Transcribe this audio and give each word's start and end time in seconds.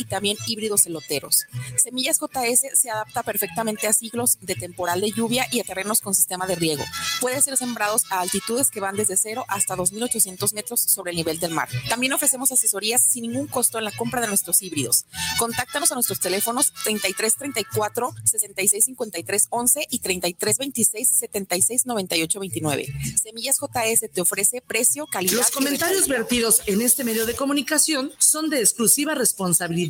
y 0.00 0.04
también 0.04 0.38
híbridos 0.46 0.86
eloteros. 0.86 1.46
Semillas 1.76 2.18
JS 2.18 2.78
se 2.80 2.90
adapta 2.90 3.22
perfectamente 3.22 3.86
a 3.86 3.92
ciclos 3.92 4.38
de 4.40 4.54
temporal 4.54 5.00
de 5.00 5.12
lluvia 5.12 5.46
y 5.50 5.60
a 5.60 5.64
terrenos 5.64 6.00
con 6.00 6.14
sistema 6.14 6.46
de 6.46 6.54
riego. 6.54 6.82
Puede 7.20 7.40
ser 7.42 7.56
sembrados 7.56 8.04
a 8.10 8.20
altitudes 8.20 8.70
que 8.70 8.80
van 8.80 8.96
desde 8.96 9.16
0 9.16 9.44
hasta 9.48 9.76
2.800 9.76 10.54
metros 10.54 10.80
sobre 10.80 11.10
el 11.10 11.16
nivel 11.16 11.38
del 11.38 11.52
mar. 11.52 11.68
También 11.88 12.12
ofrecemos 12.14 12.50
asesorías 12.50 13.02
sin 13.02 13.22
ningún 13.22 13.46
costo 13.46 13.78
en 13.78 13.84
la 13.84 13.92
compra 13.92 14.22
de 14.22 14.28
nuestros 14.28 14.62
híbridos. 14.62 15.04
Contáctanos 15.38 15.90
a 15.92 15.94
nuestros 15.94 16.20
teléfonos 16.20 16.72
33 16.84 17.36
34 17.36 18.14
66 18.24 18.84
53 18.86 19.46
11 19.50 19.86
y 19.90 19.98
33 19.98 20.58
26 20.58 21.08
76 21.08 21.86
98 21.86 22.40
29. 22.40 22.86
Semillas 23.22 23.58
JS 23.60 24.10
te 24.12 24.20
ofrece 24.20 24.62
precio, 24.62 25.06
calidad. 25.06 25.36
Los 25.36 25.50
comentarios 25.50 26.08
vertidos 26.08 26.62
en 26.66 26.80
este 26.80 27.04
medio 27.04 27.26
de 27.26 27.34
comunicación 27.34 28.12
son 28.18 28.48
de 28.48 28.60
exclusiva 28.60 29.14
responsabilidad 29.14 29.89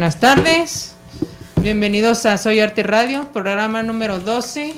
Buenas 0.00 0.18
tardes, 0.18 0.96
bienvenidos 1.60 2.24
a 2.24 2.38
Soy 2.38 2.58
Arte 2.58 2.82
Radio, 2.82 3.30
programa 3.34 3.82
número 3.82 4.18
12. 4.18 4.72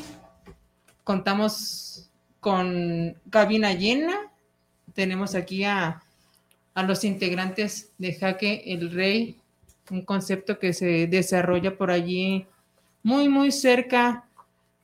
Contamos 1.04 2.10
con 2.40 3.14
cabina 3.30 3.72
llena. 3.72 4.32
Tenemos 4.94 5.36
aquí 5.36 5.62
a, 5.62 6.02
a 6.74 6.82
los 6.82 7.04
integrantes 7.04 7.92
de 7.98 8.14
Jaque 8.14 8.64
el 8.66 8.90
Rey, 8.90 9.36
un 9.92 10.02
concepto 10.04 10.58
que 10.58 10.72
se 10.72 11.06
desarrolla 11.06 11.78
por 11.78 11.92
allí 11.92 12.48
muy, 13.04 13.28
muy 13.28 13.52
cerca 13.52 14.24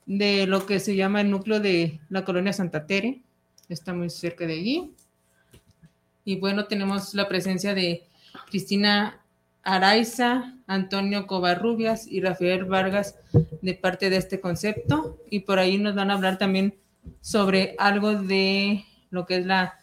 de 0.05 0.47
lo 0.47 0.65
que 0.65 0.79
se 0.79 0.95
llama 0.95 1.19
el 1.19 1.31
núcleo 1.31 1.59
de 1.59 1.99
la 2.07 2.23
colonia 2.23 2.53
Santa 2.53 2.85
Tere. 2.85 3.19
Está 3.67 3.93
muy 3.93 4.09
cerca 4.09 4.47
de 4.47 4.53
allí. 4.53 4.93
Y 6.23 6.37
bueno, 6.37 6.65
tenemos 6.67 7.13
la 7.13 7.27
presencia 7.27 7.73
de 7.73 8.07
Cristina 8.49 9.19
Araiza, 9.63 10.55
Antonio 10.67 11.27
Covarrubias 11.27 12.07
y 12.07 12.21
Rafael 12.21 12.65
Vargas 12.65 13.15
de 13.61 13.73
parte 13.73 14.09
de 14.09 14.17
este 14.17 14.39
concepto. 14.39 15.17
Y 15.29 15.41
por 15.41 15.59
ahí 15.59 15.77
nos 15.77 15.95
van 15.95 16.11
a 16.11 16.15
hablar 16.15 16.37
también 16.37 16.75
sobre 17.21 17.75
algo 17.77 18.13
de 18.13 18.85
lo 19.09 19.25
que 19.25 19.37
es 19.37 19.45
la 19.45 19.75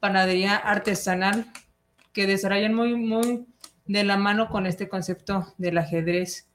panadería 0.00 0.56
artesanal 0.56 1.46
que 2.12 2.26
desarrollan 2.26 2.74
muy, 2.74 2.94
muy 2.96 3.46
de 3.86 4.04
la 4.04 4.16
mano 4.16 4.48
con 4.48 4.66
este 4.66 4.88
concepto 4.88 5.52
del 5.58 5.78
ajedrez. 5.78 6.48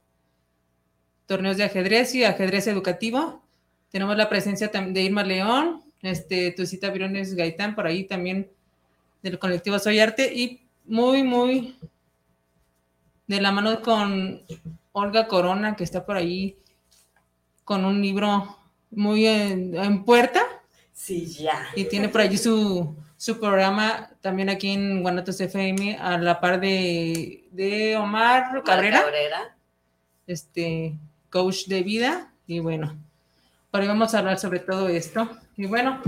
Torneos 1.26 1.58
de 1.58 1.64
ajedrez 1.64 2.14
y 2.16 2.24
ajedrez 2.24 2.68
educativo. 2.68 3.44
Tenemos 3.92 4.18
la 4.18 4.30
presencia 4.30 4.68
de 4.68 5.02
Irma 5.02 5.24
León, 5.24 5.82
este, 6.02 6.52
Tucita 6.52 6.90
Briones 6.90 7.36
Gaitán, 7.36 7.76
por 7.76 7.88
ahí 7.88 8.04
también 8.04 8.50
del 9.22 9.40
colectivo 9.40 9.80
Soy 9.80 10.00
Arte 10.00 10.34
y 10.34 10.62
muy, 10.86 11.24
muy 11.24 11.76
de 13.28 13.42
la 13.42 13.52
mano 13.52 13.82
con 13.82 14.42
Olga 14.92 15.28
Corona, 15.28 15.76
que 15.76 15.84
está 15.84 16.06
por 16.06 16.16
ahí 16.16 16.58
con 17.64 17.84
un 17.84 18.02
libro 18.02 18.58
muy 18.92 19.26
en, 19.26 20.04
puerta. 20.06 20.42
Sí, 20.94 21.26
ya. 21.26 21.68
Y 21.76 21.86
tiene 21.86 22.10
por 22.10 22.22
allí 22.22 22.38
su, 22.38 22.96
programa 23.40 24.10
también 24.22 24.50
aquí 24.50 24.70
en 24.70 25.02
Guanatos 25.02 25.42
FM 25.42 25.98
a 25.98 26.18
la 26.18 26.40
par 26.40 26.60
de, 26.60 27.48
de 27.52 27.98
Omar 27.98 28.64
Cabrera. 28.64 29.02
Cabrera. 29.02 29.58
Este 30.28 30.98
coach 31.30 31.66
de 31.66 31.84
vida. 31.84 32.32
Y 32.48 32.60
bueno, 32.60 32.96
por 33.72 33.82
ahí 33.82 33.88
vamos 33.88 34.14
a 34.14 34.20
hablar 34.20 34.40
sobre 34.40 34.60
todo 34.60 34.88
esto. 34.88 35.30
Y 35.58 35.66
bueno, 35.66 36.00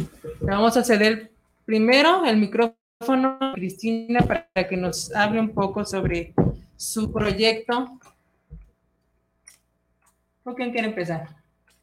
le 0.41 0.47
vamos 0.47 0.77
a 0.77 0.83
ceder 0.83 1.31
primero 1.65 2.25
el 2.25 2.37
micrófono 2.37 3.37
a 3.41 3.53
Cristina 3.53 4.21
para 4.21 4.47
que 4.69 4.77
nos 4.77 5.13
hable 5.13 5.39
un 5.39 5.49
poco 5.49 5.83
sobre 5.83 6.33
su 6.77 7.11
proyecto. 7.11 7.99
¿Por 10.43 10.55
quién 10.55 10.71
quiere 10.71 10.87
empezar? 10.87 11.27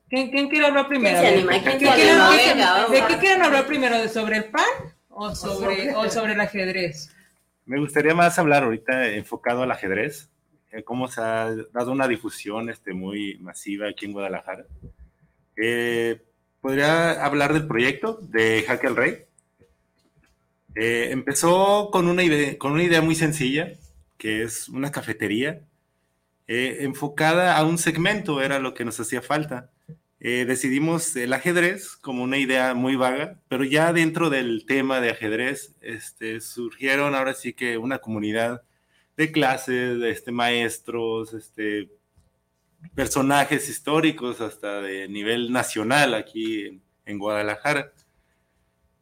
¿Quién, 0.09 0.31
quiere 0.49 0.66
hablar 0.66 0.88
primero? 0.88 1.21
¿De 1.21 1.60
qué 1.62 3.19
quieren 3.19 3.43
hablar 3.43 3.66
primero? 3.66 4.09
¿Sobre 4.09 4.38
el 4.38 4.44
pan 4.44 4.65
o 5.09 5.34
sobre, 5.34 5.94
o 5.94 6.09
sobre 6.09 6.32
el 6.32 6.41
ajedrez? 6.41 7.15
Me 7.66 7.81
gustaría 7.81 8.15
más 8.15 8.38
hablar 8.38 8.62
ahorita 8.62 9.09
enfocado 9.09 9.62
al 9.62 9.71
ajedrez, 9.71 10.31
eh, 10.71 10.84
cómo 10.84 11.09
se 11.09 11.21
ha 11.21 11.55
dado 11.72 11.93
una 11.93 12.06
difusión 12.06 12.71
este, 12.71 12.93
muy 12.93 13.38
masiva 13.38 13.88
aquí 13.88 14.06
en 14.06 14.12
Guadalajara. 14.12 14.66
Eh, 15.56 16.22
¿Podría 16.61 17.25
hablar 17.25 17.53
del 17.53 17.66
proyecto 17.66 18.19
de 18.22 18.65
Jaque 18.66 18.87
el 18.87 18.97
Rey? 18.97 19.25
Eh, 20.75 21.09
empezó 21.11 21.91
con 21.91 22.09
una, 22.09 22.22
idea, 22.22 22.59
con 22.59 22.72
una 22.72 22.82
idea 22.82 23.00
muy 23.00 23.15
sencilla, 23.15 23.72
que 24.25 24.43
es 24.43 24.71
una 24.71 24.91
cafetería 24.91 25.61
eh, 26.47 26.79
enfocada 26.81 27.59
a 27.59 27.65
un 27.67 27.77
segmento, 27.77 28.41
era 28.41 28.59
lo 28.59 28.73
que 28.73 28.87
nos 28.87 28.99
hacía 28.99 29.21
falta. 29.21 29.71
Eh, 30.19 30.47
decidimos 30.47 31.15
el 31.17 31.35
ajedrez 31.35 31.95
como 31.97 32.23
una 32.23 32.39
idea 32.39 32.73
muy 32.73 32.97
vaga, 32.97 33.39
pero 33.49 33.65
ya 33.65 33.93
dentro 33.93 34.31
del 34.31 34.65
tema 34.65 35.03
de 35.03 35.11
ajedrez 35.11 35.77
este, 35.83 36.41
surgieron 36.41 37.15
ahora 37.15 37.35
sí 37.35 37.53
que 37.53 37.77
una 37.77 37.99
comunidad 37.99 38.62
de 39.19 39.31
clases, 39.31 40.01
de 40.01 40.11
este, 40.11 40.33
maestros, 40.33 41.35
este, 41.35 41.91
personajes 42.95 43.69
históricos 43.69 44.41
hasta 44.41 44.81
de 44.81 45.06
nivel 45.06 45.53
nacional 45.53 46.15
aquí 46.15 46.65
en, 46.65 46.83
en 47.05 47.19
Guadalajara. 47.19 47.93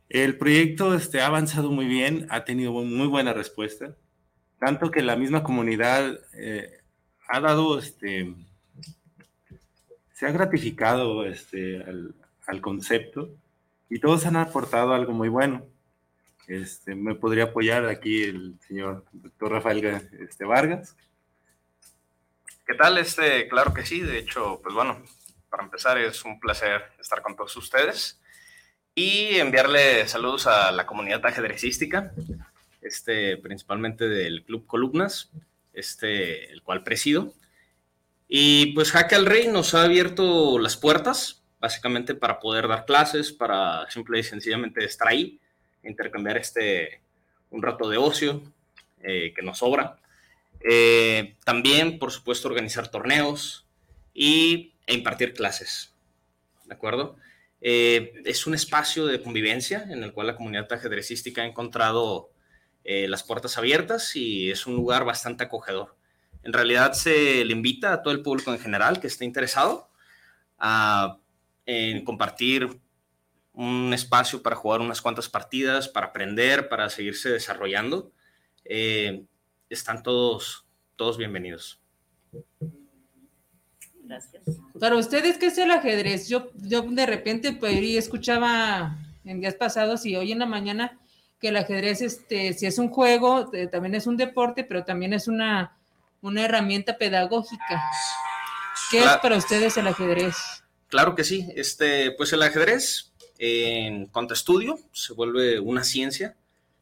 El 0.08 0.36
proyecto 0.36 0.96
este, 0.96 1.20
ha 1.20 1.26
avanzado 1.26 1.70
muy 1.70 1.86
bien, 1.86 2.26
ha 2.28 2.42
tenido 2.42 2.72
muy 2.72 3.06
buena 3.06 3.32
respuesta 3.32 3.94
tanto 4.62 4.92
que 4.92 5.02
la 5.02 5.16
misma 5.16 5.42
comunidad 5.42 6.20
eh, 6.34 6.78
ha 7.26 7.40
dado, 7.40 7.80
este, 7.80 8.32
se 10.14 10.24
ha 10.24 10.30
gratificado 10.30 11.26
este, 11.26 11.82
al, 11.82 12.60
concepto 12.60 13.34
y 13.90 13.98
todos 13.98 14.24
han 14.24 14.36
aportado 14.36 14.94
algo 14.94 15.14
muy 15.14 15.28
bueno. 15.28 15.66
Este, 16.46 16.94
me 16.94 17.16
podría 17.16 17.46
apoyar 17.46 17.86
aquí 17.86 18.22
el 18.22 18.54
señor 18.68 19.04
doctor 19.10 19.50
Rafael 19.50 19.84
este, 20.20 20.44
Vargas. 20.44 20.94
¿Qué 22.64 22.74
tal? 22.74 22.98
Este, 22.98 23.48
claro 23.48 23.74
que 23.74 23.84
sí. 23.84 23.98
De 23.98 24.18
hecho, 24.18 24.60
pues 24.62 24.76
bueno, 24.76 25.02
para 25.50 25.64
empezar 25.64 25.98
es 25.98 26.24
un 26.24 26.38
placer 26.38 26.84
estar 27.00 27.20
con 27.20 27.34
todos 27.34 27.56
ustedes 27.56 28.22
y 28.94 29.38
enviarle 29.38 30.06
saludos 30.06 30.46
a 30.46 30.70
la 30.70 30.86
comunidad 30.86 31.26
ajedrecística, 31.26 32.12
este, 32.82 33.36
principalmente 33.36 34.08
del 34.08 34.44
Club 34.44 34.66
Columnas, 34.66 35.30
este, 35.72 36.52
el 36.52 36.62
cual 36.62 36.82
presido. 36.82 37.32
Y 38.28 38.72
pues 38.74 38.92
Jaque 38.92 39.14
al 39.14 39.26
Rey 39.26 39.48
nos 39.48 39.74
ha 39.74 39.84
abierto 39.84 40.58
las 40.58 40.76
puertas, 40.76 41.42
básicamente 41.60 42.14
para 42.14 42.40
poder 42.40 42.66
dar 42.66 42.84
clases, 42.84 43.32
para 43.32 43.88
simple 43.90 44.18
y 44.18 44.22
sencillamente 44.22 44.84
estar 44.84 45.08
ahí, 45.08 45.38
intercambiar 45.84 46.38
este, 46.38 47.00
un 47.50 47.62
rato 47.62 47.88
de 47.88 47.98
ocio 47.98 48.42
eh, 49.02 49.32
que 49.34 49.42
nos 49.42 49.58
sobra. 49.58 49.98
Eh, 50.60 51.36
también, 51.44 51.98
por 51.98 52.10
supuesto, 52.10 52.48
organizar 52.48 52.88
torneos 52.88 53.66
y, 54.14 54.74
e 54.86 54.94
impartir 54.94 55.34
clases. 55.34 55.94
¿De 56.64 56.74
acuerdo? 56.74 57.16
Eh, 57.60 58.22
es 58.24 58.46
un 58.46 58.54
espacio 58.54 59.06
de 59.06 59.22
convivencia 59.22 59.86
en 59.88 60.02
el 60.02 60.12
cual 60.12 60.26
la 60.26 60.36
comunidad 60.36 60.72
ajedrecística 60.72 61.42
ha 61.42 61.46
encontrado 61.46 62.31
eh, 62.84 63.06
las 63.08 63.22
puertas 63.22 63.58
abiertas 63.58 64.16
y 64.16 64.50
es 64.50 64.66
un 64.66 64.74
lugar 64.74 65.04
bastante 65.04 65.44
acogedor. 65.44 65.96
En 66.42 66.52
realidad 66.52 66.92
se 66.92 67.44
le 67.44 67.52
invita 67.52 67.92
a 67.92 68.02
todo 68.02 68.12
el 68.12 68.22
público 68.22 68.52
en 68.52 68.58
general 68.58 69.00
que 69.00 69.06
esté 69.06 69.24
interesado 69.24 69.88
a 70.58 71.18
en 71.64 72.04
compartir 72.04 72.80
un 73.52 73.92
espacio 73.92 74.42
para 74.42 74.56
jugar 74.56 74.80
unas 74.80 75.00
cuantas 75.00 75.28
partidas, 75.28 75.88
para 75.88 76.06
aprender, 76.06 76.68
para 76.68 76.88
seguirse 76.90 77.28
desarrollando. 77.28 78.12
Eh, 78.64 79.24
están 79.68 80.02
todos, 80.02 80.66
todos 80.96 81.18
bienvenidos. 81.18 81.80
Gracias. 84.02 84.42
Para 84.78 84.96
ustedes, 84.96 85.38
¿qué 85.38 85.46
es 85.46 85.58
el 85.58 85.70
ajedrez? 85.70 86.28
Yo, 86.28 86.50
yo 86.54 86.82
de 86.82 87.06
repente 87.06 87.52
pues, 87.52 87.78
escuchaba 87.80 88.98
en 89.24 89.40
días 89.40 89.54
pasados 89.54 90.04
y 90.06 90.16
hoy 90.16 90.32
en 90.32 90.40
la 90.40 90.46
mañana 90.46 90.98
que 91.42 91.48
el 91.48 91.56
ajedrez, 91.56 92.00
este, 92.00 92.52
si 92.52 92.66
es 92.66 92.78
un 92.78 92.88
juego, 92.88 93.52
eh, 93.52 93.66
también 93.66 93.96
es 93.96 94.06
un 94.06 94.16
deporte, 94.16 94.62
pero 94.62 94.84
también 94.84 95.12
es 95.12 95.26
una, 95.26 95.76
una 96.20 96.44
herramienta 96.44 96.96
pedagógica. 96.96 97.82
¿Qué 98.92 99.00
es 99.00 99.16
para 99.20 99.36
ustedes 99.36 99.76
el 99.76 99.88
ajedrez? 99.88 100.36
Claro 100.86 101.16
que 101.16 101.24
sí. 101.24 101.48
Este, 101.56 102.12
pues 102.12 102.32
el 102.32 102.42
ajedrez, 102.42 103.12
en 103.38 104.06
cuanto 104.06 104.34
a 104.34 104.36
estudio, 104.36 104.78
se 104.92 105.14
vuelve 105.14 105.58
una 105.58 105.82
ciencia. 105.82 106.36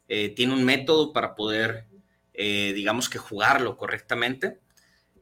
Eh, 0.08 0.28
tiene 0.28 0.52
un 0.52 0.64
método 0.64 1.14
para 1.14 1.34
poder, 1.34 1.86
eh, 2.34 2.72
digamos 2.74 3.08
que 3.08 3.18
jugarlo 3.18 3.76
correctamente. 3.76 4.60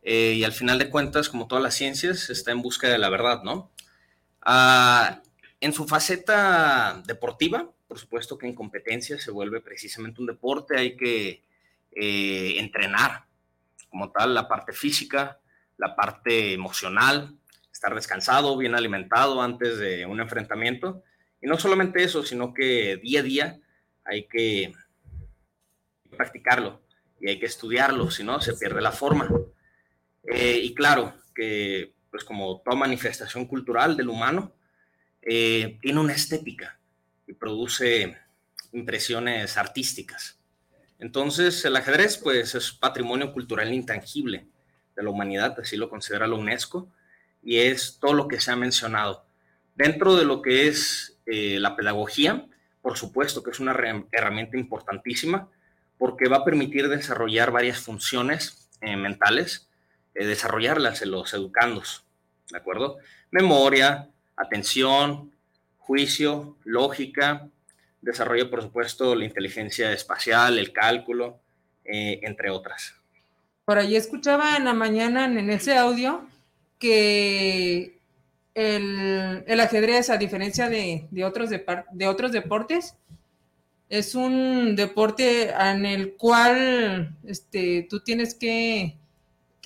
y 0.03 0.43
al 0.43 0.53
final 0.53 0.79
de 0.79 0.89
cuentas, 0.89 1.29
como 1.29 1.49
todas 1.49 1.63
las 1.63 1.75
ciencias, 1.75 2.31
está 2.31 2.51
en 2.51 2.63
busca 2.63 2.89
de 2.89 2.97
la 2.97 3.11
verdad, 3.11 3.43
¿no? 3.43 3.71
Ah, 4.41 5.21
en 5.61 5.73
su 5.75 5.87
faceta 5.87 7.03
deportiva, 7.07 7.71
por 7.89 7.99
supuesto 7.99 8.37
que 8.37 8.47
en 8.47 8.55
competencia 8.55 9.19
se 9.19 9.31
vuelve 9.31 9.63
precisamente 9.63 10.21
un 10.21 10.27
deporte, 10.27 10.79
hay 10.79 10.95
que 10.95 11.43
eh, 11.93 12.55
entrenar 12.59 13.25
como 13.89 14.13
tal 14.13 14.35
la 14.35 14.47
parte 14.47 14.75
física, 14.75 15.41
la 15.79 15.97
parte 15.97 16.53
emocional, 16.53 17.35
estar 17.73 17.95
descansado, 17.95 18.57
bien 18.59 18.75
alimentado 18.75 19.41
antes 19.41 19.79
de 19.79 20.05
un 20.05 20.21
enfrentamiento. 20.21 21.03
Y 21.41 21.47
no 21.47 21.57
solamente 21.57 22.03
eso, 22.03 22.23
sino 22.23 22.53
que 22.53 22.99
día 22.99 23.21
a 23.21 23.23
día 23.23 23.61
hay 24.05 24.29
que 24.29 24.75
practicarlo 26.15 26.83
y 27.21 27.31
hay 27.31 27.39
que 27.39 27.47
estudiarlo, 27.47 28.11
si 28.11 28.23
no 28.23 28.41
se 28.43 28.55
pierde 28.55 28.83
la 28.83 28.93
forma. 28.93 29.31
Eh, 30.25 30.61
y 30.63 30.75
claro 30.75 31.15
que, 31.35 31.95
pues 32.11 32.23
como 32.23 32.61
toda 32.61 32.77
manifestación 32.77 33.47
cultural 33.47 33.97
del 33.97 34.11
humano, 34.11 34.53
eh, 35.23 35.79
tiene 35.81 36.01
una 36.01 36.13
estética 36.13 36.78
y 37.29 37.35
produce 37.35 38.19
impresiones 38.73 39.57
artísticas. 39.57 40.41
Entonces, 40.99 41.65
el 41.65 41.77
ajedrez, 41.77 42.17
pues, 42.17 42.55
es 42.57 42.73
patrimonio 42.73 43.33
cultural 43.33 43.73
intangible 43.73 44.49
de 44.97 45.03
la 45.03 45.11
humanidad, 45.11 45.57
así 45.61 45.77
lo 45.77 45.89
considera 45.89 46.27
la 46.27 46.35
UNESCO, 46.35 46.91
y 47.43 47.59
es 47.59 47.99
todo 48.01 48.15
lo 48.15 48.27
que 48.27 48.41
se 48.41 48.51
ha 48.51 48.57
mencionado. 48.57 49.25
Dentro 49.77 50.17
de 50.17 50.25
lo 50.25 50.43
que 50.43 50.67
es 50.67 51.21
eh, 51.27 51.59
la 51.61 51.77
pedagogía, 51.77 52.49
por 52.83 52.97
supuesto 52.97 53.43
que 53.43 53.53
es 53.53 53.61
una 53.61 53.77
herramienta 54.11 54.57
importantísima, 54.57 55.49
porque 55.99 56.29
va 56.29 56.39
a 56.39 56.45
permitir 56.45 56.89
desarrollar 56.89 57.53
varias 57.53 57.79
funciones 57.79 58.69
eh, 58.81 58.97
mentales, 58.97 59.69
eh, 60.15 60.27
desarrollarlas 60.27 61.03
en 61.03 61.13
los 61.13 61.33
educandos, 61.33 62.05
¿de 62.51 62.59
acuerdo? 62.59 62.99
Memoria, 63.31 64.09
atención, 64.37 65.33
juicio, 65.89 66.59
lógica, 66.65 67.49
desarrollo, 68.03 68.51
por 68.51 68.61
supuesto, 68.61 69.15
la 69.15 69.25
inteligencia 69.25 69.91
espacial, 69.91 70.59
el 70.59 70.71
cálculo, 70.71 71.41
eh, 71.83 72.21
entre 72.23 72.51
otras. 72.51 72.95
Por 73.65 73.79
ahí 73.79 73.97
escuchaba 73.97 74.59
en 74.59 74.67
la 74.67 74.75
mañana 74.75 75.25
en 75.25 75.49
ese 75.49 75.79
audio 75.79 76.27
que 76.79 77.99
el, 78.55 79.61
ajedrez, 79.61 80.11
a 80.11 80.19
diferencia 80.19 80.69
de, 80.69 81.09
otros 81.25 81.49
de, 81.49 82.07
otros 82.07 82.33
deportes, 82.33 82.95
es 83.89 84.15
un 84.15 84.77
deporte 84.77 85.49
en 85.49 85.87
el 85.87 86.17
cual 86.17 87.17
este, 87.27 87.87
tú 87.89 88.01
tienes 88.01 88.35
que, 88.35 88.95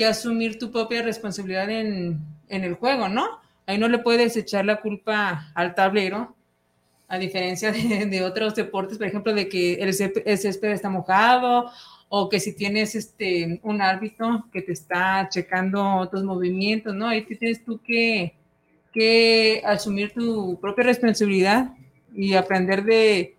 asumir 0.09 0.59
tu 0.59 0.73
propia 0.73 1.01
responsabilidad 1.03 1.71
en, 1.71 2.19
en 2.49 2.65
el 2.65 2.75
juego, 2.75 3.09
¿no? 3.09 3.42
Ahí 3.67 3.79
no 3.79 3.89
le 3.89 3.99
puedes 3.99 4.37
echar 4.37 4.65
la 4.65 4.81
culpa 4.81 5.53
al 5.55 5.75
tablero, 5.75 6.35
a 7.09 7.19
diferencia 7.19 7.73
de, 7.73 8.23
otros 8.25 8.55
deportes, 8.55 8.99
por 8.99 9.07
ejemplo, 9.07 9.35
de 9.35 9.49
que 9.49 9.75
el 9.75 9.93
césped, 9.93 10.71
está 10.71 10.89
mojado 10.89 11.71
o 12.09 12.29
que 12.29 12.41
si 12.41 12.55
tienes 12.55 12.95
este, 12.95 13.61
un 13.63 13.81
árbitro 13.81 14.47
que 14.53 14.63
te 14.63 14.73
está 14.73 15.29
checando 15.31 16.09
tus 16.11 16.25
movimientos, 16.25 16.95
¿no? 16.95 17.09
Ahí 17.09 17.23
tienes 17.23 17.65
tú 17.65 17.81
que, 17.83 18.35
que 18.93 19.63
asumir 19.65 20.13
tu 20.13 20.59
propia 20.61 20.85
responsabilidad 20.85 21.73
y 22.15 22.35
aprender 22.35 22.85
de, 22.85 23.37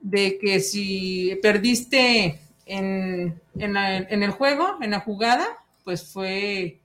de 0.00 0.38
que 0.38 0.60
si 0.60 1.38
perdiste 1.42 2.38
en, 2.66 3.40
en, 3.56 4.22
el 4.22 4.30
juego, 4.30 4.78
en 4.80 4.92
la 4.92 5.00
jugada, 5.00 5.46
pues 5.84 6.12
fue 6.12 6.80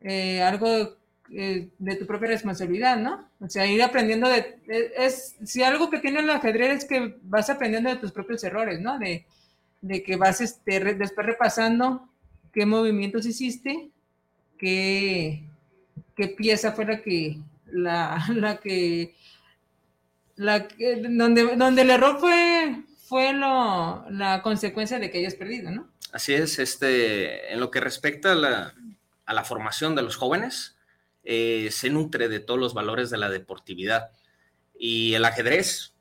eh, 0.00 0.42
algo 0.42 0.99
eh, 1.32 1.68
de 1.78 1.94
tu 1.94 2.06
propia 2.06 2.28
responsabilidad, 2.28 2.96
¿no? 2.96 3.28
O 3.38 3.48
sea, 3.48 3.64
ir 3.64 3.80
aprendiendo 3.82 4.28
de, 4.28 4.58
es, 4.96 5.36
si 5.44 5.62
algo 5.62 5.88
que 5.88 6.00
tiene 6.00 6.20
el 6.20 6.30
ajedrez 6.30 6.78
es 6.78 6.84
que 6.84 7.16
vas 7.22 7.48
aprendiendo 7.48 7.88
de 7.88 7.96
tus 7.96 8.10
propios 8.10 8.42
errores, 8.42 8.80
¿no? 8.80 8.98
De, 8.98 9.24
que 10.02 10.16
vas 10.16 10.40
este, 10.40 10.80
después 10.94 11.26
repasando 11.26 12.08
qué 12.52 12.66
movimientos 12.66 13.26
hiciste, 13.26 13.90
qué, 14.58 15.44
qué 16.16 16.28
pieza 16.28 16.72
fue 16.72 16.84
la 16.84 17.00
que, 17.00 17.38
la, 17.66 18.24
la 18.34 18.56
que, 18.58 19.14
la 20.34 20.66
donde, 21.10 21.56
donde 21.56 21.82
el 21.82 21.90
error 21.90 22.18
fue, 22.18 22.82
fue 23.06 23.32
lo, 23.32 24.04
la 24.10 24.42
consecuencia 24.42 24.98
de 24.98 25.12
que 25.12 25.18
hayas 25.18 25.34
perdido, 25.34 25.70
¿no? 25.70 25.88
Así 26.12 26.34
es, 26.34 26.58
este, 26.58 27.52
en 27.52 27.60
lo 27.60 27.70
que 27.70 27.78
respecta 27.78 28.32
a 28.32 28.34
la, 28.34 28.74
a 29.26 29.32
la 29.32 29.44
formación 29.44 29.94
de 29.94 30.02
los 30.02 30.16
jóvenes, 30.16 30.76
eh, 31.24 31.68
se 31.70 31.90
nutre 31.90 32.28
de 32.28 32.40
todos 32.40 32.58
los 32.58 32.74
valores 32.74 33.10
de 33.10 33.18
la 33.18 33.28
deportividad. 33.28 34.10
Y 34.78 35.14
el 35.14 35.24
ajedrez, 35.24 35.94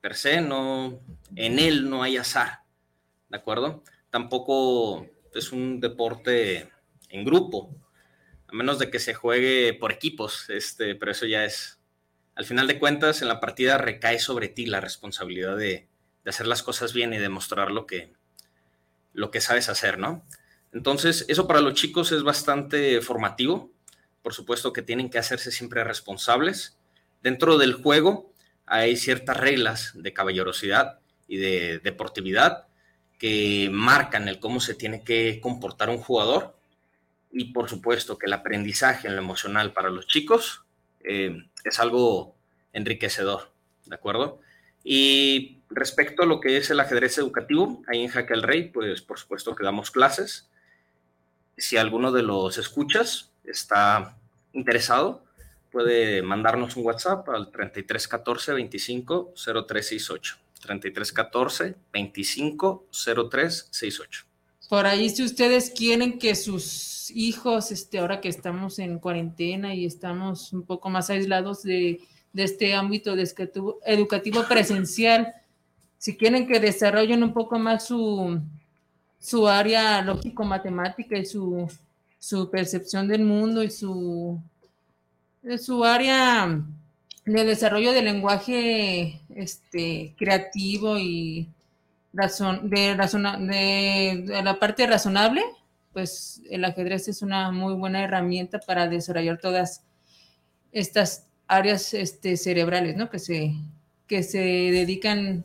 per 0.00 0.14
se, 0.14 0.40
no, 0.40 1.00
en 1.36 1.58
él 1.58 1.88
no 1.88 2.02
hay 2.02 2.16
azar, 2.16 2.60
¿de 3.28 3.36
acuerdo? 3.36 3.82
Tampoco 4.10 5.06
es 5.34 5.52
un 5.52 5.80
deporte 5.80 6.70
en 7.08 7.24
grupo, 7.24 7.74
a 8.48 8.52
menos 8.52 8.78
de 8.78 8.90
que 8.90 8.98
se 8.98 9.14
juegue 9.14 9.74
por 9.74 9.92
equipos, 9.92 10.50
este, 10.50 10.94
pero 10.94 11.12
eso 11.12 11.26
ya 11.26 11.44
es, 11.44 11.80
al 12.34 12.44
final 12.44 12.66
de 12.66 12.78
cuentas, 12.78 13.22
en 13.22 13.28
la 13.28 13.40
partida 13.40 13.78
recae 13.78 14.18
sobre 14.18 14.48
ti 14.48 14.66
la 14.66 14.80
responsabilidad 14.80 15.56
de, 15.56 15.88
de 16.24 16.30
hacer 16.30 16.46
las 16.46 16.62
cosas 16.62 16.92
bien 16.92 17.12
y 17.12 17.18
demostrar 17.18 17.70
lo 17.70 17.86
que, 17.86 18.12
lo 19.12 19.30
que 19.30 19.40
sabes 19.40 19.68
hacer, 19.68 19.98
¿no? 19.98 20.24
Entonces, 20.72 21.24
eso 21.28 21.46
para 21.46 21.60
los 21.60 21.74
chicos 21.74 22.10
es 22.10 22.24
bastante 22.24 23.00
formativo, 23.00 23.70
por 24.24 24.32
supuesto 24.32 24.72
que 24.72 24.80
tienen 24.80 25.10
que 25.10 25.18
hacerse 25.18 25.52
siempre 25.52 25.84
responsables. 25.84 26.78
Dentro 27.22 27.58
del 27.58 27.74
juego 27.74 28.32
hay 28.64 28.96
ciertas 28.96 29.36
reglas 29.36 29.92
de 29.94 30.14
caballerosidad 30.14 30.98
y 31.28 31.36
de 31.36 31.78
deportividad 31.80 32.66
que 33.18 33.68
marcan 33.70 34.26
el 34.26 34.40
cómo 34.40 34.60
se 34.60 34.74
tiene 34.74 35.04
que 35.04 35.40
comportar 35.42 35.90
un 35.90 35.98
jugador 35.98 36.56
y 37.30 37.52
por 37.52 37.68
supuesto 37.68 38.16
que 38.16 38.24
el 38.24 38.32
aprendizaje 38.32 39.08
en 39.08 39.16
lo 39.16 39.20
emocional 39.20 39.74
para 39.74 39.90
los 39.90 40.06
chicos 40.06 40.64
eh, 41.04 41.44
es 41.62 41.78
algo 41.78 42.34
enriquecedor, 42.72 43.52
¿de 43.84 43.94
acuerdo? 43.94 44.40
Y 44.82 45.58
respecto 45.68 46.22
a 46.22 46.26
lo 46.26 46.40
que 46.40 46.56
es 46.56 46.70
el 46.70 46.80
ajedrez 46.80 47.18
educativo, 47.18 47.82
ahí 47.88 48.02
en 48.02 48.08
Jaque 48.08 48.32
el 48.32 48.42
Rey, 48.42 48.70
pues 48.70 49.02
por 49.02 49.18
supuesto 49.18 49.54
que 49.54 49.64
damos 49.64 49.90
clases. 49.90 50.48
Si 51.58 51.76
alguno 51.76 52.10
de 52.10 52.22
los 52.22 52.56
escuchas 52.56 53.33
está 53.44 54.16
interesado, 54.52 55.24
puede 55.70 56.22
mandarnos 56.22 56.76
un 56.76 56.86
WhatsApp 56.86 57.28
al 57.28 57.50
3314 57.50 58.52
25 58.52 59.34
0368. 59.34 60.36
3314 60.60 61.76
25 61.92 62.86
0368. 62.90 64.24
Por 64.68 64.86
ahí, 64.86 65.10
si 65.10 65.22
ustedes 65.22 65.70
quieren 65.70 66.18
que 66.18 66.34
sus 66.34 67.10
hijos, 67.10 67.70
este, 67.70 67.98
ahora 67.98 68.20
que 68.20 68.28
estamos 68.28 68.78
en 68.78 68.98
cuarentena 68.98 69.74
y 69.74 69.84
estamos 69.84 70.52
un 70.52 70.64
poco 70.64 70.88
más 70.88 71.10
aislados 71.10 71.62
de, 71.62 72.00
de 72.32 72.42
este 72.44 72.74
ámbito 72.74 73.14
de 73.14 73.30
educativo 73.84 74.44
presencial, 74.48 75.34
si 75.98 76.16
quieren 76.16 76.46
que 76.46 76.60
desarrollen 76.60 77.22
un 77.22 77.32
poco 77.32 77.58
más 77.58 77.86
su, 77.86 78.40
su 79.18 79.48
área 79.48 80.02
lógico-matemática 80.02 81.18
y 81.18 81.24
su 81.24 81.68
su 82.24 82.50
percepción 82.50 83.06
del 83.06 83.22
mundo 83.22 83.62
y 83.62 83.70
su, 83.70 84.40
su 85.58 85.84
área 85.84 86.64
de 87.26 87.44
desarrollo 87.44 87.92
del 87.92 88.06
lenguaje 88.06 89.20
este, 89.36 90.14
creativo 90.16 90.98
y 90.98 91.50
razón, 92.14 92.70
de, 92.70 92.96
de, 92.96 94.42
la 94.42 94.58
parte 94.58 94.86
razonable, 94.86 95.42
pues 95.92 96.40
el 96.48 96.64
ajedrez 96.64 97.08
es 97.08 97.20
una 97.20 97.50
muy 97.50 97.74
buena 97.74 98.02
herramienta 98.02 98.58
para 98.58 98.88
desarrollar 98.88 99.38
todas 99.38 99.82
estas 100.72 101.26
áreas 101.46 101.92
este, 101.92 102.38
cerebrales, 102.38 102.96
¿no? 102.96 103.10
Que 103.10 103.18
se, 103.18 103.52
que 104.06 104.22
se 104.22 104.38
dedican 104.38 105.44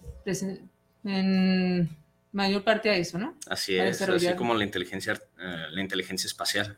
en 1.03 1.89
mayor 2.31 2.63
parte 2.63 2.89
a 2.89 2.95
eso, 2.95 3.17
¿no? 3.17 3.35
Así 3.47 3.77
es, 3.77 4.01
así 4.01 4.33
como 4.35 4.53
la 4.53 4.63
inteligencia, 4.63 5.13
eh, 5.13 5.65
la 5.71 5.81
inteligencia 5.81 6.27
espacial. 6.27 6.77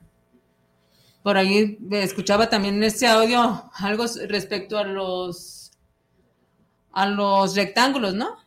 Por 1.24 1.38
ahí 1.38 1.78
escuchaba 1.92 2.50
también 2.50 2.76
en 2.76 2.84
este 2.84 3.08
audio 3.08 3.70
algo 3.76 4.06
respecto 4.28 4.78
a 4.78 4.84
los 4.84 5.72
a 6.94 7.06
los 7.06 7.56
rectángulos, 7.56 8.14
¿no? 8.16 8.38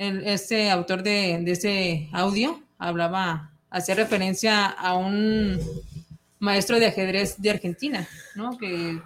el, 0.00 0.26
ese 0.26 0.70
autor 0.70 1.02
de, 1.02 1.40
de 1.42 1.52
ese 1.52 2.08
audio 2.12 2.62
hablaba, 2.78 3.52
hacía 3.68 3.94
referencia 3.94 4.66
a 4.66 4.96
un 4.96 5.60
maestro 6.38 6.80
de 6.80 6.86
ajedrez 6.86 7.36
de 7.36 7.50
Argentina, 7.50 8.08
¿no? 8.34 8.56
Que 8.56 8.98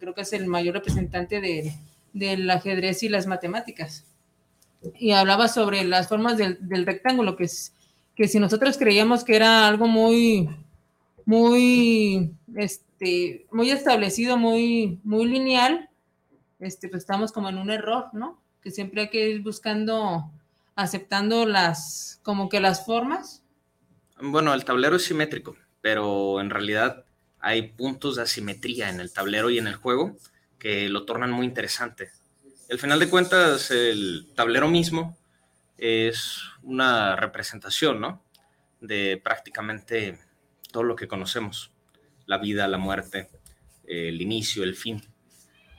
creo 0.00 0.14
que 0.14 0.22
es 0.22 0.32
el 0.32 0.48
mayor 0.48 0.74
representante 0.74 1.40
de, 1.40 1.72
del 2.12 2.50
ajedrez 2.50 3.04
y 3.04 3.08
las 3.08 3.28
matemáticas. 3.28 4.04
Y 4.98 5.12
hablaba 5.12 5.48
sobre 5.48 5.84
las 5.84 6.08
formas 6.08 6.36
del, 6.36 6.58
del 6.60 6.86
rectángulo, 6.86 7.36
que, 7.36 7.44
es, 7.44 7.72
que 8.14 8.28
si 8.28 8.38
nosotros 8.38 8.78
creíamos 8.78 9.24
que 9.24 9.36
era 9.36 9.66
algo 9.66 9.86
muy, 9.86 10.48
muy, 11.24 12.32
este, 12.56 13.46
muy 13.52 13.70
establecido, 13.70 14.36
muy, 14.36 14.98
muy 15.04 15.26
lineal, 15.26 15.90
este, 16.58 16.88
pues 16.88 17.02
estamos 17.02 17.32
como 17.32 17.48
en 17.48 17.58
un 17.58 17.70
error, 17.70 18.06
¿no? 18.12 18.40
Que 18.62 18.70
siempre 18.70 19.02
hay 19.02 19.10
que 19.10 19.28
ir 19.28 19.42
buscando, 19.42 20.30
aceptando 20.74 21.44
las, 21.44 22.18
como 22.22 22.48
que 22.48 22.60
las 22.60 22.86
formas. 22.86 23.42
Bueno, 24.20 24.54
el 24.54 24.64
tablero 24.64 24.96
es 24.96 25.04
simétrico, 25.04 25.54
pero 25.80 26.40
en 26.40 26.50
realidad 26.50 27.04
hay 27.40 27.70
puntos 27.72 28.16
de 28.16 28.22
asimetría 28.22 28.88
en 28.88 28.98
el 28.98 29.12
tablero 29.12 29.50
y 29.50 29.58
en 29.58 29.66
el 29.66 29.76
juego 29.76 30.16
que 30.58 30.88
lo 30.88 31.04
tornan 31.04 31.30
muy 31.30 31.46
interesante. 31.46 32.10
Al 32.70 32.78
final 32.78 33.00
de 33.00 33.08
cuentas, 33.08 33.70
el 33.70 34.28
tablero 34.34 34.68
mismo 34.68 35.16
es 35.78 36.42
una 36.62 37.16
representación, 37.16 37.98
¿no? 37.98 38.22
De 38.82 39.18
prácticamente 39.24 40.18
todo 40.70 40.82
lo 40.82 40.94
que 40.94 41.08
conocemos, 41.08 41.72
la 42.26 42.36
vida, 42.36 42.68
la 42.68 42.76
muerte, 42.76 43.30
el 43.86 44.20
inicio, 44.20 44.64
el 44.64 44.76
fin. 44.76 45.02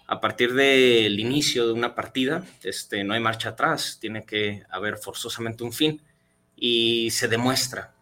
A 0.08 0.19
partir 0.19 0.55
del 0.55 1.19
inicio 1.19 1.67
de 1.67 1.74
una 1.74 1.93
partida, 1.93 2.43
este, 2.63 3.03
no 3.03 3.13
hay 3.13 3.19
marcha 3.19 3.50
atrás, 3.50 4.00
tiene 4.01 4.25
que 4.25 4.63
haber 4.72 4.98
forzosamente 4.98 5.63
un 5.63 5.72
fin 5.72 6.01
y 6.55 7.12
se 7.12 7.27
demuestra 7.27 7.93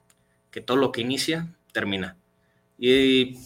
que 0.50 0.62
todo 0.62 0.78
lo 0.78 0.94
que 0.94 1.02
inicia 1.02 1.54
termina. 1.74 2.16
Y 2.80 3.38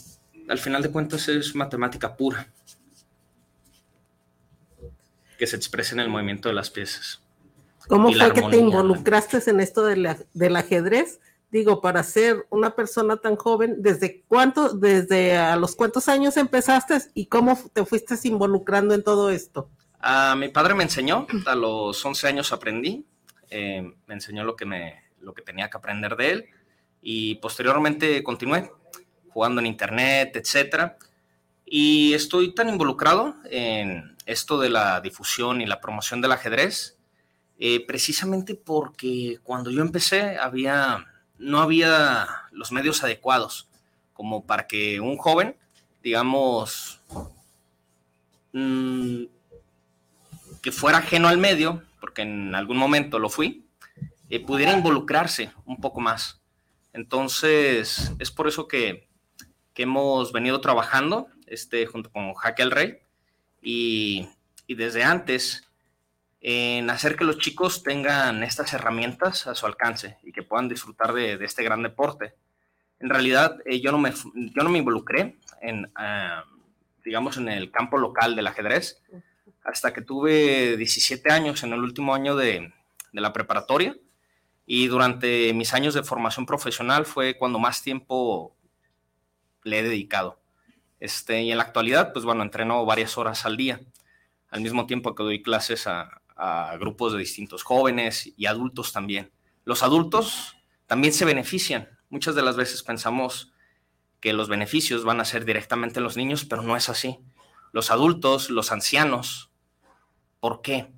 al 0.47 0.59
final 0.59 0.83
de 0.83 0.91
cuentas 0.91 1.27
es 1.29 1.55
matemática 1.55 2.15
pura 2.15 2.47
que 5.41 5.47
se 5.47 5.55
expresa 5.55 5.95
en 5.95 6.01
el 6.01 6.07
movimiento 6.07 6.49
de 6.49 6.53
las 6.53 6.69
piezas. 6.69 7.19
¿Cómo 7.87 8.13
fue 8.13 8.31
que 8.31 8.43
te 8.43 8.57
involucraste 8.57 9.39
en 9.49 9.59
esto 9.59 9.83
del 9.83 10.55
ajedrez? 10.55 11.19
Digo, 11.49 11.81
para 11.81 12.03
ser 12.03 12.45
una 12.51 12.75
persona 12.75 13.17
tan 13.17 13.37
joven, 13.37 13.77
¿desde 13.79 14.21
cuánto, 14.27 14.69
desde 14.69 15.35
a 15.35 15.55
los 15.55 15.75
cuántos 15.75 16.07
años 16.09 16.37
empezaste 16.37 16.99
y 17.15 17.25
cómo 17.25 17.57
te 17.73 17.83
fuiste 17.87 18.13
involucrando 18.25 18.93
en 18.93 19.03
todo 19.03 19.31
esto? 19.31 19.67
Ah, 19.99 20.35
mi 20.37 20.49
padre 20.49 20.75
me 20.75 20.83
enseñó, 20.83 21.25
a 21.47 21.55
los 21.55 22.05
11 22.05 22.27
años 22.27 22.53
aprendí, 22.53 23.03
eh, 23.49 23.91
me 24.05 24.13
enseñó 24.13 24.43
lo 24.43 24.55
que, 24.55 24.67
me, 24.67 25.05
lo 25.21 25.33
que 25.33 25.41
tenía 25.41 25.71
que 25.71 25.77
aprender 25.77 26.15
de 26.17 26.31
él 26.33 26.45
y 27.01 27.33
posteriormente 27.37 28.21
continué 28.21 28.71
jugando 29.29 29.59
en 29.59 29.65
internet, 29.65 30.35
etcétera. 30.35 30.99
Y 31.65 32.13
estoy 32.13 32.53
tan 32.53 32.69
involucrado 32.69 33.33
en 33.45 34.10
esto 34.25 34.59
de 34.59 34.69
la 34.69 35.01
difusión 35.01 35.61
y 35.61 35.65
la 35.65 35.81
promoción 35.81 36.21
del 36.21 36.31
ajedrez, 36.31 36.97
eh, 37.59 37.85
precisamente 37.85 38.55
porque 38.55 39.39
cuando 39.43 39.69
yo 39.69 39.81
empecé 39.81 40.37
había 40.37 41.05
no 41.37 41.59
había 41.59 42.27
los 42.51 42.71
medios 42.71 43.03
adecuados 43.03 43.67
como 44.13 44.45
para 44.45 44.67
que 44.67 44.99
un 44.99 45.17
joven, 45.17 45.55
digamos, 46.03 47.01
mm, 48.53 49.23
que 50.61 50.71
fuera 50.71 50.99
ajeno 50.99 51.27
al 51.27 51.39
medio, 51.39 51.81
porque 51.99 52.21
en 52.21 52.53
algún 52.53 52.77
momento 52.77 53.17
lo 53.17 53.29
fui, 53.29 53.65
eh, 54.29 54.39
pudiera 54.45 54.73
involucrarse 54.73 55.51
un 55.65 55.81
poco 55.81 55.99
más. 55.99 56.39
Entonces, 56.93 58.11
es 58.19 58.31
por 58.31 58.47
eso 58.47 58.67
que, 58.67 59.09
hemos 59.75 60.31
venido 60.31 60.61
trabajando 60.61 61.27
este, 61.47 61.87
junto 61.87 62.11
con 62.11 62.35
Jaque 62.35 62.61
al 62.61 62.69
Rey 62.69 62.99
y, 63.61 64.27
desde 64.67 65.03
antes 65.03 65.67
en 66.39 66.89
hacer 66.89 67.17
que 67.17 67.25
los 67.25 67.37
chicos 67.37 67.83
tengan 67.83 68.41
estas 68.41 68.73
herramientas 68.73 69.47
a 69.47 69.53
su 69.53 69.65
alcance 69.65 70.17
y 70.23 70.31
que 70.31 70.43
puedan 70.43 70.69
disfrutar 70.69 71.13
de, 71.13 71.33
este 71.43 71.61
gran 71.63 71.83
deporte. 71.83 72.33
En 72.99 73.09
realidad, 73.09 73.57
eh, 73.65 73.81
yo, 73.81 73.91
no 73.91 73.97
me, 73.97 74.11
yo 74.11 74.63
no 74.63 74.69
me 74.69 74.79
involucré 74.79 75.37
en, 75.61 75.91
ah, 75.95 76.45
digamos, 77.03 77.37
en 77.37 77.49
el 77.49 77.69
campo 77.69 77.97
local 77.97 78.35
del 78.35 78.47
ajedrez 78.47 79.01
hasta 79.63 79.93
que 79.93 80.01
tuve 80.01 80.77
17 80.77 81.29
años 81.31 81.63
en 81.63 81.73
el 81.73 81.79
último 81.79 82.15
año 82.15 82.35
de, 82.35 82.73
de 83.11 83.21
la 83.21 83.33
preparatoria 83.33 83.95
y 84.65 84.87
durante 84.87 85.53
mis 85.53 85.73
años 85.73 85.93
de 85.93 86.03
formación 86.03 86.45
profesional 86.45 87.05
fue 87.05 87.37
cuando 87.37 87.59
más 87.59 87.81
tiempo 87.81 88.55
le 89.63 89.79
he 89.79 89.83
dedicado. 89.83 90.40
Este, 91.01 91.41
y 91.41 91.51
en 91.51 91.57
la 91.57 91.63
actualidad, 91.63 92.13
pues 92.13 92.25
bueno, 92.25 92.43
entreno 92.43 92.85
varias 92.85 93.17
horas 93.17 93.47
al 93.47 93.57
día, 93.57 93.81
al 94.49 94.61
mismo 94.61 94.85
tiempo 94.85 95.15
que 95.15 95.23
doy 95.23 95.41
clases 95.41 95.87
a, 95.87 96.17
grupos 96.79 97.13
de 97.13 97.19
distintos 97.19 97.61
jóvenes 97.61 98.33
y 98.35 98.47
adultos 98.47 98.91
también. 98.91 99.31
Los 99.63 99.83
adultos 99.83 100.55
también 100.87 101.13
se 101.13 101.23
benefician. 101.23 101.87
Muchas 102.09 102.33
de 102.33 102.41
las 102.41 102.55
veces 102.55 102.81
pensamos 102.81 103.53
que 104.19 104.33
los 104.33 104.49
beneficios 104.49 105.03
van 105.03 105.19
a 105.19 105.25
ser 105.25 105.45
directamente 105.45 105.99
en 105.99 106.03
los 106.03 106.17
niños, 106.17 106.43
pero 106.45 106.63
no 106.63 106.75
es 106.75 106.89
así. 106.89 107.19
Los 107.73 107.91
adultos, 107.91 108.49
los 108.49 108.71
ancianos, 108.71 109.51
¿por 110.39 110.63
qué? 110.63 110.91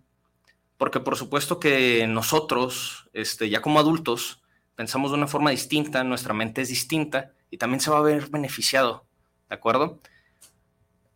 Porque 0.77 1.01
por 1.01 1.17
supuesto 1.17 1.59
que 1.59 2.07
nosotros, 2.07 3.09
este, 3.11 3.49
ya 3.49 3.61
como 3.61 3.79
adultos, 3.79 4.41
pensamos 4.75 5.11
de 5.11 5.17
una 5.17 5.27
forma 5.27 5.51
distinta, 5.51 6.05
nuestra 6.05 6.33
mente 6.33 6.61
es 6.61 6.69
distinta 6.69 7.33
y 7.51 7.57
también 7.57 7.81
se 7.81 7.91
va 7.91 7.97
a 7.97 8.01
ver 8.01 8.29
beneficiado, 8.29 9.05
¿de 9.53 9.57
acuerdo? 9.57 9.99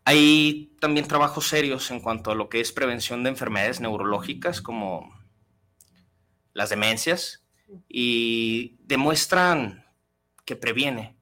Hay 0.06 0.72
también 0.80 1.08
trabajos 1.08 1.48
serios 1.48 1.90
en 1.90 2.00
cuanto 2.00 2.30
a 2.30 2.36
lo 2.36 2.50
que 2.50 2.60
es 2.60 2.72
prevención 2.72 3.24
de 3.24 3.32
enfermedades 3.32 3.82
neurológicas 3.82 4.62
como 4.62 5.12
las 6.54 6.70
demencias 6.70 7.44
y 7.90 8.78
demuestran 8.82 9.88
que 10.46 10.56
previene, 10.56 11.18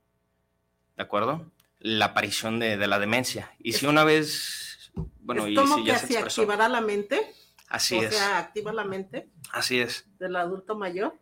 ¿de 0.97 1.03
acuerdo? 1.03 1.53
La 1.79 2.07
aparición 2.07 2.59
de, 2.59 2.75
la 2.85 2.99
demencia. 2.99 3.55
Y 3.59 3.71
si 3.71 3.85
una 3.85 4.03
vez, 4.03 4.91
bueno, 5.21 5.47
y 5.47 5.55
si 5.55 5.85
ya 5.85 5.97
se, 5.97 6.17
activará 6.17 6.67
la 6.67 6.81
mente. 6.81 7.33
Así 7.69 7.97
es. 7.97 8.13
Sea, 8.13 8.39
activa 8.39 8.73
la 8.73 8.83
mente. 8.83 9.29
Así 9.53 9.79
es. 9.79 10.05
Del 10.19 10.35
adulto 10.35 10.75
mayor. 10.75 11.17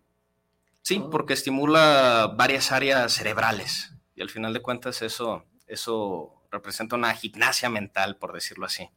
Sí, 0.81 1.03
oh. 1.03 1.11
porque 1.11 1.33
estimula 1.33 2.33
varias 2.35 2.71
áreas 2.71 3.13
cerebrales 3.13 3.93
y 4.15 4.23
al 4.23 4.31
final 4.31 4.53
de 4.53 4.61
cuentas 4.61 5.03
eso, 5.03 5.45
eso 5.67 6.43
representa 6.51 6.95
una 6.95 7.13
gimnasia 7.13 7.69
mental, 7.69 8.17
por 8.17 8.33
decirlo 8.33 8.65
así. 8.65 8.89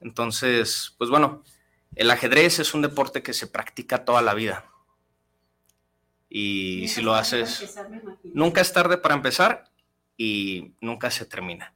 Entonces, 0.00 0.94
pues 0.98 1.10
bueno, 1.10 1.42
el 1.94 2.10
ajedrez 2.10 2.58
es 2.58 2.74
un 2.74 2.82
deporte 2.82 3.22
que 3.22 3.32
se 3.32 3.46
practica 3.46 4.04
toda 4.04 4.22
la 4.22 4.34
vida. 4.34 4.64
Y 6.28 6.88
si 6.88 7.02
lo 7.02 7.14
haces, 7.14 7.76
nunca 8.24 8.62
es 8.62 8.72
tarde 8.72 8.96
para 8.96 9.14
empezar 9.14 9.70
y 10.16 10.74
nunca 10.80 11.10
se 11.10 11.26
termina. 11.26 11.74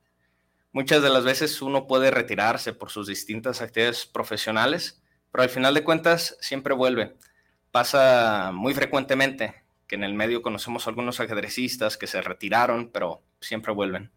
Muchas 0.73 1.02
de 1.02 1.11
las 1.11 1.25
veces 1.25 1.61
uno 1.61 1.87
puede 1.87 2.11
retirarse 2.11 2.73
por 2.73 2.90
sus 2.90 3.06
distintas 3.06 3.61
actividades 3.61 4.06
profesionales, 4.06 5.02
pero 5.30 5.42
al 5.42 5.50
final 5.50 5.75
de 5.75 5.85
cuentas 5.85 6.38
siempre 6.40 6.75
vuelve. 6.75 7.16
Pasa 7.70 8.50
muy 8.54 8.73
frecuentemente 8.73 9.66
que 9.87 9.96
en 9.96 10.04
el 10.04 10.14
medio 10.14 10.40
conocemos 10.40 10.87
algunos 10.87 11.20
ajedrecistas 11.20 11.99
que 11.99 12.06
se 12.06 12.23
retiraron, 12.23 12.90
pero 12.90 13.23
siempre 13.40 13.72
vuelven. 13.72 14.10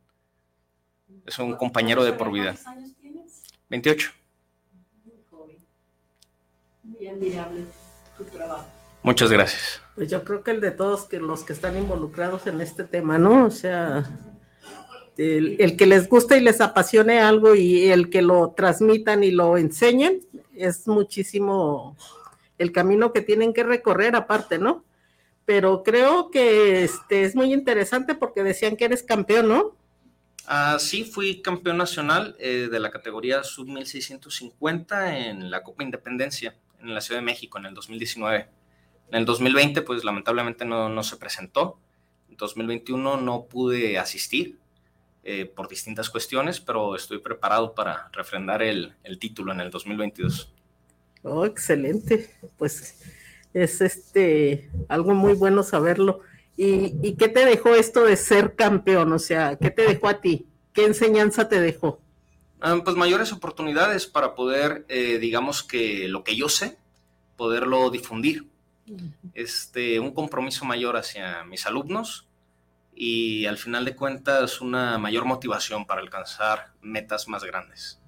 Es 1.25 1.39
un 1.39 1.55
compañero 1.55 2.03
de 2.03 2.13
por 2.13 2.31
vida. 2.31 2.53
¿Cuántos 2.53 2.67
años 2.67 2.91
tienes? 3.01 3.43
28. 3.69 4.11
Muy 5.05 5.13
joven. 5.29 5.57
Muy 6.83 7.07
admirable 7.07 7.61
tu 8.17 8.23
trabajo. 8.25 8.65
Muchas 9.03 9.31
gracias. 9.31 9.81
Pues 9.95 10.09
yo 10.09 10.23
creo 10.23 10.43
que 10.43 10.51
el 10.51 10.61
de 10.61 10.71
todos 10.71 11.05
que 11.05 11.19
los 11.19 11.43
que 11.43 11.53
están 11.53 11.77
involucrados 11.77 12.47
en 12.47 12.61
este 12.61 12.83
tema, 12.83 13.17
¿no? 13.17 13.45
O 13.45 13.51
sea, 13.51 14.09
el, 15.17 15.55
el, 15.59 15.77
que 15.77 15.85
les 15.85 16.09
guste 16.09 16.38
y 16.38 16.41
les 16.41 16.61
apasione 16.61 17.19
algo 17.19 17.55
y 17.55 17.89
el 17.89 18.09
que 18.09 18.21
lo 18.21 18.51
transmitan 18.51 19.23
y 19.23 19.31
lo 19.31 19.57
enseñen, 19.57 20.21
es 20.55 20.88
muchísimo 20.88 21.95
el 22.57 22.71
camino 22.71 23.13
que 23.13 23.21
tienen 23.21 23.53
que 23.53 23.63
recorrer 23.63 24.15
aparte, 24.15 24.59
¿no? 24.59 24.83
Pero 25.50 25.82
creo 25.82 26.29
que 26.29 26.84
este 26.84 27.24
es 27.24 27.36
muy 27.36 27.51
interesante 27.51 28.13
porque 28.13 28.44
decían 28.44 28.77
que 28.77 28.86
eres 28.86 29.01
campeón, 29.01 29.48
¿no? 29.48 29.75
Ah, 30.46 30.77
sí, 30.79 31.03
fui 31.03 31.41
campeón 31.41 31.77
nacional 31.77 32.36
eh, 32.38 32.68
de 32.72 32.79
la 32.79 32.91
categoría 32.91 33.44
sub 33.44 33.68
1650 33.68 35.18
en 35.18 35.50
la 35.50 35.63
Copa 35.63 35.82
Independencia 35.82 36.56
en 36.79 36.94
la 36.94 37.01
Ciudad 37.01 37.20
de 37.20 37.25
México 37.25 37.58
en 37.58 37.65
el 37.65 37.74
2019. 37.74 38.48
En 39.12 39.15
el 39.18 39.25
2020, 39.25 39.82
pues 39.82 40.03
lamentablemente 40.03 40.65
no, 40.65 41.01
se 41.01 41.18
presentó. 41.18 41.79
En 42.29 42.38
2021 42.38 43.18
no 43.18 43.46
pude 43.46 43.98
asistir 43.98 44.60
eh, 45.24 45.46
por 45.46 45.68
distintas 45.68 46.12
cuestiones, 46.12 46.60
pero 46.60 46.96
estoy 46.96 47.18
preparado 47.18 47.74
para 47.74 48.08
refrendar 48.13 48.62
el, 48.62 48.94
el 49.03 49.18
título 49.18 49.51
en 49.51 49.62
el 49.62 49.72
2022. 49.72 50.53
Oh, 51.24 51.44
excelente. 51.44 52.36
Pues 52.56 53.01
es 53.53 53.82
este 53.82 54.70
algo 54.88 55.13
muy 55.13 55.34
bueno 55.34 55.63
saberlo. 55.63 56.22
¿Y, 56.58 56.96
¿Y, 57.01 57.15
qué 57.15 57.29
te 57.29 57.46
dejó 57.46 57.75
esto 57.75 58.03
de 58.03 58.18
ser 58.18 58.56
campeón? 58.56 59.13
O 59.13 59.20
sea, 59.20 59.58
¿qué 59.58 59.72
te 59.72 59.84
dejó 59.84 60.10
a 60.10 60.20
ti? 60.20 60.46
¿Qué 60.74 60.86
enseñanza 60.86 61.48
te 61.48 61.62
dejó? 61.62 62.01
Ah, 62.62 62.82
pues 62.84 62.98
mayores 62.98 63.32
oportunidades 63.32 64.06
para 64.06 64.36
poder, 64.36 64.86
eh, 64.89 65.18
digamos 65.20 65.63
que 65.63 66.10
lo 66.10 66.24
que 66.24 66.36
yo 66.36 66.50
sé, 66.50 66.77
poderlo 67.38 67.89
difundir. 67.89 68.48
Este, 69.36 70.00
un 70.00 70.12
compromiso 70.12 70.65
mayor 70.65 70.98
hacia 70.98 71.44
mis 71.44 71.68
alumnos 71.68 72.27
y 72.96 73.46
al 73.46 73.58
final 73.58 73.86
de 73.86 73.96
cuentas 73.96 74.62
una 74.62 74.98
mayor 74.98 75.25
motivación 75.25 75.86
para 75.86 76.01
alcanzar 76.01 76.72
metas 76.82 77.27
más 77.27 77.44
grandes. 77.44 78.00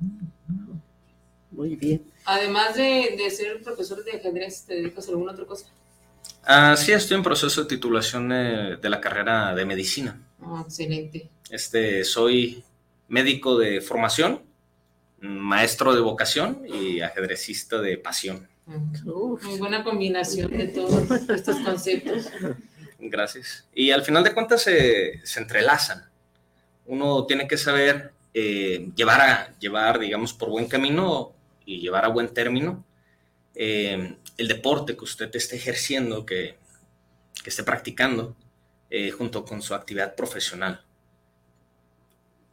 Muy 1.51 1.75
bien. 1.75 2.03
Además 2.25 2.75
de, 2.75 3.15
de 3.17 3.29
ser 3.29 3.61
profesor 3.61 4.03
de 4.03 4.13
ajedrez, 4.13 4.65
¿te 4.65 4.75
dedicas 4.75 5.07
a 5.07 5.11
alguna 5.11 5.33
otra 5.33 5.45
cosa? 5.45 5.67
Ah, 6.43 6.75
sí, 6.77 6.91
estoy 6.91 7.17
en 7.17 7.23
proceso 7.23 7.61
de 7.61 7.67
titulación 7.67 8.29
de, 8.29 8.77
de 8.77 8.89
la 8.89 8.99
carrera 9.01 9.53
de 9.53 9.65
medicina. 9.65 10.19
Ah, 10.41 10.63
excelente. 10.65 11.29
Este, 11.49 12.03
soy 12.03 12.63
médico 13.07 13.57
de 13.57 13.81
formación, 13.81 14.41
maestro 15.19 15.93
de 15.93 16.01
vocación 16.01 16.63
y 16.65 17.01
ajedrecista 17.01 17.81
de 17.81 17.97
pasión. 17.97 18.47
Muy 18.65 19.57
buena 19.59 19.83
combinación 19.83 20.51
de 20.51 20.67
todos 20.69 21.11
estos 21.29 21.57
conceptos. 21.59 22.29
Gracias. 22.99 23.67
Y 23.73 23.91
al 23.91 24.03
final 24.03 24.23
de 24.23 24.33
cuentas 24.33 24.63
se, 24.63 25.19
se 25.25 25.39
entrelazan. 25.39 26.09
Uno 26.85 27.25
tiene 27.25 27.47
que 27.47 27.57
saber 27.57 28.13
eh, 28.33 28.89
llevar, 28.95 29.21
a, 29.21 29.59
llevar, 29.59 29.99
digamos, 29.99 30.33
por 30.33 30.49
buen 30.49 30.67
camino 30.67 31.33
y 31.65 31.79
llevar 31.79 32.05
a 32.05 32.09
buen 32.09 32.33
término 32.33 32.85
eh, 33.55 34.17
el 34.37 34.47
deporte 34.47 34.95
que 34.95 35.03
usted 35.03 35.35
esté 35.35 35.55
ejerciendo, 35.57 36.25
que, 36.25 36.57
que 37.43 37.49
esté 37.49 37.63
practicando, 37.63 38.35
eh, 38.89 39.11
junto 39.11 39.45
con 39.45 39.61
su 39.61 39.73
actividad 39.73 40.15
profesional. 40.15 40.83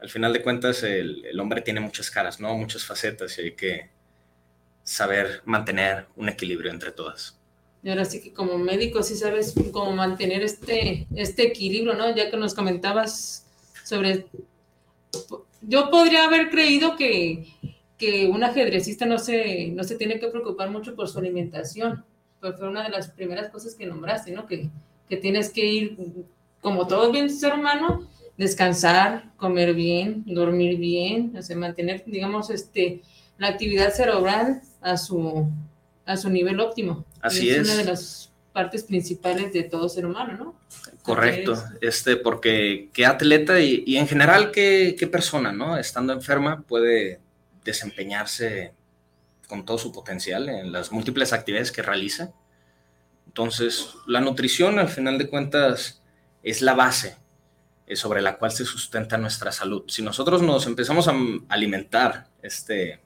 Al 0.01 0.09
final 0.09 0.33
de 0.33 0.43
cuentas, 0.43 0.83
el, 0.85 1.39
hombre 1.41 1.63
tiene 1.63 1.81
muchas 1.81 2.11
caras, 2.11 2.39
¿no? 2.39 2.57
Muchas 2.57 2.85
facetas 2.85 3.37
y 3.39 3.43
hay 3.43 3.53
que 3.53 3.91
saber 4.85 5.43
mantener 5.45 6.07
un 6.15 6.29
equilibrio 6.29 6.71
entre 6.71 6.93
todas. 6.93 7.37
Y 7.83 7.91
ahora 7.91 8.05
sí 8.05 8.23
que 8.23 8.33
como 8.33 8.57
médico 8.59 9.03
sí 9.03 9.17
sabes 9.17 9.55
cómo 9.73 9.93
mantener 9.93 10.43
este, 10.43 11.07
este 11.15 11.49
equilibrio, 11.49 11.95
¿no? 11.95 12.15
Ya 12.15 12.31
que 12.31 12.37
nos 12.37 12.55
comentabas 12.55 13.45
sobre... 13.85 14.27
Yo 15.61 15.91
podría 15.91 16.25
haber 16.25 16.51
creído 16.51 16.97
que, 16.97 17.49
que 17.99 18.29
un 18.29 18.45
ajedrecista 18.45 19.05
no 19.05 19.19
se, 19.19 19.69
no 19.69 19.85
se 19.85 19.97
tiene 19.97 20.21
que 20.21 20.29
preocupar 20.29 20.71
mucho 20.71 20.95
por 20.95 21.09
su 21.09 21.19
alimentación, 21.19 22.05
pues 22.41 22.55
fue 22.57 22.69
una 22.69 22.85
de 22.85 22.91
las 22.91 23.09
primeras 23.09 23.51
cosas 23.51 23.75
que 23.75 23.87
nombraste, 23.87 24.31
¿no? 24.31 24.47
Que, 24.47 24.71
que 25.09 25.17
tienes 25.17 25.51
que 25.51 25.67
ir, 25.67 25.97
como 26.61 26.87
todo 26.87 27.11
bien 27.11 27.29
ser 27.29 27.55
humano, 27.55 28.09
descansar, 28.37 29.33
comer 29.37 29.75
bien, 29.75 30.23
dormir 30.27 30.79
bien, 30.79 31.35
o 31.37 31.43
sea, 31.43 31.57
mantener, 31.57 32.05
digamos, 32.07 32.51
este, 32.51 33.03
la 33.37 33.49
actividad 33.49 33.93
cerebral 33.93 34.63
a 34.81 34.97
su, 34.97 35.49
a 36.07 36.17
su 36.17 36.31
nivel 36.31 36.61
óptimo. 36.61 37.05
Así 37.21 37.51
es. 37.51 37.59
es. 37.59 37.69
una 37.69 37.77
de 37.77 37.85
las 37.85 38.33
partes 38.53 38.85
principales 38.85 39.53
de 39.53 39.65
todo 39.65 39.89
ser 39.89 40.07
humano, 40.07 40.37
¿no? 40.37 40.55
Correcto, 41.03 41.57
este, 41.81 42.17
porque 42.17 42.91
qué 42.93 43.07
atleta 43.07 43.61
y, 43.61 43.83
y 43.87 43.97
en 43.97 44.07
general 44.07 44.51
qué, 44.51 44.95
qué, 44.99 45.07
persona, 45.07 45.53
¿no? 45.53 45.79
Estando 45.79 46.13
enferma 46.13 46.63
puede 46.63 47.19
desempeñarse 47.69 48.75
con 49.47 49.65
todo 49.65 49.79
su 49.79 49.93
potencial 49.93 50.49
en 50.49 50.73
las 50.73 50.93
múltiples 50.93 51.33
actividades 51.33 51.73
que 51.73 51.83
realiza. 51.83 52.33
Entonces, 53.27 53.91
la 54.07 54.21
nutrición, 54.21 54.79
al 54.79 54.89
final 54.89 55.19
de 55.19 55.29
cuentas, 55.29 56.03
es 56.43 56.63
la 56.63 56.75
base 56.75 57.17
eh, 57.87 57.97
sobre 57.97 58.23
la 58.23 58.37
cual 58.39 58.53
se 58.53 58.65
sustenta 58.65 59.17
nuestra 59.19 59.53
salud. 59.53 59.85
Si 59.89 60.03
nosotros 60.03 60.43
nos 60.43 60.67
empezamos 60.67 61.09
a 61.09 61.15
alimentar 61.49 62.29
este, 62.43 63.01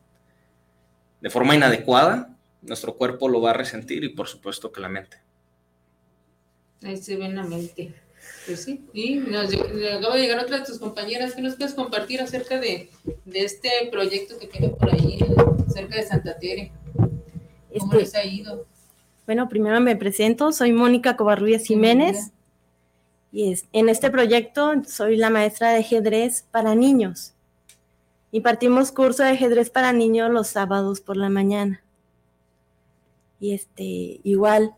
de 1.20 1.30
forma 1.30 1.54
inadecuada, 1.54 2.36
nuestro 2.62 2.96
cuerpo 2.96 3.28
lo 3.28 3.40
va 3.40 3.50
a 3.50 3.54
resentir 3.54 4.04
y 4.04 4.10
por 4.10 4.28
supuesto 4.28 4.72
que 4.72 4.80
la 4.80 4.88
mente. 4.88 5.18
Se 6.80 7.16
ve 7.16 7.28
la 7.28 7.44
mente. 7.44 7.94
Pues 8.46 8.64
sí, 8.64 8.84
y 8.92 9.16
nos 9.16 9.52
acaba 9.52 10.16
de 10.16 10.22
llegar 10.22 10.44
otra 10.44 10.58
de 10.58 10.64
tus 10.64 10.78
compañeras. 10.78 11.34
¿Qué 11.34 11.42
nos 11.42 11.54
puedes 11.56 11.74
compartir 11.74 12.20
acerca 12.20 12.58
de, 12.58 12.90
de 13.24 13.44
este 13.44 13.70
proyecto 13.90 14.38
que 14.38 14.48
tiene 14.48 14.68
por 14.70 14.92
ahí, 14.92 15.18
cerca 15.72 15.96
de 15.96 16.02
Santa 16.02 16.38
Tere? 16.38 16.72
¿Cómo 16.96 17.92
Este, 17.92 17.96
les 17.98 18.14
ha 18.14 18.24
ido? 18.24 18.66
Bueno, 19.26 19.48
primero 19.48 19.80
me 19.80 19.94
presento, 19.94 20.50
soy 20.50 20.72
Mónica 20.72 21.16
Covarrubias 21.16 21.64
Jiménez 21.64 22.32
y 23.30 23.52
es, 23.52 23.66
en 23.72 23.88
este 23.88 24.10
proyecto 24.10 24.72
soy 24.86 25.16
la 25.16 25.30
maestra 25.30 25.70
de 25.70 25.78
ajedrez 25.78 26.44
para 26.50 26.74
niños. 26.74 27.34
Impartimos 28.32 28.90
curso 28.90 29.22
de 29.22 29.30
ajedrez 29.30 29.70
para 29.70 29.92
niños 29.92 30.30
los 30.30 30.48
sábados 30.48 31.00
por 31.00 31.16
la 31.16 31.28
mañana. 31.28 31.82
Y 33.38 33.54
este, 33.54 34.20
igual, 34.24 34.74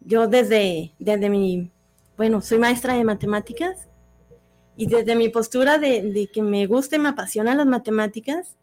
yo 0.00 0.26
desde, 0.26 0.92
desde 0.98 1.30
mi, 1.30 1.70
bueno, 2.16 2.40
soy 2.40 2.58
maestra 2.58 2.94
de 2.94 3.04
matemáticas 3.04 3.88
y 4.76 4.86
desde 4.86 5.16
mi 5.16 5.28
postura 5.28 5.78
de, 5.78 6.30
que 6.32 6.42
me 6.42 6.66
guste, 6.66 6.98
me 6.98 7.10
apasionan 7.10 7.58
las 7.58 7.66
matemáticas, 7.66 8.56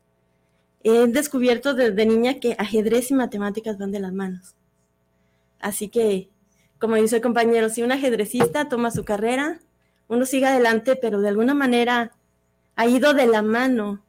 he 0.83 1.07
descubierto 1.07 1.73
desde 1.73 2.05
niña 2.05 2.39
que 2.39 2.55
ajedrez 2.57 3.11
y 3.11 3.13
matemáticas 3.13 3.77
van 3.77 3.91
de 3.91 3.99
las 3.99 4.13
manos. 4.13 4.55
Así 5.59 5.89
que, 5.89 6.29
como 6.79 6.95
dice 6.95 7.17
el 7.17 7.21
compañero, 7.21 7.69
si 7.69 7.83
un 7.83 7.91
ajedrecista 7.91 8.69
toma 8.69 8.91
su 8.91 9.05
carrera, 9.05 9.59
uno 10.07 10.25
sigue 10.25 10.47
adelante, 10.47 10.95
pero 10.95 11.21
de 11.21 11.29
alguna 11.29 11.53
manera 11.53 12.11
ha 12.75 12.87
ido 12.87 13.13
de 13.13 13.27
la 13.27 13.41
mano 13.41 14.03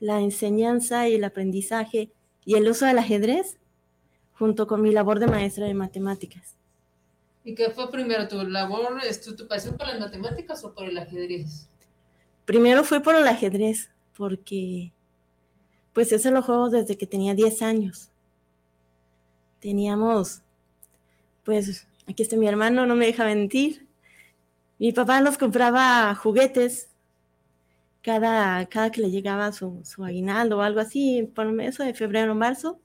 la 0.00 0.20
enseñanza 0.20 1.08
y 1.08 1.14
el 1.14 1.24
aprendizaje 1.24 2.10
y 2.44 2.56
el 2.56 2.68
uso 2.68 2.86
del 2.86 2.98
ajedrez 2.98 3.58
junto 4.34 4.66
con 4.66 4.82
mi 4.82 4.92
labor 4.92 5.20
de 5.20 5.28
maestra 5.28 5.66
de 5.66 5.74
matemáticas. 5.74 6.55
¿Y 7.46 7.54
qué 7.54 7.70
fue 7.70 7.88
primero, 7.92 8.26
tu 8.26 8.42
labor, 8.42 9.00
tu, 9.24 9.36
tu 9.36 9.46
pasión 9.46 9.76
por 9.76 9.86
las 9.86 10.00
matemáticas 10.00 10.64
o 10.64 10.74
por 10.74 10.88
el 10.88 10.98
ajedrez? 10.98 11.68
Primero 12.44 12.82
fue 12.82 13.00
por 13.00 13.14
el 13.14 13.28
ajedrez, 13.28 13.88
porque 14.16 14.92
pues 15.92 16.10
eso 16.10 16.32
lo 16.32 16.42
juego 16.42 16.70
desde 16.70 16.98
que 16.98 17.06
tenía 17.06 17.34
10 17.34 17.62
años. 17.62 18.10
Teníamos, 19.60 20.42
pues, 21.44 21.86
aquí 22.08 22.24
está 22.24 22.34
mi 22.34 22.48
hermano, 22.48 22.84
no 22.84 22.96
me 22.96 23.06
deja 23.06 23.24
mentir. 23.24 23.86
Mi 24.80 24.90
papá 24.90 25.20
nos 25.20 25.38
compraba 25.38 26.16
juguetes 26.16 26.88
cada, 28.02 28.66
cada 28.66 28.90
que 28.90 29.02
le 29.02 29.12
llegaba 29.12 29.52
su, 29.52 29.82
su 29.84 30.04
aguinaldo 30.04 30.58
o 30.58 30.62
algo 30.62 30.80
así, 30.80 31.30
por 31.32 31.46
eso 31.60 31.84
de 31.84 31.94
febrero 31.94 32.32
o 32.32 32.34
marzo. 32.34 32.80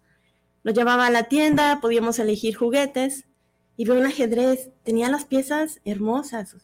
Lo 0.61 0.71
llevaba 0.71 1.07
a 1.07 1.11
la 1.11 1.23
tienda, 1.23 1.79
podíamos 1.81 2.19
elegir 2.19 2.55
juguetes 2.55 3.25
y 3.81 3.85
veo 3.85 3.97
un 3.97 4.05
ajedrez. 4.05 4.69
Tenía 4.83 5.09
las 5.09 5.25
piezas 5.25 5.81
hermosas, 5.85 6.55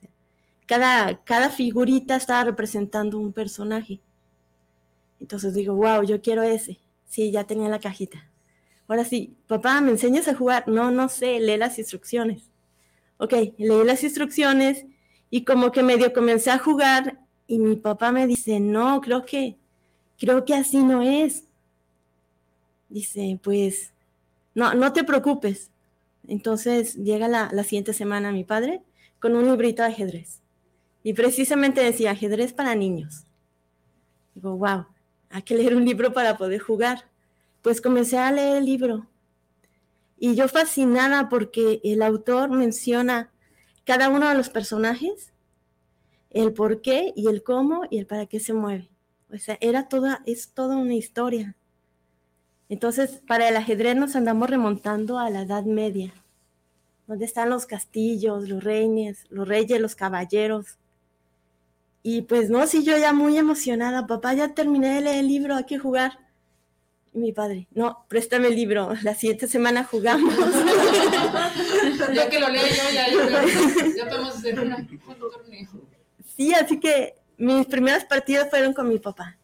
cada, 0.67 1.23
cada 1.23 1.49
figurita 1.49 2.15
estaba 2.15 2.43
representando 2.43 3.17
un 3.17 3.33
personaje. 3.33 3.99
Entonces 5.19 5.55
digo, 5.55 5.73
wow, 5.73 6.03
yo 6.03 6.21
quiero 6.21 6.43
ese. 6.43 6.77
Sí, 7.07 7.31
ya 7.31 7.45
tenía 7.45 7.69
la 7.69 7.79
cajita. 7.79 8.29
Ahora 8.87 9.03
sí, 9.03 9.35
papá, 9.47 9.81
¿me 9.81 9.89
enseñas 9.89 10.27
a 10.27 10.35
jugar? 10.35 10.67
No, 10.67 10.91
no 10.91 11.09
sé, 11.09 11.39
lee 11.39 11.57
las 11.57 11.79
instrucciones. 11.79 12.51
Ok, 13.17 13.33
leí 13.57 13.83
las 13.83 14.03
instrucciones 14.03 14.85
y 15.31 15.43
como 15.43 15.71
que 15.71 15.81
medio 15.81 16.13
comencé 16.13 16.51
a 16.51 16.59
jugar 16.59 17.19
y 17.47 17.57
mi 17.57 17.77
papá 17.77 18.11
me 18.11 18.27
dice, 18.27 18.59
no, 18.59 19.01
creo 19.01 19.25
que, 19.25 19.57
creo 20.19 20.45
que 20.45 20.53
así 20.53 20.83
no 20.83 21.01
es. 21.01 21.45
Dice, 22.89 23.39
pues, 23.41 23.91
no, 24.53 24.75
no 24.75 24.93
te 24.93 25.03
preocupes. 25.03 25.71
Entonces 26.27 26.95
llega 26.95 27.27
la, 27.27 27.49
siguiente 27.63 27.93
semana 27.93 28.31
mi 28.31 28.43
padre 28.43 28.81
con 29.19 29.35
un 29.35 29.45
librito 29.45 29.81
de 29.81 29.89
ajedrez. 29.89 30.41
Y 31.03 31.13
precisamente 31.13 31.81
decía, 31.81 32.11
ajedrez 32.11 32.53
para 32.53 32.75
niños. 32.75 33.25
Digo, 34.35 34.57
wow, 34.57 34.85
hay 35.29 35.41
que 35.41 35.55
leer 35.55 35.75
un 35.75 35.85
libro 35.85 36.13
para 36.13 36.37
poder 36.37 36.59
jugar. 36.59 37.09
Pues 37.61 37.81
comencé 37.81 38.17
a 38.17 38.31
leer 38.31 38.57
el 38.57 38.65
libro. 38.65 39.07
Y 40.19 40.35
yo 40.35 40.47
fascinada 40.47 41.29
porque 41.29 41.79
el 41.83 42.01
autor 42.01 42.49
menciona 42.49 43.31
cada 43.85 44.09
uno 44.09 44.27
de 44.27 44.35
los 44.35 44.49
personajes, 44.49 45.31
el 46.29 46.53
por 46.53 46.81
qué 46.81 47.13
y 47.15 47.27
el 47.27 47.41
cómo 47.41 47.83
y 47.89 47.99
el 47.99 48.05
para 48.05 48.25
qué 48.25 48.39
se 48.39 48.53
mueve. 48.53 48.89
O 49.33 49.37
sea, 49.37 49.57
era 49.61 49.87
toda, 49.87 50.21
es 50.25 50.53
toda 50.53 50.75
una 50.75 50.95
historia. 50.95 51.55
Entonces, 52.69 53.21
para 53.27 53.47
el 53.47 53.55
ajedrez 53.55 53.95
nos 53.95 54.15
andamos 54.15 54.49
remontando 54.49 55.19
a 55.19 55.29
la 55.29 55.43
Edad 55.43 55.63
Media, 55.63 56.13
donde 57.07 57.25
están 57.25 57.49
los 57.49 57.65
castillos, 57.65 58.49
los 58.49 58.63
reyes, 58.63 59.25
los 59.29 59.47
reyes, 59.47 59.79
los 59.79 59.95
caballeros. 59.95 60.77
Y 62.03 62.23
pues 62.23 62.49
no, 62.49 62.67
sí, 62.67 62.83
yo 62.83 62.97
ya 62.97 63.13
muy 63.13 63.37
emocionada, 63.37 64.05
papá, 64.05 64.33
ya 64.33 64.53
terminé 64.53 64.95
de 64.95 65.01
leer 65.01 65.19
el 65.19 65.27
libro, 65.27 65.55
hay 65.55 65.63
que 65.63 65.79
jugar. 65.79 66.19
Y 67.13 67.19
mi 67.19 67.31
padre, 67.31 67.67
no, 67.73 68.05
préstame 68.09 68.49
el 68.49 68.55
libro, 68.55 68.93
la 69.03 69.15
siguiente 69.15 69.47
semana 69.47 69.85
jugamos. 69.85 70.35
ya 72.13 72.29
que 72.29 72.39
lo 72.39 72.49
lea 72.49 72.63
yo, 72.63 72.93
ya, 72.93 73.07
ya, 73.09 73.95
ya 73.95 74.09
podemos 74.09 74.35
hacer 74.35 74.59
una, 74.59 74.75
un 74.77 75.19
torneo. 75.19 75.69
Sí, 76.35 76.53
así 76.53 76.79
que 76.79 77.15
mis 77.37 77.65
primeras 77.65 78.03
partidas 78.05 78.49
fueron 78.49 78.73
con 78.73 78.89
mi 78.89 78.99
papá. 78.99 79.37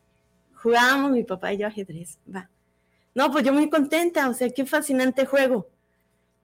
Jugábamos 0.56 1.12
mi 1.12 1.24
papá 1.24 1.54
y 1.54 1.58
yo 1.58 1.68
ajedrez. 1.68 2.18
Va. 2.34 2.50
No, 3.16 3.32
pues 3.32 3.44
yo 3.44 3.54
muy 3.54 3.70
contenta, 3.70 4.30
o 4.30 4.34
sea, 4.34 4.50
qué 4.50 4.66
fascinante 4.66 5.26
juego. 5.26 5.68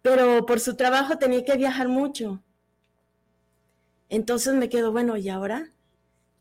Pero 0.02 0.46
por 0.46 0.60
su 0.60 0.76
trabajo 0.76 1.18
tenía 1.18 1.44
que 1.44 1.58
viajar 1.58 1.88
mucho. 1.88 2.42
Entonces 4.08 4.54
me 4.54 4.70
quedo, 4.70 4.92
bueno, 4.92 5.18
¿y 5.18 5.30
ahora? 5.30 5.72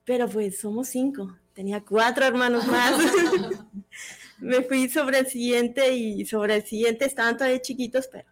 Pero 0.05 0.29
pues 0.29 0.61
somos 0.61 0.88
cinco. 0.88 1.37
Tenía 1.55 1.83
cuatro 1.83 2.25
hermanos 2.25 2.67
más. 2.67 2.95
me 4.38 4.62
fui 4.62 4.88
sobre 4.88 5.21
el 5.21 5.27
siguiente 5.27 5.93
y 5.95 6.25
sobre 6.25 6.57
el 6.57 6.64
siguiente 6.64 7.05
estaban 7.05 7.37
todavía 7.37 7.61
chiquitos, 7.61 8.09
pero 8.09 8.29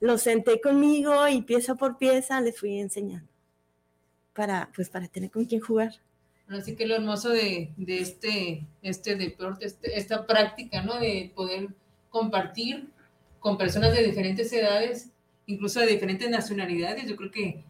los 0.00 0.22
senté 0.22 0.60
conmigo 0.60 1.28
y 1.28 1.42
pieza 1.42 1.74
por 1.74 1.96
pieza 1.98 2.40
les 2.40 2.58
fui 2.58 2.78
enseñando 2.78 3.28
para, 4.32 4.70
pues, 4.74 4.88
para 4.88 5.08
tener 5.08 5.30
con 5.30 5.44
quién 5.44 5.60
jugar. 5.60 5.92
Así 6.52 6.76
que 6.76 6.86
lo 6.86 6.94
hermoso 6.94 7.30
de, 7.30 7.72
este, 7.86 8.66
este 8.82 9.16
deporte, 9.16 9.66
este, 9.66 9.98
esta 9.98 10.26
práctica, 10.26 10.82
¿no? 10.82 10.98
De 10.98 11.32
poder 11.34 11.68
compartir 12.10 12.88
con 13.40 13.58
personas 13.58 13.92
de 13.94 14.02
diferentes 14.04 14.52
edades, 14.52 15.10
incluso 15.46 15.80
de 15.80 15.86
diferentes 15.86 16.28
nacionalidades. 16.30 17.06
Yo 17.06 17.16
creo 17.16 17.30
que, 17.30 17.64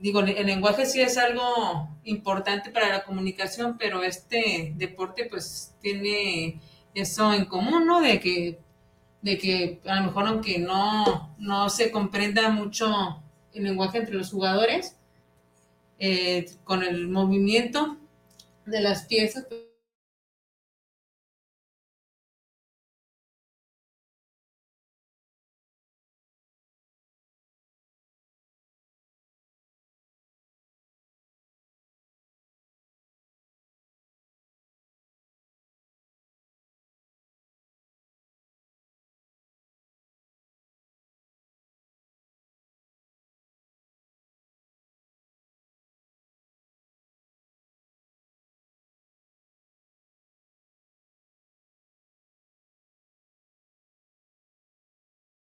digo, 0.00 0.20
el 0.20 0.46
lenguaje 0.46 0.86
sí 0.86 1.00
es 1.00 1.18
algo 1.18 1.88
importante 2.04 2.70
para 2.70 2.88
la 2.88 3.04
comunicación, 3.04 3.76
pero 3.78 4.02
este 4.02 4.72
deporte 4.76 5.26
pues 5.26 5.74
tiene 5.80 6.60
eso 6.94 7.32
en 7.32 7.44
común, 7.44 7.86
¿no? 7.86 8.00
De 8.00 8.20
que, 8.20 8.58
de 9.22 9.38
que 9.38 9.80
a 9.86 9.96
lo 9.96 10.06
mejor 10.06 10.26
aunque 10.26 10.58
no, 10.58 11.34
no 11.38 11.70
se 11.70 11.90
comprenda 11.90 12.50
mucho 12.50 13.22
el 13.54 13.64
lenguaje 13.64 13.98
entre 13.98 14.14
los 14.14 14.30
jugadores, 14.30 14.96
eh, 16.04 16.46
con 16.64 16.82
el 16.82 17.06
movimiento 17.06 17.96
de 18.66 18.80
las 18.80 19.04
piezas. 19.04 19.46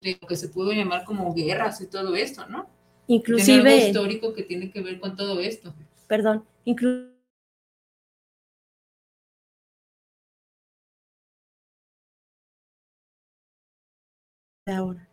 De 0.02 0.18
lo 0.20 0.26
que 0.26 0.36
se 0.36 0.48
pudo 0.48 0.72
llamar 0.72 1.04
como 1.04 1.32
guerras 1.32 1.80
y 1.80 1.86
todo 1.86 2.14
esto, 2.14 2.46
¿no? 2.48 2.66
Inclusive... 3.06 3.62
Tiene 3.62 3.74
algo 3.74 3.86
histórico 3.86 4.34
que 4.34 4.42
tiene 4.42 4.70
que 4.70 4.80
ver 4.80 5.00
con 5.00 5.16
todo 5.16 5.40
esto. 5.40 5.72
Perdón, 6.08 6.44
ahora. 14.66 15.08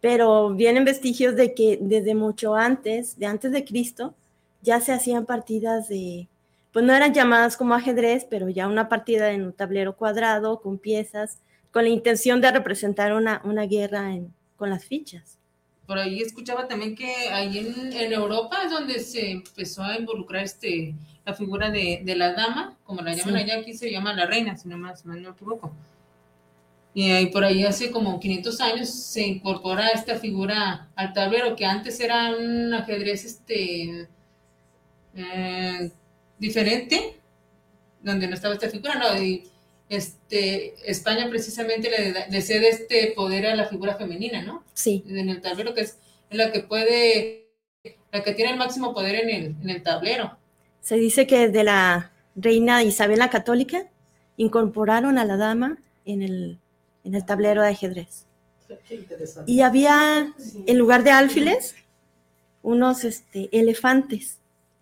Pero 0.00 0.50
vienen 0.50 0.84
vestigios 0.84 1.34
de 1.34 1.54
que 1.54 1.78
desde 1.80 2.14
mucho 2.14 2.54
antes, 2.54 3.18
de 3.18 3.26
antes 3.26 3.50
de 3.50 3.64
Cristo, 3.64 4.14
ya 4.62 4.80
se 4.80 4.92
hacían 4.92 5.26
partidas 5.26 5.88
de, 5.88 6.28
pues 6.72 6.84
no 6.84 6.92
eran 6.92 7.14
llamadas 7.14 7.56
como 7.56 7.74
ajedrez, 7.74 8.24
pero 8.28 8.48
ya 8.48 8.68
una 8.68 8.88
partida 8.88 9.32
en 9.32 9.44
un 9.46 9.52
tablero 9.52 9.96
cuadrado 9.96 10.60
con 10.60 10.78
piezas, 10.78 11.38
con 11.76 11.84
la 11.84 11.90
intención 11.90 12.40
de 12.40 12.50
representar 12.50 13.12
una, 13.12 13.42
una 13.44 13.66
guerra 13.66 14.14
en, 14.14 14.32
con 14.56 14.70
las 14.70 14.86
fichas. 14.86 15.36
Por 15.86 15.98
ahí 15.98 16.22
escuchaba 16.22 16.66
también 16.66 16.94
que 16.94 17.28
ahí 17.30 17.58
en, 17.58 17.92
en, 17.92 18.12
Europa 18.14 18.62
es 18.64 18.70
donde 18.70 18.98
se 18.98 19.32
empezó 19.32 19.82
a 19.82 19.98
involucrar 19.98 20.42
este, 20.42 20.94
la 21.26 21.34
figura 21.34 21.70
de, 21.70 22.00
de 22.02 22.16
la 22.16 22.32
dama, 22.32 22.78
como 22.82 23.02
la 23.02 23.12
llaman 23.12 23.34
sí. 23.34 23.40
allá, 23.42 23.58
aquí 23.58 23.74
se 23.74 23.90
llama 23.90 24.14
la 24.14 24.24
reina, 24.24 24.56
si 24.56 24.70
no, 24.70 24.78
más, 24.78 25.04
no 25.04 25.12
me 25.12 25.28
equivoco. 25.28 25.70
Y 26.94 27.10
ahí 27.10 27.26
por 27.26 27.44
ahí 27.44 27.62
hace 27.62 27.90
como 27.90 28.18
500 28.20 28.60
años 28.62 28.88
se 28.88 29.26
incorpora 29.26 29.88
esta 29.88 30.18
figura 30.18 30.88
al 30.96 31.12
tablero, 31.12 31.56
que 31.56 31.66
antes 31.66 32.00
era 32.00 32.34
un 32.34 32.72
ajedrez 32.72 33.26
este, 33.26 34.08
eh, 35.14 35.90
diferente, 36.38 37.20
donde 38.00 38.28
no 38.28 38.34
estaba 38.34 38.54
esta 38.54 38.70
figura, 38.70 38.94
no, 38.94 39.22
y 39.22 39.46
este, 39.88 40.74
España 40.90 41.28
precisamente 41.28 41.90
le, 41.90 42.28
le, 42.28 42.42
cede 42.42 42.68
este 42.68 43.12
poder 43.14 43.46
a 43.46 43.54
la 43.54 43.66
figura 43.66 43.96
femenina, 43.96 44.42
¿no? 44.42 44.64
Sí. 44.74 45.04
En 45.08 45.28
el 45.28 45.40
tablero, 45.40 45.74
que 45.74 45.82
es 45.82 45.98
la 46.30 46.50
que 46.52 46.60
puede, 46.60 47.50
la 48.12 48.22
que 48.22 48.32
tiene 48.32 48.52
el 48.52 48.58
máximo 48.58 48.94
poder 48.94 49.14
en 49.16 49.30
el, 49.30 49.44
en 49.62 49.70
el 49.70 49.82
tablero. 49.82 50.36
Se 50.80 50.96
dice 50.96 51.26
que 51.26 51.48
desde 51.48 51.64
la 51.64 52.12
reina 52.34 52.82
Isabel 52.82 53.18
la 53.18 53.30
Católica 53.30 53.86
incorporaron 54.36 55.18
a 55.18 55.24
la 55.24 55.36
dama 55.36 55.78
en 56.04 56.22
el, 56.22 56.58
en 57.04 57.14
el 57.14 57.24
tablero 57.24 57.62
de 57.62 57.68
ajedrez. 57.68 58.26
Y 59.46 59.60
había, 59.60 60.34
en 60.66 60.78
lugar 60.78 61.04
de 61.04 61.12
alfiles, 61.12 61.76
unos 62.62 63.04
este, 63.04 63.48
elefantes. 63.52 64.38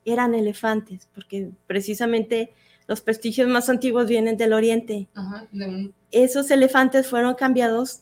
Eran 0.07 0.35
elefantes, 0.35 1.09
porque 1.14 1.51
precisamente 1.67 2.53
los 2.87 3.01
prestigios 3.01 3.49
más 3.49 3.68
antiguos 3.68 4.07
vienen 4.07 4.37
del 4.37 4.53
oriente. 4.53 5.09
Ajá, 5.14 5.47
de 5.53 5.66
un... 5.66 5.94
Esos 6.11 6.51
elefantes 6.51 7.09
fueron 7.09 7.35
cambiados 7.35 8.01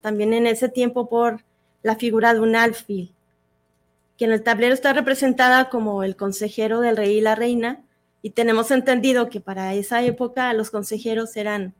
también 0.00 0.34
en 0.34 0.46
ese 0.46 0.68
tiempo 0.68 1.08
por 1.08 1.42
la 1.82 1.96
figura 1.96 2.34
de 2.34 2.40
un 2.40 2.56
alfil, 2.56 3.12
que 4.18 4.24
en 4.24 4.32
el 4.32 4.42
tablero 4.42 4.74
está 4.74 4.92
representada 4.92 5.70
como 5.70 6.02
el 6.02 6.16
consejero 6.16 6.80
del 6.80 6.96
rey 6.96 7.18
y 7.18 7.20
la 7.20 7.34
reina, 7.34 7.82
y 8.22 8.30
tenemos 8.30 8.70
entendido 8.70 9.28
que 9.28 9.40
para 9.40 9.74
esa 9.74 10.02
época 10.02 10.52
los 10.54 10.70
consejeros 10.70 11.36
eran, 11.36 11.74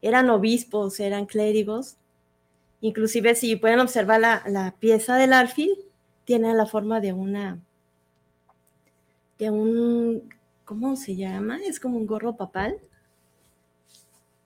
eran 0.00 0.30
obispos, 0.30 1.00
eran 1.00 1.26
clérigos. 1.26 1.96
Inclusive 2.80 3.34
si 3.34 3.56
pueden 3.56 3.80
observar 3.80 4.20
la, 4.20 4.42
la 4.46 4.74
pieza 4.78 5.16
del 5.16 5.32
alfil, 5.32 5.76
tiene 6.24 6.54
la 6.54 6.66
forma 6.66 7.00
de 7.00 7.12
una, 7.12 7.58
de 9.38 9.50
un 9.50 10.22
¿cómo 10.64 10.96
se 10.96 11.16
llama? 11.16 11.58
Es 11.66 11.80
como 11.80 11.96
un 11.98 12.06
gorro 12.06 12.36
papal. 12.36 12.76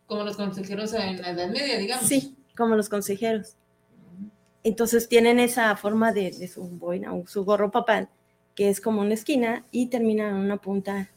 Como 0.06 0.24
los 0.24 0.36
consejeros 0.36 0.92
en 0.94 1.20
la 1.20 1.30
Edad 1.30 1.50
Media, 1.50 1.78
digamos. 1.78 2.06
Sí, 2.06 2.36
como 2.56 2.76
los 2.76 2.88
consejeros. 2.88 3.54
Entonces 4.62 5.08
tienen 5.08 5.38
esa 5.38 5.76
forma 5.76 6.12
de, 6.12 6.30
de 6.30 6.48
su 6.48 6.62
boina 6.68 7.14
o 7.14 7.26
su 7.26 7.44
gorro 7.44 7.70
papal, 7.70 8.08
que 8.54 8.68
es 8.68 8.80
como 8.80 9.00
una 9.00 9.14
esquina 9.14 9.64
y 9.70 9.86
termina 9.86 10.28
en 10.28 10.36
una 10.36 10.56
punta 10.56 11.10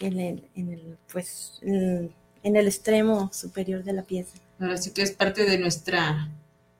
en 0.00 0.18
el, 0.18 0.48
en 0.54 0.72
el 0.72 0.98
pues, 1.12 1.58
en, 1.62 2.12
en 2.42 2.56
el 2.56 2.66
extremo 2.66 3.30
superior 3.32 3.84
de 3.84 3.92
la 3.92 4.02
pieza. 4.02 4.38
Ahora 4.58 4.76
sí 4.76 4.92
que 4.92 5.02
es 5.02 5.12
parte 5.12 5.44
de 5.44 5.58
nuestra, 5.58 6.28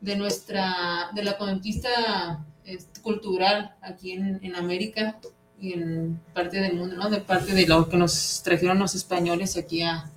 de 0.00 0.16
nuestra, 0.16 1.10
de 1.14 1.22
la 1.22 1.38
conquista 1.38 2.44
este, 2.64 3.00
cultural 3.00 3.76
aquí 3.80 4.12
en, 4.12 4.40
en 4.42 4.56
América 4.56 5.20
en 5.60 6.20
parte 6.34 6.60
del 6.60 6.74
mundo, 6.74 6.96
¿no? 6.96 7.10
De 7.10 7.20
parte 7.20 7.52
de 7.52 7.66
lo 7.66 7.88
que 7.88 7.96
nos 7.96 8.42
trajeron 8.42 8.78
los 8.78 8.94
españoles 8.94 9.56
aquí 9.56 9.82
a, 9.82 10.08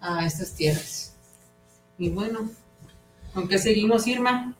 a 0.00 0.26
estas 0.26 0.54
tierras. 0.54 1.16
Y 1.98 2.10
bueno, 2.10 2.50
¿con 3.32 3.48
qué 3.48 3.58
seguimos, 3.58 4.06
Irma? 4.06 4.54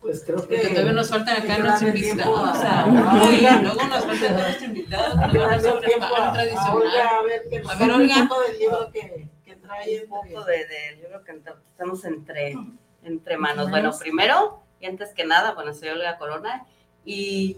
Pues 0.00 0.22
creo 0.24 0.46
que... 0.46 0.56
Porque 0.56 0.68
todavía 0.68 0.92
nos 0.92 1.08
faltan 1.08 1.42
acá 1.42 1.58
nuestros 1.58 1.94
invitados. 1.94 2.56
O 2.56 2.60
sea, 2.60 2.86
oiga, 3.28 3.62
luego 3.62 3.82
nos 3.86 4.04
faltan 4.04 4.34
nuestros 4.34 4.62
invitados 4.62 5.32
que 5.32 5.38
nos 5.38 5.48
van 5.48 5.66
a 5.66 5.72
un 5.74 6.00
pan 6.00 6.32
tradicional. 6.32 7.08
A 7.08 7.22
ver, 7.22 7.42
que 7.50 7.62
A 7.66 7.74
ver, 7.74 7.90
Olga. 7.90 8.28
del 8.48 8.58
libro 8.58 8.90
que, 8.92 9.28
que 9.44 9.56
trae. 9.56 10.02
un 10.04 10.08
poco 10.08 10.44
de, 10.44 10.66
del 10.66 11.00
libro 11.00 11.24
que 11.24 11.32
estamos 11.32 12.04
entre, 12.04 12.54
entre 13.02 13.36
manos. 13.36 13.70
Bueno, 13.70 13.90
primero, 13.98 14.62
y 14.80 14.86
antes 14.86 15.12
que 15.14 15.24
nada, 15.24 15.54
bueno, 15.54 15.74
soy 15.74 15.88
Olga 15.88 16.18
Corona 16.18 16.66
y 17.04 17.56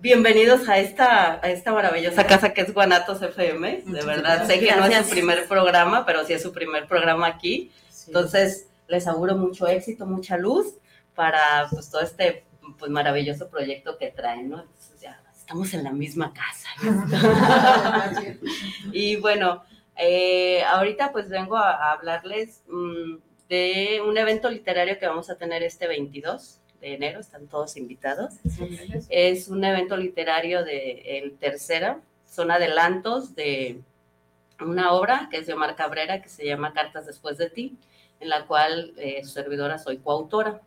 bienvenidos 0.00 0.68
a 0.68 0.78
esta, 0.78 1.34
a 1.44 1.50
esta 1.50 1.72
maravillosa 1.72 2.26
casa 2.26 2.52
que 2.52 2.62
es 2.62 2.72
Guanatos 2.72 3.20
FM. 3.22 3.82
De 3.86 4.02
verdad, 4.02 4.46
sé 4.46 4.58
que 4.58 4.74
no 4.74 4.86
es 4.86 5.06
su 5.06 5.10
primer 5.10 5.46
programa, 5.46 6.06
pero 6.06 6.24
sí 6.24 6.32
es 6.32 6.42
su 6.42 6.52
primer 6.52 6.86
programa 6.86 7.26
aquí. 7.26 7.70
Entonces, 8.06 8.68
les 8.88 9.06
auguro 9.06 9.36
mucho 9.36 9.68
éxito, 9.68 10.06
mucha 10.06 10.36
luz 10.36 10.66
para 11.14 11.68
pues 11.70 11.90
todo 11.90 12.00
este 12.00 12.44
pues 12.78 12.90
maravilloso 12.90 13.48
proyecto 13.48 13.98
que 13.98 14.08
traen, 14.08 14.50
¿no? 14.50 14.60
Entonces, 14.60 15.00
ya 15.00 15.20
estamos 15.36 15.72
en 15.74 15.84
la 15.84 15.92
misma 15.92 16.32
casa. 16.32 16.68
y 18.92 19.16
bueno, 19.16 19.62
Eh, 20.02 20.62
ahorita 20.64 21.12
pues 21.12 21.28
vengo 21.28 21.58
a, 21.58 21.72
a 21.72 21.92
hablarles 21.92 22.62
mm, 22.68 23.16
de 23.50 24.00
un 24.06 24.16
evento 24.16 24.48
literario 24.48 24.98
que 24.98 25.06
vamos 25.06 25.28
a 25.28 25.36
tener 25.36 25.62
este 25.62 25.86
22 25.86 26.59
de 26.80 26.94
enero, 26.94 27.20
están 27.20 27.46
todos 27.46 27.76
invitados. 27.76 28.34
Es 29.08 29.48
un 29.48 29.64
evento 29.64 29.96
literario 29.96 30.64
de 30.64 31.18
el 31.18 31.36
Tercera, 31.36 32.00
son 32.26 32.50
adelantos 32.50 33.34
de 33.34 33.80
una 34.60 34.92
obra 34.92 35.28
que 35.30 35.38
es 35.38 35.46
de 35.46 35.54
Omar 35.54 35.76
Cabrera 35.76 36.22
que 36.22 36.28
se 36.28 36.46
llama 36.46 36.72
Cartas 36.72 37.06
después 37.06 37.38
de 37.38 37.50
ti, 37.50 37.76
en 38.20 38.28
la 38.28 38.46
cual 38.46 38.92
eh, 38.96 39.22
su 39.24 39.30
servidora 39.30 39.78
soy 39.78 39.98
coautora. 39.98 40.60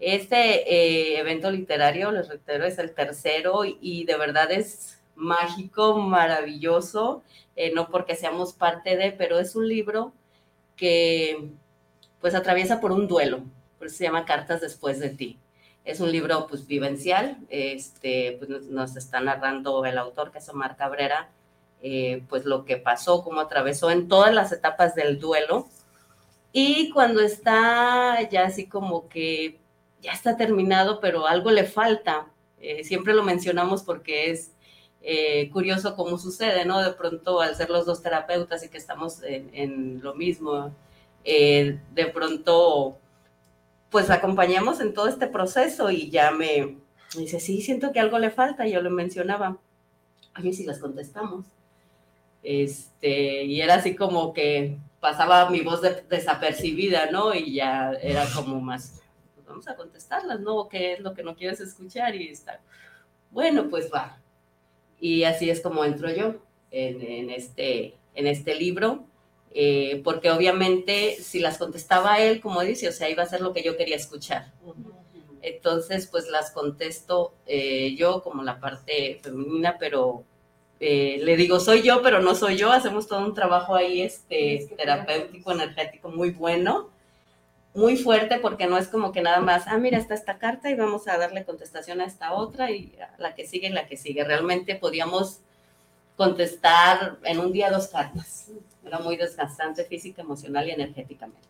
Este 0.00 0.74
eh, 0.74 1.18
evento 1.18 1.50
literario, 1.50 2.10
les 2.10 2.28
reitero, 2.28 2.64
es 2.64 2.78
el 2.78 2.92
tercero 2.92 3.64
y, 3.64 3.78
y 3.80 4.04
de 4.04 4.16
verdad 4.16 4.50
es 4.50 4.98
mágico, 5.14 5.98
maravilloso, 5.98 7.22
eh, 7.56 7.72
no 7.72 7.88
porque 7.88 8.16
seamos 8.16 8.52
parte 8.52 8.96
de, 8.96 9.12
pero 9.12 9.38
es 9.38 9.54
un 9.54 9.68
libro 9.68 10.12
que 10.76 11.50
pues 12.20 12.34
atraviesa 12.34 12.80
por 12.80 12.90
un 12.90 13.06
duelo, 13.06 13.42
por 13.78 13.86
eso 13.86 13.96
se 13.96 14.04
llama 14.04 14.24
Cartas 14.24 14.60
después 14.60 14.98
de 15.00 15.10
ti. 15.10 15.38
Es 15.84 16.00
un 16.00 16.10
libro 16.10 16.46
pues 16.46 16.66
vivencial, 16.66 17.38
este, 17.50 18.36
pues, 18.38 18.62
nos, 18.62 18.96
está 18.96 19.20
narrando 19.20 19.84
el 19.84 19.98
autor, 19.98 20.32
que 20.32 20.38
es 20.38 20.48
Omar 20.48 20.76
Cabrera, 20.76 21.28
eh, 21.82 22.22
pues 22.28 22.44
lo 22.46 22.64
que 22.64 22.78
pasó, 22.78 23.22
cómo 23.22 23.40
atravesó 23.40 23.90
en 23.90 24.08
todas 24.08 24.32
las 24.32 24.52
etapas 24.52 24.94
del 24.94 25.18
duelo. 25.18 25.68
Y 26.52 26.90
cuando 26.90 27.20
está 27.20 28.28
ya 28.30 28.44
así 28.44 28.66
como 28.66 29.08
que 29.08 29.58
ya 30.00 30.12
está 30.12 30.36
terminado, 30.36 31.00
pero 31.00 31.26
algo 31.26 31.50
le 31.50 31.64
falta, 31.64 32.28
eh, 32.60 32.84
siempre 32.84 33.12
lo 33.14 33.22
mencionamos 33.22 33.82
porque 33.82 34.30
es 34.30 34.52
eh, 35.02 35.50
curioso 35.50 35.96
cómo 35.96 36.16
sucede, 36.16 36.64
¿no? 36.64 36.82
De 36.82 36.92
pronto, 36.92 37.42
al 37.42 37.54
ser 37.54 37.68
los 37.68 37.84
dos 37.84 38.02
terapeutas 38.02 38.64
y 38.64 38.70
que 38.70 38.78
estamos 38.78 39.22
en, 39.22 39.50
en 39.52 40.00
lo 40.02 40.14
mismo, 40.14 40.74
eh, 41.24 41.78
de 41.92 42.06
pronto, 42.06 42.96
pues 43.94 44.10
acompañamos 44.10 44.80
en 44.80 44.92
todo 44.92 45.06
este 45.06 45.28
proceso 45.28 45.88
y 45.88 46.10
ya 46.10 46.32
me, 46.32 46.78
me 47.14 47.20
dice, 47.20 47.38
sí, 47.38 47.62
siento 47.62 47.92
que 47.92 48.00
algo 48.00 48.18
le 48.18 48.28
falta, 48.30 48.66
yo 48.66 48.82
lo 48.82 48.90
mencionaba. 48.90 49.56
Mí 50.42 50.52
sí 50.52 50.64
las 50.64 50.80
contestamos. 50.80 51.46
Este, 52.42 53.44
y 53.44 53.60
era 53.60 53.74
así 53.76 53.94
como 53.94 54.32
que 54.34 54.78
pasaba 54.98 55.48
mi 55.48 55.60
voz 55.60 55.80
de- 55.80 56.02
desapercibida, 56.10 57.12
¿no? 57.12 57.34
Y 57.34 57.54
ya 57.54 57.92
era 58.02 58.26
como 58.34 58.60
más, 58.60 59.00
pues 59.36 59.46
vamos 59.46 59.68
a 59.68 59.76
contestarlas, 59.76 60.40
¿no? 60.40 60.68
¿Qué 60.68 60.94
es 60.94 60.98
lo 61.00 61.14
que 61.14 61.22
no 61.22 61.36
quieres 61.36 61.60
escuchar? 61.60 62.16
Y 62.16 62.30
está, 62.30 62.60
bueno, 63.30 63.68
pues 63.70 63.90
va. 63.94 64.18
Y 64.98 65.22
así 65.22 65.50
es 65.50 65.60
como 65.60 65.84
entro 65.84 66.10
yo 66.12 66.34
en, 66.72 67.00
en 67.00 67.30
este, 67.30 67.94
en 68.16 68.26
este 68.26 68.56
libro, 68.56 69.04
eh, 69.56 70.00
porque 70.02 70.32
obviamente 70.32 71.16
si 71.22 71.38
las 71.38 71.58
contestaba 71.58 72.18
él, 72.18 72.40
como 72.40 72.60
dice, 72.62 72.88
o 72.88 72.92
sea, 72.92 73.08
iba 73.08 73.22
a 73.22 73.26
ser 73.26 73.40
lo 73.40 73.52
que 73.52 73.62
yo 73.62 73.76
quería 73.76 73.94
escuchar. 73.94 74.52
Entonces, 75.42 76.08
pues 76.08 76.28
las 76.28 76.50
contesto 76.50 77.34
eh, 77.46 77.94
yo 77.96 78.20
como 78.22 78.42
la 78.42 78.58
parte 78.58 79.20
femenina, 79.22 79.76
pero 79.78 80.24
eh, 80.80 81.20
le 81.22 81.36
digo, 81.36 81.60
soy 81.60 81.82
yo, 81.82 82.02
pero 82.02 82.20
no 82.20 82.34
soy 82.34 82.56
yo. 82.56 82.72
Hacemos 82.72 83.06
todo 83.06 83.20
un 83.24 83.32
trabajo 83.32 83.76
ahí 83.76 84.02
este, 84.02 84.68
terapéutico, 84.76 85.52
energético 85.52 86.08
muy 86.08 86.30
bueno, 86.30 86.90
muy 87.74 87.96
fuerte, 87.96 88.38
porque 88.38 88.66
no 88.66 88.76
es 88.76 88.88
como 88.88 89.12
que 89.12 89.22
nada 89.22 89.40
más, 89.40 89.68
ah, 89.68 89.78
mira, 89.78 89.98
está 89.98 90.14
esta 90.14 90.38
carta 90.38 90.68
y 90.68 90.74
vamos 90.74 91.06
a 91.06 91.16
darle 91.16 91.44
contestación 91.44 92.00
a 92.00 92.06
esta 92.06 92.32
otra 92.32 92.72
y 92.72 92.96
a 93.00 93.14
la 93.18 93.36
que 93.36 93.46
sigue 93.46 93.68
y 93.68 93.72
la 93.72 93.86
que 93.86 93.96
sigue. 93.96 94.24
Realmente 94.24 94.74
podíamos 94.74 95.40
contestar 96.16 97.18
en 97.22 97.38
un 97.38 97.52
día 97.52 97.70
dos 97.70 97.86
cartas. 97.86 98.50
Era 98.84 98.98
muy 98.98 99.16
desgastante 99.16 99.84
física, 99.84 100.22
emocional 100.22 100.68
y 100.68 100.72
energéticamente. 100.72 101.48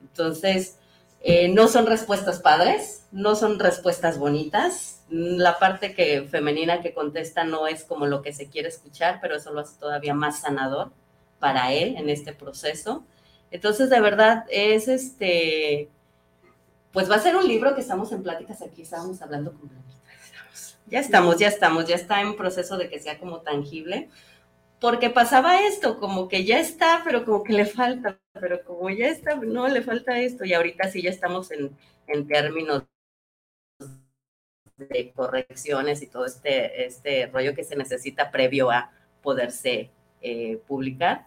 Entonces, 0.00 0.78
eh, 1.20 1.48
no 1.48 1.68
son 1.68 1.86
respuestas 1.86 2.40
padres, 2.40 3.04
no 3.10 3.34
son 3.34 3.58
respuestas 3.58 4.18
bonitas. 4.18 5.02
La 5.08 5.58
parte 5.58 5.94
que 5.94 6.22
femenina 6.22 6.80
que 6.80 6.94
contesta 6.94 7.44
no 7.44 7.66
es 7.66 7.84
como 7.84 8.06
lo 8.06 8.22
que 8.22 8.32
se 8.32 8.48
quiere 8.48 8.68
escuchar, 8.68 9.18
pero 9.20 9.36
eso 9.36 9.52
lo 9.52 9.60
hace 9.60 9.78
todavía 9.78 10.14
más 10.14 10.40
sanador 10.40 10.90
para 11.38 11.72
él 11.72 11.96
en 11.96 12.08
este 12.08 12.32
proceso. 12.32 13.04
Entonces, 13.50 13.90
de 13.90 14.00
verdad, 14.00 14.44
es 14.50 14.88
este, 14.88 15.88
pues 16.92 17.10
va 17.10 17.16
a 17.16 17.20
ser 17.20 17.36
un 17.36 17.46
libro 17.46 17.74
que 17.74 17.80
estamos 17.80 18.12
en 18.12 18.22
pláticas 18.22 18.62
aquí, 18.62 18.82
estábamos 18.82 19.20
hablando 19.22 19.52
con 19.52 19.68
Blanquita. 19.68 19.98
Ya 20.90 21.00
estamos, 21.00 21.36
ya 21.36 21.48
estamos, 21.48 21.84
ya 21.86 21.96
está 21.96 22.22
en 22.22 22.34
proceso 22.34 22.78
de 22.78 22.88
que 22.88 22.98
sea 22.98 23.18
como 23.18 23.42
tangible, 23.42 24.08
porque 24.80 25.10
pasaba 25.10 25.62
esto, 25.62 25.98
como 25.98 26.28
que 26.28 26.44
ya 26.44 26.60
está, 26.60 27.02
pero 27.04 27.24
como 27.24 27.42
que 27.42 27.52
le 27.52 27.66
falta, 27.66 28.18
pero 28.32 28.62
como 28.64 28.90
ya 28.90 29.08
está, 29.08 29.34
no, 29.36 29.68
le 29.68 29.82
falta 29.82 30.20
esto, 30.20 30.44
y 30.44 30.54
ahorita 30.54 30.88
sí 30.90 31.02
ya 31.02 31.10
estamos 31.10 31.50
en, 31.50 31.76
en 32.06 32.26
términos 32.28 32.84
de 34.76 35.10
correcciones 35.12 36.02
y 36.02 36.06
todo 36.06 36.24
este, 36.26 36.86
este 36.86 37.26
rollo 37.26 37.54
que 37.54 37.64
se 37.64 37.74
necesita 37.74 38.30
previo 38.30 38.70
a 38.70 38.92
poderse 39.22 39.90
eh, 40.22 40.60
publicar. 40.68 41.26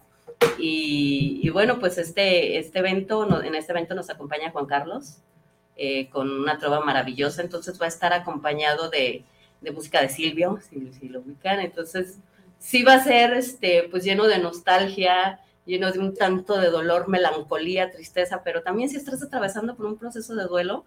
Y, 0.58 1.40
y 1.42 1.50
bueno, 1.50 1.78
pues 1.78 1.98
este, 1.98 2.58
este 2.58 2.78
evento, 2.78 3.42
en 3.42 3.54
este 3.54 3.72
evento 3.72 3.94
nos 3.94 4.08
acompaña 4.08 4.50
Juan 4.50 4.66
Carlos 4.66 5.18
eh, 5.76 6.08
con 6.08 6.30
una 6.30 6.58
trova 6.58 6.80
maravillosa, 6.80 7.42
entonces 7.42 7.80
va 7.80 7.84
a 7.84 7.88
estar 7.88 8.14
acompañado 8.14 8.88
de, 8.88 9.24
de 9.60 9.70
música 9.70 10.00
de 10.00 10.08
Silvio, 10.08 10.58
si, 10.68 10.92
si 10.94 11.08
lo 11.08 11.20
ubican, 11.20 11.60
entonces 11.60 12.18
sí 12.68 12.82
va 12.84 12.94
a 12.94 13.04
ser 13.04 13.34
este, 13.34 13.88
pues 13.90 14.04
lleno 14.04 14.26
de 14.26 14.38
nostalgia, 14.38 15.40
lleno 15.66 15.90
de 15.92 15.98
un 15.98 16.14
tanto 16.14 16.58
de 16.60 16.68
dolor, 16.70 17.08
melancolía, 17.08 17.90
tristeza, 17.90 18.42
pero 18.44 18.62
también 18.62 18.88
si 18.88 18.96
estás 18.96 19.22
atravesando 19.22 19.76
por 19.76 19.86
un 19.86 19.98
proceso 19.98 20.34
de 20.36 20.44
duelo, 20.44 20.84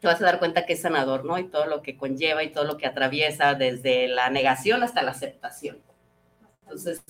te 0.00 0.06
vas 0.08 0.20
a 0.20 0.24
dar 0.24 0.38
cuenta 0.38 0.66
que 0.66 0.72
es 0.72 0.80
sanador, 0.82 1.24
¿no? 1.24 1.38
Y 1.38 1.44
todo 1.48 1.66
lo 1.66 1.82
que 1.82 1.96
conlleva 1.96 2.42
y 2.42 2.52
todo 2.52 2.64
lo 2.64 2.76
que 2.76 2.86
atraviesa 2.86 3.54
desde 3.54 4.08
la 4.08 4.30
negación 4.30 4.82
hasta 4.82 5.02
la 5.02 5.12
aceptación. 5.12 5.78
Entonces, 6.64 7.02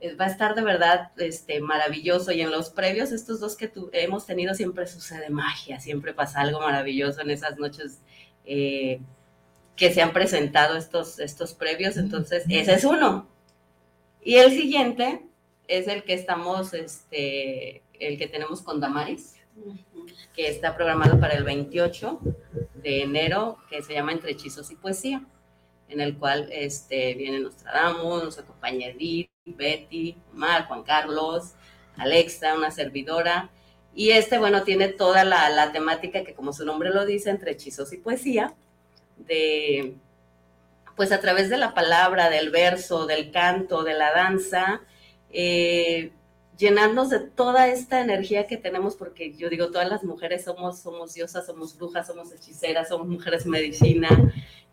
eh, 0.00 0.14
va 0.16 0.26
a 0.26 0.28
estar 0.30 0.54
de 0.54 0.62
verdad 0.62 1.12
este, 1.18 1.60
maravilloso. 1.60 2.32
Y 2.32 2.42
en 2.42 2.50
los 2.52 2.70
previos, 2.70 3.12
estos 3.12 3.40
dos 3.40 3.56
que 3.56 3.68
tu- 3.68 3.90
hemos 3.92 4.26
tenido, 4.26 4.54
siempre 4.54 4.86
sucede 4.86 5.30
magia, 5.30 5.80
siempre 5.80 6.14
pasa 6.14 6.40
algo 6.42 6.60
maravilloso 6.60 7.22
en 7.22 7.30
esas 7.30 7.58
noches 7.58 8.00
eh, 8.46 9.00
que 9.80 9.94
se 9.94 10.02
han 10.02 10.12
presentado 10.12 10.76
estos, 10.76 11.18
estos 11.18 11.54
previos. 11.54 11.96
Entonces, 11.96 12.44
ese 12.50 12.74
es 12.74 12.84
uno. 12.84 13.26
Y 14.22 14.34
el 14.34 14.50
siguiente 14.50 15.22
es 15.68 15.88
el 15.88 16.04
que 16.04 16.12
estamos, 16.12 16.74
este, 16.74 17.82
el 17.98 18.18
que 18.18 18.28
tenemos 18.28 18.60
con 18.60 18.78
Damaris, 18.78 19.36
que 20.36 20.48
está 20.48 20.76
programado 20.76 21.18
para 21.18 21.32
el 21.32 21.44
28 21.44 22.20
de 22.74 23.02
enero, 23.04 23.56
que 23.70 23.82
se 23.82 23.94
llama 23.94 24.12
Entre 24.12 24.32
Hechizos 24.32 24.70
y 24.70 24.76
Poesía, 24.76 25.24
en 25.88 26.02
el 26.02 26.18
cual 26.18 26.50
este, 26.52 27.14
viene 27.14 27.40
Nostradamus, 27.40 28.22
nos 28.22 28.38
acompaña 28.38 28.88
Edith, 28.88 29.30
Betty, 29.46 30.14
Mar, 30.34 30.66
Juan 30.68 30.82
Carlos, 30.82 31.54
Alexa, 31.96 32.54
una 32.54 32.70
servidora. 32.70 33.48
Y 33.94 34.10
este, 34.10 34.38
bueno, 34.38 34.62
tiene 34.62 34.88
toda 34.88 35.24
la, 35.24 35.48
la 35.48 35.72
temática 35.72 36.22
que, 36.22 36.34
como 36.34 36.52
su 36.52 36.66
nombre 36.66 36.90
lo 36.90 37.06
dice, 37.06 37.30
entre 37.30 37.52
hechizos 37.52 37.94
y 37.94 37.96
poesía, 37.96 38.54
de, 39.26 39.94
pues 40.96 41.12
a 41.12 41.20
través 41.20 41.48
de 41.48 41.56
la 41.56 41.74
palabra, 41.74 42.30
del 42.30 42.50
verso, 42.50 43.06
del 43.06 43.30
canto, 43.30 43.82
de 43.84 43.94
la 43.94 44.12
danza, 44.12 44.82
eh, 45.30 46.12
llenarnos 46.58 47.08
de 47.08 47.20
toda 47.20 47.68
esta 47.68 48.00
energía 48.00 48.46
que 48.46 48.58
tenemos, 48.58 48.96
porque 48.96 49.32
yo 49.34 49.48
digo, 49.48 49.70
todas 49.70 49.88
las 49.88 50.04
mujeres 50.04 50.44
somos, 50.44 50.80
somos 50.80 51.14
diosas, 51.14 51.46
somos 51.46 51.76
brujas, 51.76 52.06
somos 52.06 52.32
hechiceras, 52.32 52.88
somos 52.88 53.08
mujeres 53.08 53.46
medicina, 53.46 54.08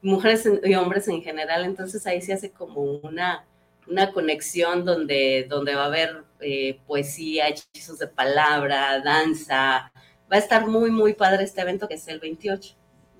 mujeres 0.01 0.47
y 0.63 0.75
hombres 0.75 1.07
en 1.07 1.21
general, 1.21 1.63
entonces 1.63 2.05
ahí 2.05 2.21
se 2.21 2.33
hace 2.33 2.51
como 2.51 2.81
una, 2.81 3.45
una 3.87 4.11
conexión 4.11 4.83
donde, 4.83 5.47
donde 5.49 5.75
va 5.75 5.83
a 5.83 5.87
haber 5.87 6.23
eh, 6.41 6.79
poesía, 6.85 7.47
hechizos 7.47 7.99
de 7.99 8.07
palabra, 8.07 8.99
danza, 8.99 9.91
va 10.31 10.35
a 10.35 10.39
estar 10.39 10.67
muy, 10.67 10.91
muy 10.91 11.13
padre 11.13 11.43
este 11.43 11.61
evento 11.61 11.87
que 11.87 11.95
es 11.95 12.07
el 12.09 12.19
28, 12.19 12.75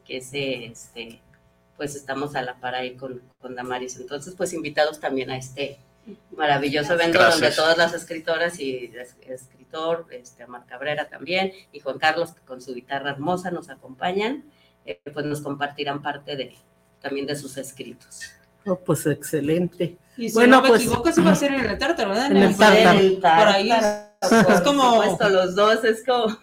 que 0.08 0.18
es 0.18 0.30
este, 0.34 1.20
pues 1.76 1.96
estamos 1.96 2.36
a 2.36 2.42
la 2.42 2.56
par 2.60 2.76
ahí 2.76 2.96
con, 2.96 3.22
con 3.40 3.56
Damaris, 3.56 3.98
entonces 3.98 4.34
pues 4.38 4.54
invitados 4.54 5.00
también 5.00 5.30
a 5.30 5.38
este 5.38 5.78
maravilloso 6.36 6.94
evento 6.94 7.20
Gracias. 7.20 7.42
donde 7.42 7.56
todas 7.56 7.78
las 7.78 7.94
escritoras 7.94 8.60
y 8.60 8.92
es- 8.96 9.16
escritor, 9.28 10.06
este, 10.12 10.46
Omar 10.46 10.66
Cabrera 10.66 11.10
también, 11.10 11.52
y 11.74 11.80
Juan 11.82 11.98
Carlos 12.00 12.32
que 12.32 12.40
con 12.42 12.62
su 12.62 12.74
guitarra 12.74 13.12
hermosa 13.12 13.52
nos 13.52 13.70
acompañan, 13.70 14.46
eh, 14.86 15.02
pues 15.14 15.26
nos 15.26 15.42
compartirán 15.42 16.02
parte 16.02 16.38
de, 16.38 16.56
también 17.02 17.26
de 17.28 17.36
sus 17.36 17.58
escritos. 17.58 18.22
Oh, 18.66 18.78
pues 18.80 19.06
excelente. 19.06 19.98
Y 20.16 20.30
si 20.30 20.36
Bueno, 20.36 20.58
no 20.58 20.62
me 20.64 20.70
pues- 20.70 20.82
equivoco, 20.82 21.10
eso 21.10 21.24
va 21.24 21.32
a 21.32 21.36
ser 21.36 21.52
en 21.54 21.66
el 21.66 21.78
tártaro, 21.78 22.10
¿verdad? 22.10 22.32
En 22.32 22.38
el 22.38 22.56
Por 22.56 22.64
ahí 23.48 23.70
es 23.72 24.62
como- 24.64 24.96
por 24.96 25.04
supuesto, 25.04 25.30
los 25.30 25.56
dos 25.56 25.84
es 25.84 26.04
como 26.06 26.38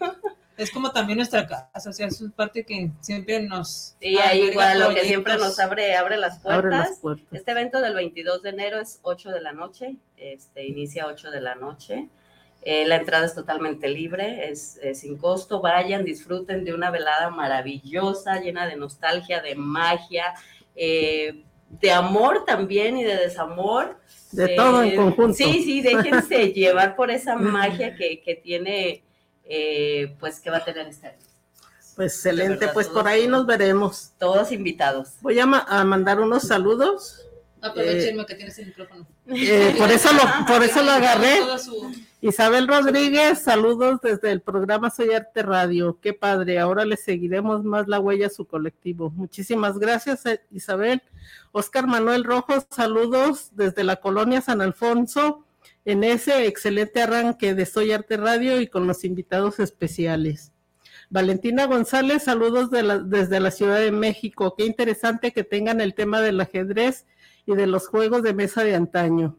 es 0.57 0.71
como 0.71 0.91
también 0.91 1.17
nuestra 1.17 1.47
casa, 1.47 1.89
o 1.89 1.93
sea, 1.93 2.07
es 2.07 2.23
parte 2.35 2.63
que 2.63 2.91
siempre 3.01 3.41
nos... 3.41 3.95
Y 3.99 4.17
ahí 4.17 4.43
igual 4.43 4.79
lo 4.79 4.89
que 4.93 5.01
siempre 5.01 5.37
nos 5.37 5.59
abre, 5.59 5.95
abre 5.95 6.17
las 6.17 6.39
puertas. 6.39 6.63
Abre 6.63 6.77
las 6.77 6.99
puertas. 6.99 7.27
Este 7.31 7.51
evento 7.51 7.81
del 7.81 7.93
22 7.93 8.41
de 8.41 8.49
enero 8.49 8.79
es 8.79 8.99
8 9.03 9.29
de 9.31 9.41
la 9.41 9.51
noche, 9.51 9.95
este, 10.17 10.65
inicia 10.65 11.03
a 11.03 11.07
8 11.07 11.31
de 11.31 11.41
la 11.41 11.55
noche. 11.55 12.09
Eh, 12.65 12.83
la 12.87 12.95
entrada 12.95 13.27
es 13.27 13.35
totalmente 13.35 13.87
libre, 13.87 14.49
es, 14.49 14.79
es 14.81 15.01
sin 15.01 15.17
costo. 15.17 15.61
Vayan, 15.61 16.03
disfruten 16.03 16.65
de 16.65 16.73
una 16.73 16.89
velada 16.89 17.29
maravillosa, 17.29 18.41
llena 18.41 18.65
de 18.65 18.75
nostalgia, 18.75 19.39
de 19.39 19.53
magia, 19.53 20.33
eh, 20.75 21.43
de 21.69 21.91
amor 21.91 22.43
también 22.43 22.97
y 22.97 23.03
de 23.03 23.17
desamor. 23.17 23.99
De 24.31 24.55
todo 24.55 24.81
en 24.81 24.95
conjunto. 24.95 25.33
Sí, 25.33 25.63
sí, 25.63 25.81
déjense 25.81 26.47
llevar 26.53 26.95
por 26.95 27.11
esa 27.11 27.35
magia 27.35 27.95
que, 27.95 28.21
que 28.21 28.33
tiene, 28.33 29.03
eh, 29.45 30.15
pues 30.19 30.39
que 30.39 30.49
va 30.49 30.57
a 30.57 30.65
tener 30.65 30.87
este 30.87 31.07
año. 31.07 31.17
Pues 31.95 32.13
excelente, 32.13 32.57
verdad, 32.59 32.73
pues 32.73 32.87
todos 32.87 32.99
por 33.03 33.07
ahí 33.07 33.27
nos 33.27 33.45
veremos. 33.45 34.11
Todos 34.19 34.51
invitados. 34.51 35.13
Voy 35.21 35.39
a, 35.39 35.45
ma- 35.45 35.65
a 35.67 35.83
mandar 35.85 36.19
unos 36.19 36.43
saludos. 36.43 37.21
Aprovechenme 37.61 38.25
que 38.25 38.35
tienes 38.35 38.59
el 38.59 38.67
micrófono. 38.67 39.07
Eh, 39.27 39.73
por 39.77 39.89
eso 39.89 40.09
lo, 40.13 40.21
por 40.45 40.61
eso 40.61 40.83
lo 40.83 40.91
agarré. 40.91 41.39
Isabel 42.21 42.67
Rodríguez, 42.67 43.39
saludos 43.43 44.01
desde 44.01 44.31
el 44.31 44.41
programa 44.41 44.89
Soy 44.89 45.13
Arte 45.13 45.41
Radio. 45.43 45.99
Qué 46.01 46.11
padre, 46.13 46.59
ahora 46.59 46.83
le 46.83 46.97
seguiremos 46.97 47.63
más 47.63 47.87
la 47.87 47.99
huella 47.99 48.27
a 48.27 48.31
su 48.31 48.45
colectivo. 48.45 49.11
Muchísimas 49.11 49.77
gracias, 49.79 50.25
eh, 50.25 50.41
Isabel. 50.51 51.01
Oscar 51.51 51.87
Manuel 51.87 52.23
Rojo, 52.23 52.53
saludos 52.69 53.49
desde 53.53 53.83
la 53.83 53.95
colonia 53.97 54.41
San 54.41 54.61
Alfonso 54.61 55.44
en 55.85 56.03
ese 56.03 56.47
excelente 56.47 57.03
arranque 57.03 57.53
de 57.53 57.65
Soy 57.67 57.91
Arte 57.91 58.17
Radio 58.17 58.59
y 58.59 58.67
con 58.67 58.87
los 58.87 59.05
invitados 59.05 59.59
especiales. 59.59 60.51
Valentina 61.11 61.67
González, 61.67 62.23
saludos 62.23 62.71
desde 62.71 63.39
la 63.39 63.51
Ciudad 63.51 63.79
de 63.79 63.91
México. 63.91 64.55
Qué 64.57 64.65
interesante 64.65 65.31
que 65.31 65.43
tengan 65.43 65.79
el 65.79 65.93
tema 65.93 66.19
del 66.21 66.41
ajedrez 66.41 67.05
y 67.45 67.53
de 67.55 67.67
los 67.67 67.87
juegos 67.87 68.23
de 68.23 68.33
mesa 68.33 68.63
de 68.63 68.73
antaño. 68.73 69.37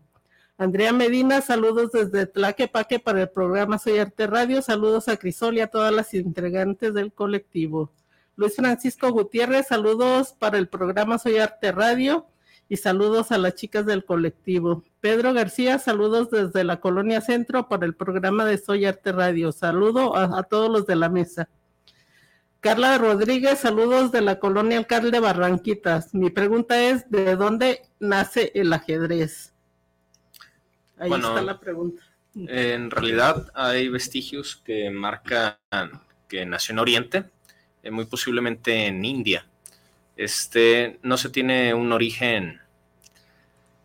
Andrea 0.56 0.92
Medina, 0.92 1.40
saludos 1.40 1.90
desde 1.90 2.26
Tlaquepaque 2.26 3.00
para 3.00 3.22
el 3.22 3.28
programa 3.28 3.78
Soy 3.78 3.98
Arte 3.98 4.28
Radio. 4.28 4.62
Saludos 4.62 5.08
a 5.08 5.16
Crisol 5.16 5.56
y 5.56 5.60
a 5.60 5.66
todas 5.66 5.92
las 5.92 6.14
integrantes 6.14 6.94
del 6.94 7.12
colectivo. 7.12 7.92
Luis 8.36 8.54
Francisco 8.54 9.10
Gutiérrez, 9.10 9.66
saludos 9.66 10.34
para 10.38 10.58
el 10.58 10.68
programa 10.68 11.18
Soy 11.18 11.38
Arte 11.38 11.72
Radio 11.72 12.26
y 12.68 12.76
saludos 12.76 13.32
a 13.32 13.38
las 13.38 13.54
chicas 13.54 13.86
del 13.86 14.04
colectivo. 14.04 14.82
Pedro 15.00 15.32
García, 15.32 15.78
saludos 15.78 16.30
desde 16.30 16.64
la 16.64 16.80
Colonia 16.80 17.20
Centro 17.20 17.68
para 17.68 17.86
el 17.86 17.94
programa 17.94 18.44
de 18.44 18.58
Soy 18.58 18.84
Arte 18.84 19.12
Radio. 19.12 19.52
Saludo 19.52 20.16
a, 20.16 20.38
a 20.38 20.42
todos 20.42 20.70
los 20.70 20.86
de 20.86 20.96
la 20.96 21.08
mesa. 21.08 21.48
Carla 22.60 22.98
Rodríguez, 22.98 23.60
saludos 23.60 24.10
de 24.10 24.22
la 24.22 24.40
Colonia 24.40 24.78
Alcalde 24.78 25.20
Barranquitas. 25.20 26.12
Mi 26.14 26.30
pregunta 26.30 26.82
es, 26.82 27.08
¿de 27.10 27.36
dónde 27.36 27.82
nace 28.00 28.50
el 28.54 28.72
ajedrez? 28.72 29.52
Ahí 30.98 31.08
Bueno, 31.08 31.28
está 31.28 31.42
la 31.42 31.60
pregunta. 31.60 32.02
En 32.34 32.90
realidad 32.90 33.50
hay 33.54 33.88
vestigios 33.88 34.56
que 34.56 34.90
marcan 34.90 35.56
que 36.28 36.44
nació 36.44 36.72
en 36.72 36.78
Oriente, 36.80 37.24
eh, 37.82 37.90
muy 37.90 38.06
posiblemente 38.06 38.86
en 38.86 39.04
India. 39.04 39.46
Este 40.16 40.98
no 41.02 41.16
se 41.16 41.28
tiene 41.28 41.74
un 41.74 41.92
origen 41.92 42.60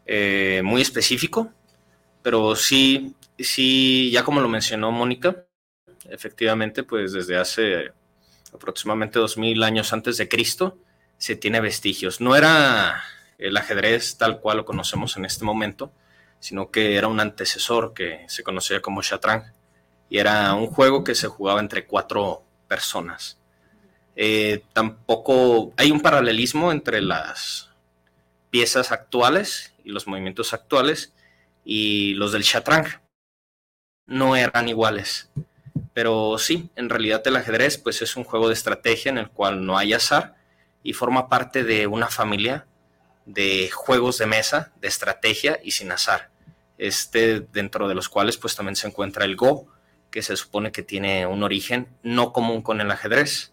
eh, 0.06 0.62
muy 0.64 0.82
específico, 0.82 1.52
pero 2.22 2.56
sí, 2.56 3.16
sí, 3.38 4.10
ya 4.12 4.24
como 4.24 4.42
lo 4.42 4.48
mencionó 4.48 4.92
Mónica, 4.92 5.46
efectivamente, 6.10 6.84
pues 6.84 7.14
desde 7.14 7.38
hace 7.38 7.92
aproximadamente 8.54 9.20
2000 9.20 9.64
años 9.64 9.94
antes 9.94 10.18
de 10.18 10.28
Cristo 10.28 10.78
se 11.18 11.36
tiene 11.36 11.62
vestigios. 11.62 12.22
No 12.22 12.36
era 12.36 13.04
el 13.38 13.56
ajedrez 13.58 14.18
tal 14.18 14.40
cual 14.40 14.58
lo 14.58 14.66
conocemos 14.66 15.18
en 15.18 15.26
este 15.26 15.46
momento, 15.46 15.92
sino 16.40 16.72
que 16.72 16.96
era 16.96 17.08
un 17.08 17.20
antecesor 17.20 17.94
que 17.94 18.26
se 18.28 18.44
conocía 18.44 18.82
como 18.82 19.02
Shatrang 19.02 19.54
y 20.10 20.18
era 20.18 20.54
un 20.54 20.68
juego 20.68 21.04
que 21.04 21.16
se 21.16 21.28
jugaba 21.28 21.60
entre 21.60 21.86
cuatro 21.86 22.44
personas. 22.68 23.41
Eh, 24.16 24.64
tampoco 24.74 25.74
hay 25.78 25.92
un 25.92 26.02
paralelismo 26.02 26.72
entre 26.72 27.02
las 27.02 27.70
piezas 28.50 28.92
actuales 28.92 29.74
y 29.84 29.92
los 29.92 30.08
movimientos 30.08 30.54
actuales 30.54 31.14
y 31.64 32.14
los 32.16 32.32
del 32.32 32.44
Shatrang. 32.44 33.02
No 34.06 34.36
eran 34.36 34.68
iguales. 34.68 35.30
Pero 35.94 36.38
sí, 36.38 36.70
en 36.76 36.90
realidad 36.90 37.22
el 37.26 37.36
ajedrez 37.36 37.78
pues 37.78 38.02
es 38.02 38.16
un 38.16 38.24
juego 38.24 38.48
de 38.48 38.54
estrategia 38.54 39.10
en 39.10 39.18
el 39.18 39.30
cual 39.30 39.66
no 39.66 39.78
hay 39.78 39.94
azar 39.94 40.36
y 40.84 40.94
forma 40.94 41.30
parte 41.30 41.64
de 41.64 41.88
una 41.88 42.08
familia 42.08 42.66
de 43.26 43.70
juegos 43.72 44.18
de 44.18 44.26
mesa, 44.26 44.74
de 44.82 44.88
estrategia 44.88 45.60
y 45.64 45.72
sin 45.72 45.92
azar. 45.92 46.30
Este, 46.78 47.42
dentro 47.42 47.88
de 47.88 47.96
los 47.96 48.10
cuales 48.10 48.38
pues 48.38 48.56
también 48.56 48.76
se 48.76 48.88
encuentra 48.88 49.26
el 49.26 49.36
Go, 49.36 49.68
que 50.10 50.22
se 50.22 50.36
supone 50.36 50.72
que 50.72 50.84
tiene 50.84 51.26
un 51.28 51.44
origen 51.44 51.88
no 52.04 52.34
común 52.34 52.62
con 52.62 52.82
el 52.82 52.90
ajedrez, 52.90 53.51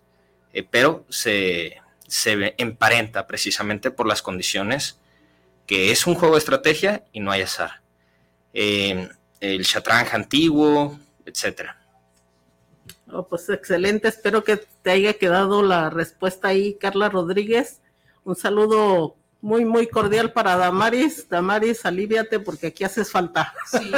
eh, 0.53 0.67
pero 0.69 1.05
se, 1.09 1.77
se 2.07 2.55
emparenta 2.59 3.27
precisamente 3.27 3.91
por 3.91 4.07
las 4.07 4.23
condiciones 4.23 4.99
que 5.69 5.93
es 5.93 6.07
un 6.07 6.15
juego 6.15 6.35
de 6.35 6.39
estrategia 6.39 7.05
y 7.13 7.21
no 7.21 7.31
hay 7.31 7.43
azar. 7.43 7.83
Eh, 8.55 9.09
el 9.41 9.63
Shatrang 9.63 10.09
antiguo, 10.13 10.99
etcétera. 11.27 11.79
Pues 13.29 13.49
excelente, 13.49 14.09
espero 14.09 14.45
que 14.45 14.57
te 14.57 14.91
haya 14.91 15.15
quedado 15.15 15.63
la 15.63 15.91
respuesta 15.91 16.49
ahí, 16.49 16.75
Carla 16.75 17.09
Rodríguez. 17.11 17.81
Un 18.25 18.37
saludo 18.37 19.17
muy, 19.41 19.65
muy 19.65 19.87
cordial 19.87 20.33
para 20.33 20.57
Damaris. 20.57 21.29
Damaris, 21.29 21.85
aliviate 21.87 22.41
porque 22.41 22.69
aquí 22.69 22.83
haces 22.85 23.11
falta. 23.11 23.53
Sí, 23.71 23.91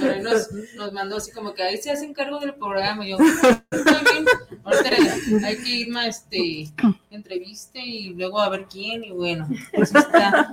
pero 0.00 0.22
nos, 0.22 0.50
nos 0.76 0.92
mandó 0.92 1.16
así 1.16 1.30
como 1.32 1.52
que 1.52 1.62
ahí 1.62 1.76
se 1.76 1.90
hacen 1.90 2.14
cargo 2.14 2.38
del 2.40 2.54
programa. 2.54 3.06
Yo, 3.06 3.18
"Está 3.18 4.00
bien, 4.12 5.44
hay 5.44 5.56
que 5.58 5.68
ir 5.70 5.96
a 5.96 6.06
este 6.06 6.70
entreviste 7.10 7.78
y 7.80 8.14
luego 8.14 8.40
a 8.40 8.48
ver 8.48 8.66
quién. 8.70 9.04
Y 9.04 9.10
bueno, 9.10 9.48
pues 9.74 9.94
está. 9.94 10.50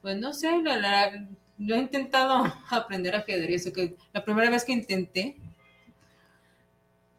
Pues 0.00 0.16
no 0.18 0.32
sé, 0.32 0.50
la, 0.62 0.76
la- 0.78 1.26
yo 1.58 1.76
he 1.76 1.78
intentado 1.78 2.52
aprender 2.70 3.14
ajedrez. 3.14 3.70
que 3.72 3.94
la 4.12 4.24
primera 4.24 4.50
vez 4.50 4.64
que 4.64 4.72
intenté, 4.72 5.36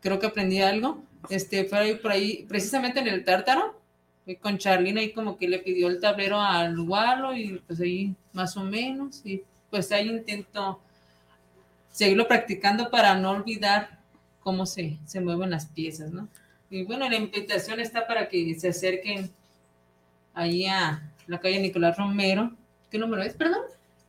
creo 0.01 0.19
que 0.19 0.25
aprendí 0.27 0.61
algo. 0.61 1.01
Este, 1.29 1.63
fue 1.63 1.95
por 1.95 2.11
ahí, 2.11 2.45
precisamente 2.49 2.99
en 2.99 3.07
el 3.07 3.23
tártaro. 3.23 3.81
Fui 4.25 4.35
con 4.37 4.57
Charlene 4.57 5.01
ahí 5.01 5.11
como 5.11 5.37
que 5.37 5.47
le 5.47 5.59
pidió 5.59 5.87
el 5.87 5.99
tablero 5.99 6.39
al 6.39 6.79
Walo 6.79 7.35
y 7.35 7.61
pues 7.67 7.79
ahí 7.81 8.15
más 8.31 8.55
o 8.57 8.63
menos. 8.63 9.21
Y 9.25 9.43
pues 9.69 9.91
ahí 9.91 10.09
intento 10.09 10.79
seguirlo 11.91 12.27
practicando 12.27 12.89
para 12.89 13.15
no 13.15 13.31
olvidar 13.31 13.99
cómo 14.39 14.65
se, 14.65 14.97
se 15.05 15.21
mueven 15.21 15.51
las 15.51 15.67
piezas, 15.67 16.11
¿no? 16.11 16.27
Y 16.69 16.83
bueno, 16.85 17.07
la 17.09 17.17
invitación 17.17 17.79
está 17.79 18.07
para 18.07 18.29
que 18.29 18.55
se 18.55 18.69
acerquen 18.69 19.31
ahí 20.33 20.65
a 20.65 21.03
la 21.27 21.39
calle 21.39 21.59
Nicolás 21.59 21.97
Romero. 21.97 22.51
¿Qué 22.89 22.97
número 22.97 23.21
es, 23.21 23.33
perdón? 23.35 23.61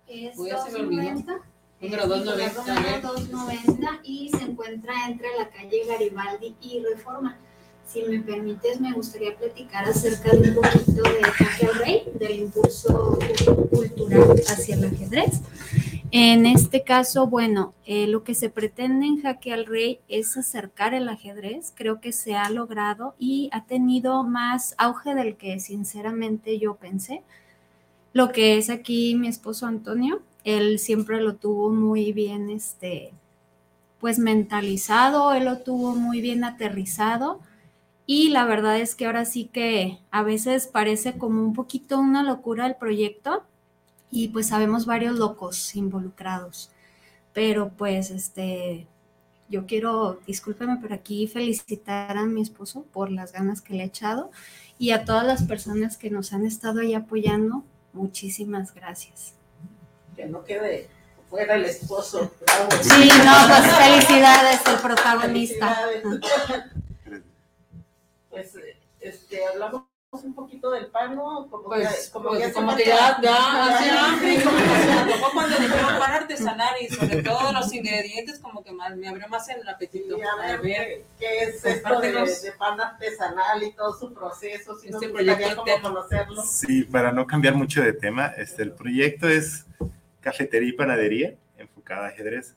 Es 0.08 0.38
olvidó. 0.38 0.56
290. 0.64 1.32
Número 1.80 2.04
eh, 2.04 2.08
290, 2.08 2.48
Nicolás 2.48 2.56
Romero 2.56 2.96
¿eh? 2.96 3.00
290 3.02 4.00
y 4.04 4.30
se 4.30 4.42
encuentra 4.44 4.94
entre 5.06 5.28
la 5.38 5.50
calle 5.50 5.84
Garibaldi 5.86 6.56
y 6.62 6.80
Reforma. 6.80 7.36
Si 7.86 8.02
me 8.02 8.20
permites, 8.20 8.80
me 8.80 8.92
gustaría 8.92 9.36
platicar 9.36 9.84
acerca 9.84 10.30
de 10.32 10.50
un 10.50 10.54
poquito 10.54 11.02
de 11.02 11.22
Jaque 11.22 11.66
al 11.66 11.74
Rey, 11.74 12.02
del 12.18 12.40
impulso 12.40 13.18
cultural 13.70 14.34
hacia 14.48 14.74
el 14.74 14.84
ajedrez. 14.84 15.40
En 16.16 16.46
este 16.46 16.84
caso, 16.84 17.26
bueno, 17.26 17.74
eh, 17.86 18.06
lo 18.06 18.22
que 18.22 18.34
se 18.34 18.48
pretende 18.48 19.06
en 19.06 19.20
Jaque 19.20 19.52
al 19.52 19.66
Rey 19.66 19.98
es 20.08 20.36
acercar 20.36 20.94
el 20.94 21.08
ajedrez. 21.08 21.72
Creo 21.74 22.00
que 22.00 22.12
se 22.12 22.36
ha 22.36 22.48
logrado 22.50 23.16
y 23.18 23.48
ha 23.52 23.64
tenido 23.64 24.22
más 24.22 24.76
auge 24.78 25.14
del 25.14 25.36
que 25.36 25.58
sinceramente 25.58 26.58
yo 26.60 26.76
pensé. 26.76 27.22
Lo 28.12 28.30
que 28.30 28.58
es 28.58 28.70
aquí 28.70 29.16
mi 29.16 29.26
esposo 29.26 29.66
Antonio, 29.66 30.22
él 30.44 30.78
siempre 30.78 31.20
lo 31.20 31.34
tuvo 31.34 31.70
muy 31.70 32.12
bien, 32.12 32.48
este, 32.48 33.12
pues 33.98 34.20
mentalizado, 34.20 35.34
él 35.34 35.46
lo 35.46 35.58
tuvo 35.58 35.96
muy 35.96 36.20
bien 36.20 36.44
aterrizado. 36.44 37.40
Y 38.06 38.28
la 38.28 38.44
verdad 38.44 38.78
es 38.78 38.94
que 38.94 39.06
ahora 39.06 39.24
sí 39.24 39.46
que 39.46 39.98
a 40.10 40.22
veces 40.22 40.66
parece 40.66 41.16
como 41.16 41.42
un 41.42 41.54
poquito 41.54 41.98
una 41.98 42.22
locura 42.22 42.66
el 42.66 42.76
proyecto 42.76 43.44
y 44.10 44.28
pues 44.28 44.48
sabemos 44.48 44.84
varios 44.84 45.18
locos 45.18 45.74
involucrados. 45.74 46.70
Pero 47.32 47.70
pues 47.70 48.10
este, 48.10 48.86
yo 49.48 49.66
quiero, 49.66 50.20
discúlpeme, 50.26 50.78
pero 50.80 50.94
aquí 50.94 51.26
felicitar 51.26 52.16
a 52.16 52.26
mi 52.26 52.42
esposo 52.42 52.84
por 52.92 53.10
las 53.10 53.32
ganas 53.32 53.60
que 53.60 53.74
le 53.74 53.82
ha 53.82 53.86
echado 53.86 54.30
y 54.78 54.90
a 54.90 55.04
todas 55.04 55.26
las 55.26 55.42
personas 55.44 55.96
que 55.96 56.10
nos 56.10 56.32
han 56.32 56.44
estado 56.44 56.80
ahí 56.80 56.94
apoyando. 56.94 57.64
Muchísimas 57.92 58.74
gracias. 58.74 59.34
Que 60.14 60.26
no 60.26 60.44
quede 60.44 60.88
fuera 61.30 61.54
el 61.54 61.64
esposo. 61.64 62.30
Sí, 62.82 63.08
no, 63.24 63.48
pues 63.48 63.76
felicidades, 63.76 64.60
el 64.66 64.76
protagonista. 64.76 65.78
Pues, 68.34 68.52
este, 69.00 69.46
hablamos 69.46 69.84
un 70.10 70.34
poquito 70.34 70.70
del 70.70 70.86
pan, 70.86 71.14
¿no? 71.14 71.48
Como 71.48 71.64
Pues, 71.64 72.06
que, 72.06 72.12
como 72.12 72.30
pues, 72.30 72.46
que, 72.46 72.52
como 72.52 72.76
que 72.76 72.84
ya, 72.84 73.18
ya 73.22 73.64
hace 73.76 73.90
hambre, 73.90 74.42
como 74.42 74.56
que 74.56 74.82
se 74.82 74.92
antojó 74.92 75.32
cuando 75.32 75.56
dijeron 75.56 75.98
pan 75.98 76.12
artesanal 76.12 76.74
y 76.80 76.88
sobre 76.88 77.22
todo 77.22 77.52
los 77.52 77.72
ingredientes, 77.72 78.38
como 78.40 78.62
que 78.62 78.72
más, 78.72 78.96
me 78.96 79.08
abrió 79.08 79.28
más 79.28 79.48
el 79.48 79.68
apetito. 79.68 80.18
Y 80.18 80.22
a 80.22 80.36
ver, 80.36 80.58
A 80.58 80.62
ver, 80.62 81.02
¿qué, 81.18 81.38
es 81.42 81.64
esto 81.64 82.00
de, 82.00 82.52
pan 82.58 82.80
artesanal 82.80 83.62
y 83.62 83.72
todo 83.72 83.96
su 83.96 84.12
proceso? 84.12 84.76
Si 84.78 84.88
Este 84.88 85.08
gustaría 85.08 85.36
proyecto 85.36 85.64
como 85.64 85.82
conocerlo. 85.82 86.42
Sí, 86.42 86.82
para 86.84 87.12
no 87.12 87.26
cambiar 87.26 87.54
mucho 87.54 87.82
de 87.82 87.92
tema, 87.92 88.26
este, 88.36 88.62
el 88.62 88.72
proyecto 88.72 89.28
es 89.28 89.66
cafetería 90.20 90.70
y 90.70 90.72
panadería 90.72 91.34
enfocada 91.56 92.06
a 92.06 92.08
ajedrez. 92.08 92.56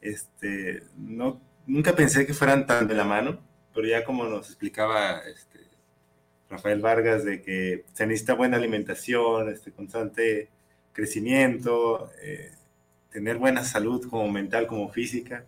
Este, 0.00 0.82
no, 0.96 1.40
nunca 1.66 1.94
pensé 1.94 2.26
que 2.26 2.34
fueran 2.34 2.66
tan 2.66 2.88
de 2.88 2.94
la 2.94 3.04
mano, 3.04 3.38
pero 3.74 3.86
ya 3.86 4.04
como 4.04 4.24
nos 4.24 4.48
explicaba 4.48 5.20
este, 5.20 5.60
Rafael 6.48 6.80
Vargas, 6.80 7.24
de 7.24 7.42
que 7.42 7.84
se 7.92 8.06
necesita 8.06 8.34
buena 8.34 8.56
alimentación, 8.56 9.48
este, 9.48 9.72
constante 9.72 10.48
crecimiento, 10.92 12.10
eh, 12.22 12.52
tener 13.10 13.38
buena 13.38 13.64
salud 13.64 14.08
como 14.08 14.28
mental, 14.30 14.66
como 14.66 14.90
física. 14.90 15.44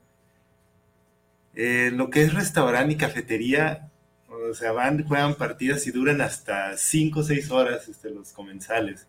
Eh, 1.54 1.90
lo 1.92 2.10
que 2.10 2.22
es 2.22 2.34
restaurante 2.34 2.94
y 2.94 2.96
cafetería, 2.96 3.90
o 4.28 4.54
sea, 4.54 4.72
van, 4.72 5.04
juegan 5.04 5.34
partidas 5.34 5.86
y 5.86 5.90
duran 5.90 6.20
hasta 6.20 6.76
5 6.76 7.20
o 7.20 7.22
6 7.22 7.50
horas 7.50 7.88
este, 7.88 8.10
los 8.10 8.32
comensales. 8.32 9.06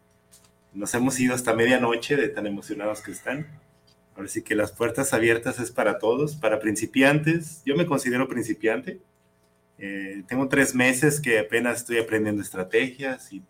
Nos 0.74 0.93
hemos 0.95 1.20
ido 1.20 1.36
hasta 1.36 1.53
medianoche 1.53 2.16
de 2.16 2.30
tan 2.30 2.47
emocionados 2.47 3.01
que 3.01 3.11
están. 3.11 3.47
Ahora 4.16 4.28
sí 4.28 4.43
que 4.43 4.55
las 4.55 4.72
puertas 4.72 5.14
abiertas 5.14 5.59
es 5.59 5.72
para 5.72 5.97
todos, 5.97 6.36
para 6.36 6.59
principiantes. 6.59 7.64
Yo 7.66 7.76
me 7.76 7.86
considero 7.86 8.28
principiante. 8.28 8.99
Eh, 9.78 10.24
tengo 10.28 10.47
tres 10.47 10.76
meses 10.76 11.20
que 11.20 11.39
apenas 11.39 11.80
estoy 11.80 11.97
aprendiendo 11.97 12.41
estrategias 12.41 13.34
y 13.34 13.41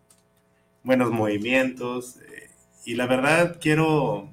buenos 0.82 1.10
movimientos. 1.10 2.16
eh, 2.16 2.50
y 2.84 2.94
la 2.94 3.06
verdad 3.06 3.58
quiero 3.60 4.28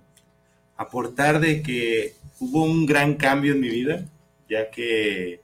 aportar 0.76 1.40
de 1.40 1.62
que 1.62 2.16
hubo 2.40 2.64
un 2.64 2.86
gran 2.86 3.16
cambio 3.16 3.54
en 3.54 3.62
mi 3.62 3.70
vida, 3.70 4.06
ya 4.50 4.70
que 4.72 5.42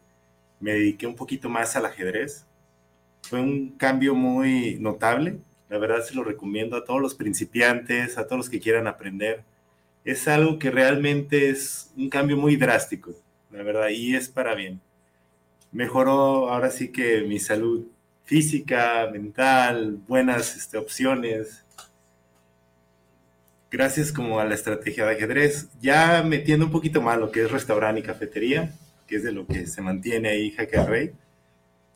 me 0.59 0.73
dediqué 0.73 1.07
un 1.07 1.15
poquito 1.15 1.49
más 1.49 1.75
al 1.75 1.85
ajedrez. 1.85 2.45
Fue 3.21 3.41
un 3.41 3.69
cambio 3.77 4.15
muy 4.15 4.77
notable. 4.79 5.39
La 5.69 5.77
verdad 5.77 6.03
se 6.03 6.15
lo 6.15 6.23
recomiendo 6.23 6.75
a 6.77 6.85
todos 6.85 7.01
los 7.01 7.15
principiantes, 7.15 8.17
a 8.17 8.25
todos 8.25 8.37
los 8.37 8.49
que 8.49 8.59
quieran 8.59 8.87
aprender. 8.87 9.43
Es 10.07 10.29
algo 10.29 10.57
que 10.57 10.71
realmente 10.71 11.49
es 11.49 11.91
un 11.97 12.09
cambio 12.09 12.37
muy 12.37 12.55
drástico, 12.55 13.11
la 13.51 13.61
verdad, 13.61 13.89
y 13.89 14.15
es 14.15 14.29
para 14.29 14.55
bien. 14.55 14.79
Mejoró 15.73 16.49
ahora 16.49 16.71
sí 16.71 16.93
que 16.93 17.23
mi 17.23 17.39
salud 17.39 17.87
física, 18.23 19.09
mental, 19.11 19.99
buenas 20.07 20.55
este, 20.55 20.77
opciones. 20.77 21.65
Gracias 23.69 24.13
como 24.13 24.39
a 24.39 24.45
la 24.45 24.55
estrategia 24.55 25.05
de 25.05 25.15
ajedrez, 25.15 25.67
ya 25.81 26.23
metiendo 26.23 26.67
un 26.67 26.71
poquito 26.71 27.01
más 27.01 27.17
lo 27.17 27.29
que 27.29 27.43
es 27.43 27.51
restaurante 27.51 27.99
y 27.99 28.03
cafetería, 28.03 28.73
que 29.07 29.17
es 29.17 29.23
de 29.23 29.33
lo 29.33 29.45
que 29.45 29.67
se 29.67 29.81
mantiene 29.81 30.29
ahí 30.29 30.55
al 30.57 30.87
Rey. 30.87 31.11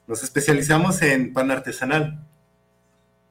Nos 0.06 0.22
especializamos 0.22 1.02
en 1.02 1.32
pan 1.32 1.50
artesanal. 1.50 2.20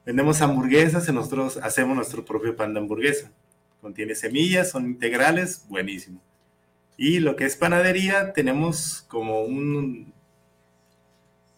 Vendemos 0.07 0.41
hamburguesas 0.41 1.07
y 1.07 1.11
nosotros 1.11 1.57
hacemos 1.61 1.95
nuestro 1.95 2.25
propio 2.25 2.55
pan 2.55 2.73
de 2.73 2.79
hamburguesa. 2.79 3.31
Contiene 3.81 4.15
semillas, 4.15 4.69
son 4.69 4.85
integrales, 4.85 5.65
buenísimo. 5.67 6.21
Y 6.97 7.19
lo 7.19 7.35
que 7.35 7.45
es 7.45 7.55
panadería, 7.55 8.31
tenemos 8.31 9.03
como 9.07 9.41
un, 9.41 10.13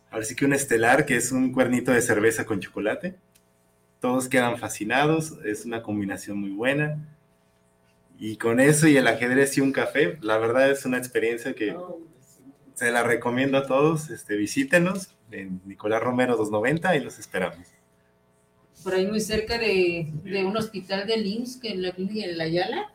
ahora 0.10 0.24
sí 0.24 0.36
que 0.36 0.46
un 0.46 0.54
estelar, 0.54 1.06
que 1.06 1.18
es 1.18 1.34
un 1.34 1.52
cuernito 1.52 1.92
de 1.92 2.02
cerveza 2.02 2.46
con 2.46 2.62
chocolate. 2.62 3.16
Todos 4.00 4.30
quedan 4.30 4.58
fascinados, 4.58 5.38
es 5.44 5.66
una 5.66 5.84
combinación 5.84 6.38
muy 6.38 6.52
buena. 6.52 6.98
Y 8.18 8.38
con 8.38 8.62
eso 8.62 8.88
y 8.88 8.96
el 8.96 9.08
ajedrez 9.08 9.58
y 9.58 9.62
un 9.62 9.74
café, 9.74 10.18
la 10.22 10.38
verdad 10.38 10.72
es 10.72 10.86
una 10.86 10.98
experiencia 10.98 11.54
que 11.54 11.76
se 12.74 12.92
la 12.92 13.04
recomiendo 13.04 13.58
a 13.58 13.68
todos. 13.68 14.10
Este, 14.12 14.38
visítenos 14.38 15.14
en 15.32 15.62
Nicolás 15.66 16.02
Romero 16.02 16.38
290 16.38 16.96
y 16.96 17.00
los 17.02 17.20
esperamos. 17.20 17.68
Por 18.84 18.94
ahí 18.94 19.08
muy 19.08 19.22
cerca 19.22 19.58
de, 19.58 20.12
de 20.24 20.46
un 20.46 20.58
hospital 20.58 21.06
de 21.08 21.18
IMSS, 21.18 21.58
que 21.58 21.70
es 21.70 21.78
la 21.78 21.92
clínica 21.92 22.28
de 22.28 22.34
la 22.34 22.46
Ayala, 22.46 22.94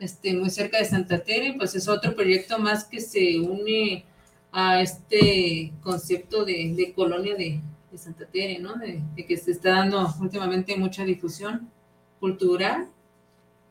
este, 0.00 0.34
muy 0.34 0.50
cerca 0.50 0.78
de 0.78 0.84
Santa 0.84 1.22
Tere, 1.22 1.54
pues 1.56 1.74
es 1.74 1.86
otro 1.88 2.14
proyecto 2.14 2.58
más 2.58 2.84
que 2.84 3.00
se 3.00 3.38
une 3.38 4.04
a 4.50 4.82
este 4.82 5.72
concepto 5.82 6.44
de, 6.44 6.74
de 6.76 6.92
colonia 6.92 7.34
de, 7.36 7.60
de 7.90 7.98
Santa 7.98 8.26
Tere, 8.26 8.58
¿no? 8.58 8.74
De, 8.74 9.00
de 9.14 9.26
que 9.26 9.36
se 9.36 9.52
está 9.52 9.70
dando 9.70 10.12
últimamente 10.20 10.76
mucha 10.76 11.04
difusión 11.04 11.70
cultural 12.18 12.88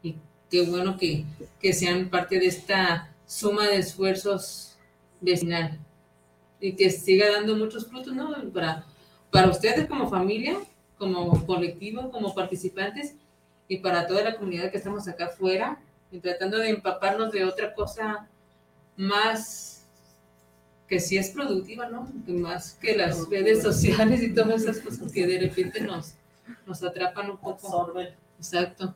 y 0.01 0.15
qué 0.49 0.63
bueno 0.63 0.97
que, 0.97 1.25
que 1.59 1.73
sean 1.73 2.09
parte 2.09 2.39
de 2.39 2.47
esta 2.47 3.13
suma 3.25 3.67
de 3.67 3.77
esfuerzos 3.77 4.77
vecinal 5.19 5.79
y 6.59 6.73
que 6.73 6.89
siga 6.89 7.31
dando 7.31 7.55
muchos 7.55 7.87
frutos, 7.87 8.13
¿no? 8.13 8.31
Para, 8.53 8.85
para 9.31 9.49
ustedes 9.49 9.87
como 9.87 10.09
familia, 10.09 10.57
como 11.01 11.47
colectivo, 11.47 12.11
como 12.11 12.35
participantes 12.35 13.15
y 13.67 13.77
para 13.77 14.05
toda 14.05 14.21
la 14.21 14.37
comunidad 14.37 14.69
que 14.69 14.77
estamos 14.77 15.07
acá 15.07 15.25
afuera, 15.25 15.79
y 16.11 16.19
tratando 16.19 16.59
de 16.59 16.69
empaparnos 16.69 17.31
de 17.31 17.43
otra 17.43 17.73
cosa 17.73 18.27
más 18.97 19.83
que 20.87 20.99
sí 20.99 21.17
es 21.17 21.31
productiva, 21.31 21.89
¿no? 21.89 22.07
Que 22.23 22.33
más 22.33 22.73
que 22.73 22.95
las 22.95 23.27
redes 23.29 23.63
sociales 23.63 24.21
y 24.21 24.31
todas 24.31 24.61
esas 24.61 24.77
cosas 24.77 25.11
que 25.11 25.25
de 25.25 25.39
repente 25.39 25.81
nos, 25.81 26.13
nos 26.67 26.83
atrapan 26.83 27.31
un 27.31 27.37
poco. 27.37 27.65
Absorben. 27.65 28.09
Exacto. 28.37 28.93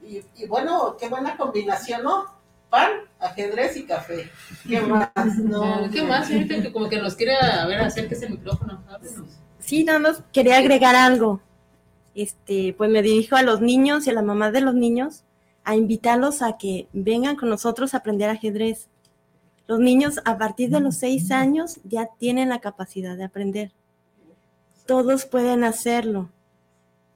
Y, 0.00 0.22
y 0.36 0.46
bueno, 0.46 0.96
qué 0.96 1.08
buena 1.08 1.36
combinación, 1.36 2.04
¿no? 2.04 2.26
Pan, 2.70 3.00
ajedrez 3.18 3.76
y 3.78 3.84
café. 3.84 4.30
¿Qué 4.68 4.80
más? 4.80 5.10
No, 5.42 5.90
¿Qué 5.90 6.04
más? 6.04 6.30
Ahorita 6.30 6.62
que 6.62 6.72
como 6.72 6.88
que 6.88 7.00
nos 7.00 7.16
quiere, 7.16 7.34
a 7.34 7.66
ver, 7.66 7.80
acérquese 7.80 8.26
el 8.26 8.32
micrófono, 8.32 8.80
háblenos. 8.88 9.41
Sí, 9.72 9.84
nada 9.84 10.00
más 10.00 10.22
quería 10.34 10.58
agregar 10.58 10.94
algo. 10.94 11.40
Este, 12.14 12.74
pues 12.76 12.90
me 12.90 13.00
dirijo 13.00 13.36
a 13.36 13.42
los 13.42 13.62
niños 13.62 14.06
y 14.06 14.10
a 14.10 14.12
la 14.12 14.20
mamá 14.20 14.50
de 14.50 14.60
los 14.60 14.74
niños 14.74 15.24
a 15.64 15.76
invitarlos 15.76 16.42
a 16.42 16.58
que 16.58 16.88
vengan 16.92 17.36
con 17.36 17.48
nosotros 17.48 17.94
a 17.94 17.96
aprender 17.96 18.28
ajedrez. 18.28 18.90
Los 19.66 19.80
niños 19.80 20.20
a 20.26 20.36
partir 20.36 20.68
de 20.68 20.80
los 20.80 20.98
seis 20.98 21.30
años 21.30 21.80
ya 21.84 22.10
tienen 22.18 22.50
la 22.50 22.60
capacidad 22.60 23.16
de 23.16 23.24
aprender. 23.24 23.72
Todos 24.84 25.24
pueden 25.24 25.64
hacerlo. 25.64 26.28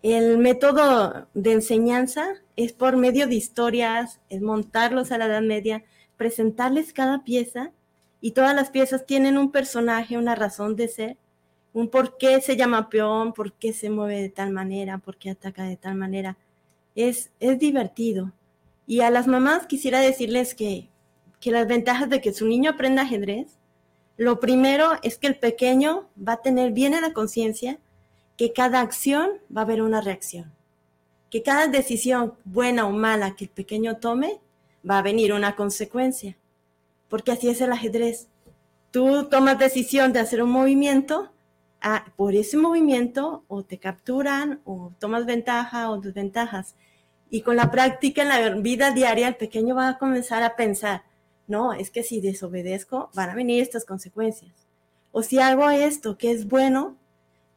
El 0.02 0.38
método 0.38 1.26
de 1.34 1.52
enseñanza 1.52 2.26
es 2.56 2.72
por 2.72 2.96
medio 2.96 3.26
de 3.26 3.34
historias, 3.34 4.18
es 4.30 4.40
montarlos 4.40 5.12
a 5.12 5.18
la 5.18 5.26
Edad 5.26 5.42
Media, 5.42 5.84
presentarles 6.16 6.94
cada 6.94 7.22
pieza 7.22 7.72
y 8.22 8.30
todas 8.30 8.54
las 8.54 8.70
piezas 8.70 9.04
tienen 9.04 9.36
un 9.36 9.52
personaje, 9.52 10.16
una 10.16 10.34
razón 10.34 10.74
de 10.74 10.88
ser 10.88 11.18
un 11.76 11.90
por 11.90 12.16
qué 12.16 12.40
se 12.40 12.56
llama 12.56 12.88
peón, 12.88 13.34
por 13.34 13.52
qué 13.52 13.74
se 13.74 13.90
mueve 13.90 14.22
de 14.22 14.30
tal 14.30 14.50
manera, 14.50 14.96
por 14.96 15.18
qué 15.18 15.28
ataca 15.28 15.64
de 15.64 15.76
tal 15.76 15.94
manera. 15.94 16.38
Es, 16.94 17.30
es 17.38 17.58
divertido. 17.58 18.32
Y 18.86 19.00
a 19.00 19.10
las 19.10 19.26
mamás 19.26 19.66
quisiera 19.66 20.00
decirles 20.00 20.54
que, 20.54 20.88
que 21.38 21.50
las 21.50 21.68
ventajas 21.68 22.08
de 22.08 22.22
que 22.22 22.32
su 22.32 22.46
niño 22.46 22.70
aprenda 22.70 23.02
ajedrez, 23.02 23.58
lo 24.16 24.40
primero 24.40 24.92
es 25.02 25.18
que 25.18 25.26
el 25.26 25.38
pequeño 25.38 26.08
va 26.16 26.32
a 26.32 26.42
tener 26.42 26.72
bien 26.72 26.94
en 26.94 27.02
la 27.02 27.12
conciencia 27.12 27.78
que 28.38 28.54
cada 28.54 28.80
acción 28.80 29.32
va 29.54 29.60
a 29.60 29.64
haber 29.64 29.82
una 29.82 30.00
reacción, 30.00 30.54
que 31.28 31.42
cada 31.42 31.66
decisión 31.66 32.32
buena 32.46 32.86
o 32.86 32.90
mala 32.90 33.36
que 33.36 33.44
el 33.44 33.50
pequeño 33.50 33.98
tome 33.98 34.40
va 34.88 34.96
a 34.96 35.02
venir 35.02 35.34
una 35.34 35.54
consecuencia, 35.56 36.38
porque 37.10 37.32
así 37.32 37.50
es 37.50 37.60
el 37.60 37.72
ajedrez. 37.72 38.28
Tú 38.90 39.28
tomas 39.28 39.58
decisión 39.58 40.14
de 40.14 40.20
hacer 40.20 40.42
un 40.42 40.48
movimiento, 40.48 41.32
ah, 41.86 42.04
por 42.16 42.34
ese 42.34 42.56
movimiento 42.56 43.44
o 43.46 43.62
te 43.62 43.78
capturan 43.78 44.60
o 44.64 44.92
tomas 44.98 45.24
ventaja 45.24 45.90
o 45.90 46.00
desventajas. 46.00 46.74
Y 47.30 47.42
con 47.42 47.56
la 47.56 47.70
práctica 47.70 48.22
en 48.22 48.28
la 48.28 48.50
vida 48.56 48.90
diaria, 48.90 49.28
el 49.28 49.36
pequeño 49.36 49.74
va 49.76 49.88
a 49.88 49.98
comenzar 49.98 50.42
a 50.42 50.56
pensar, 50.56 51.02
no, 51.46 51.72
es 51.72 51.90
que 51.90 52.02
si 52.02 52.20
desobedezco 52.20 53.10
van 53.14 53.30
a 53.30 53.34
venir 53.34 53.62
estas 53.62 53.84
consecuencias. 53.84 54.52
O 55.12 55.22
si 55.22 55.38
hago 55.38 55.70
esto 55.70 56.18
que 56.18 56.32
es 56.32 56.48
bueno, 56.48 56.96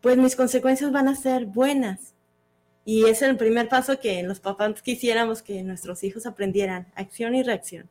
pues 0.01 0.17
mis 0.17 0.36
consecuencias 0.36 0.91
van 0.91 1.07
a 1.07 1.15
ser 1.15 1.47
buenas. 1.47 2.13
Y 2.86 3.05
es 3.05 3.21
el 3.21 3.36
primer 3.36 3.67
paso 3.67 3.99
que 3.99 4.21
los 4.23 4.39
papás 4.39 4.82
quisiéramos 4.82 5.41
que 5.41 5.63
nuestros 5.63 6.03
hijos 6.03 6.25
aprendieran, 6.25 6.88
acción 6.95 7.36
y 7.36 7.43
reacción. 7.43 7.89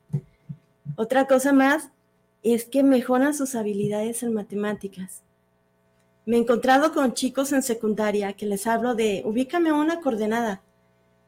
Otra 0.97 1.26
cosa 1.26 1.53
más 1.53 1.91
es 2.43 2.64
que 2.64 2.82
mejoran 2.82 3.34
sus 3.34 3.55
habilidades 3.57 4.22
en 4.22 4.34
matemáticas. 4.34 5.22
Me 6.29 6.37
he 6.37 6.41
encontrado 6.41 6.93
con 6.93 7.14
chicos 7.14 7.55
en 7.55 7.62
secundaria 7.62 8.35
que 8.35 8.45
les 8.45 8.66
hablo 8.66 8.95
de 8.95 9.22
ubícame 9.24 9.72
una 9.72 10.03
coordenada. 10.03 10.61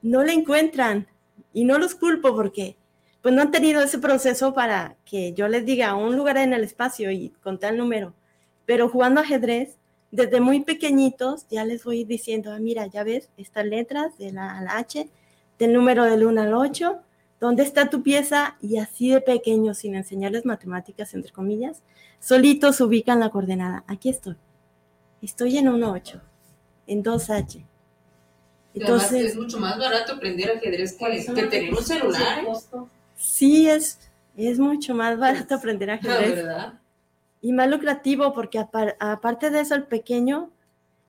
No 0.03 0.23
la 0.23 0.35
encuentran. 0.35 1.07
Y 1.55 1.65
no 1.65 1.79
los 1.79 1.95
culpo 1.95 2.37
porque 2.37 2.77
pues 3.23 3.35
no 3.35 3.41
han 3.41 3.51
tenido 3.51 3.81
ese 3.81 3.99
proceso 3.99 4.53
para 4.53 4.97
que 5.07 5.33
yo 5.33 5.49
les 5.49 5.65
diga 5.65 5.95
un 5.95 6.17
lugar 6.19 6.37
en 6.37 6.53
el 6.53 6.65
espacio 6.65 7.11
y 7.11 7.31
con 7.43 7.59
tal 7.59 7.79
número. 7.79 8.13
Pero 8.67 8.91
jugando 8.91 9.23
ajedrez, 9.23 9.79
desde 10.11 10.39
muy 10.39 10.61
pequeñitos 10.61 11.47
ya 11.49 11.65
les 11.65 11.83
voy 11.83 12.05
diciendo, 12.05 12.53
ah, 12.53 12.59
mira, 12.59 12.87
ya 12.87 13.03
ves 13.03 13.31
estas 13.39 13.65
letras 13.65 14.19
de 14.19 14.33
la 14.33 14.51
a 14.51 14.77
H, 14.77 15.09
del 15.59 15.73
número 15.73 16.05
del 16.05 16.27
1 16.27 16.43
al 16.43 16.53
8, 16.53 16.99
¿dónde 17.41 17.63
está 17.63 17.89
tu 17.89 18.03
pieza? 18.03 18.59
Y 18.61 18.77
así 18.77 19.09
de 19.09 19.23
pequeños, 19.23 19.79
sin 19.79 19.95
enseñarles 19.95 20.45
matemáticas, 20.45 21.15
entre 21.15 21.33
comillas, 21.33 21.83
solitos 22.19 22.83
ubican 22.83 23.19
la 23.19 23.31
coordenada. 23.31 23.83
Aquí 23.87 24.11
estoy. 24.11 24.37
Estoy 25.23 25.59
en 25.59 25.67
1-8, 25.67 26.21
en 26.87 27.05
2H. 27.05 27.67
Entonces, 28.75 29.27
es 29.27 29.37
mucho 29.37 29.59
más 29.59 29.79
barato 29.79 30.15
aprender 30.15 30.51
ajedrez 30.51 30.97
que, 30.97 31.35
que 31.35 31.43
tener 31.47 31.75
un 31.75 31.85
celular. 31.85 32.45
Sí, 33.17 33.69
es, 33.69 33.99
es 34.37 34.59
mucho 34.59 34.95
más 34.95 35.19
barato 35.19 35.57
aprender 35.57 35.91
ajedrez. 35.91 36.37
verdad. 36.37 36.75
Y 37.43 37.53
más 37.53 37.69
lucrativo 37.69 38.33
porque 38.33 38.59
aparte 38.59 39.51
de 39.51 39.61
eso 39.61 39.75
el 39.75 39.85
pequeño 39.85 40.51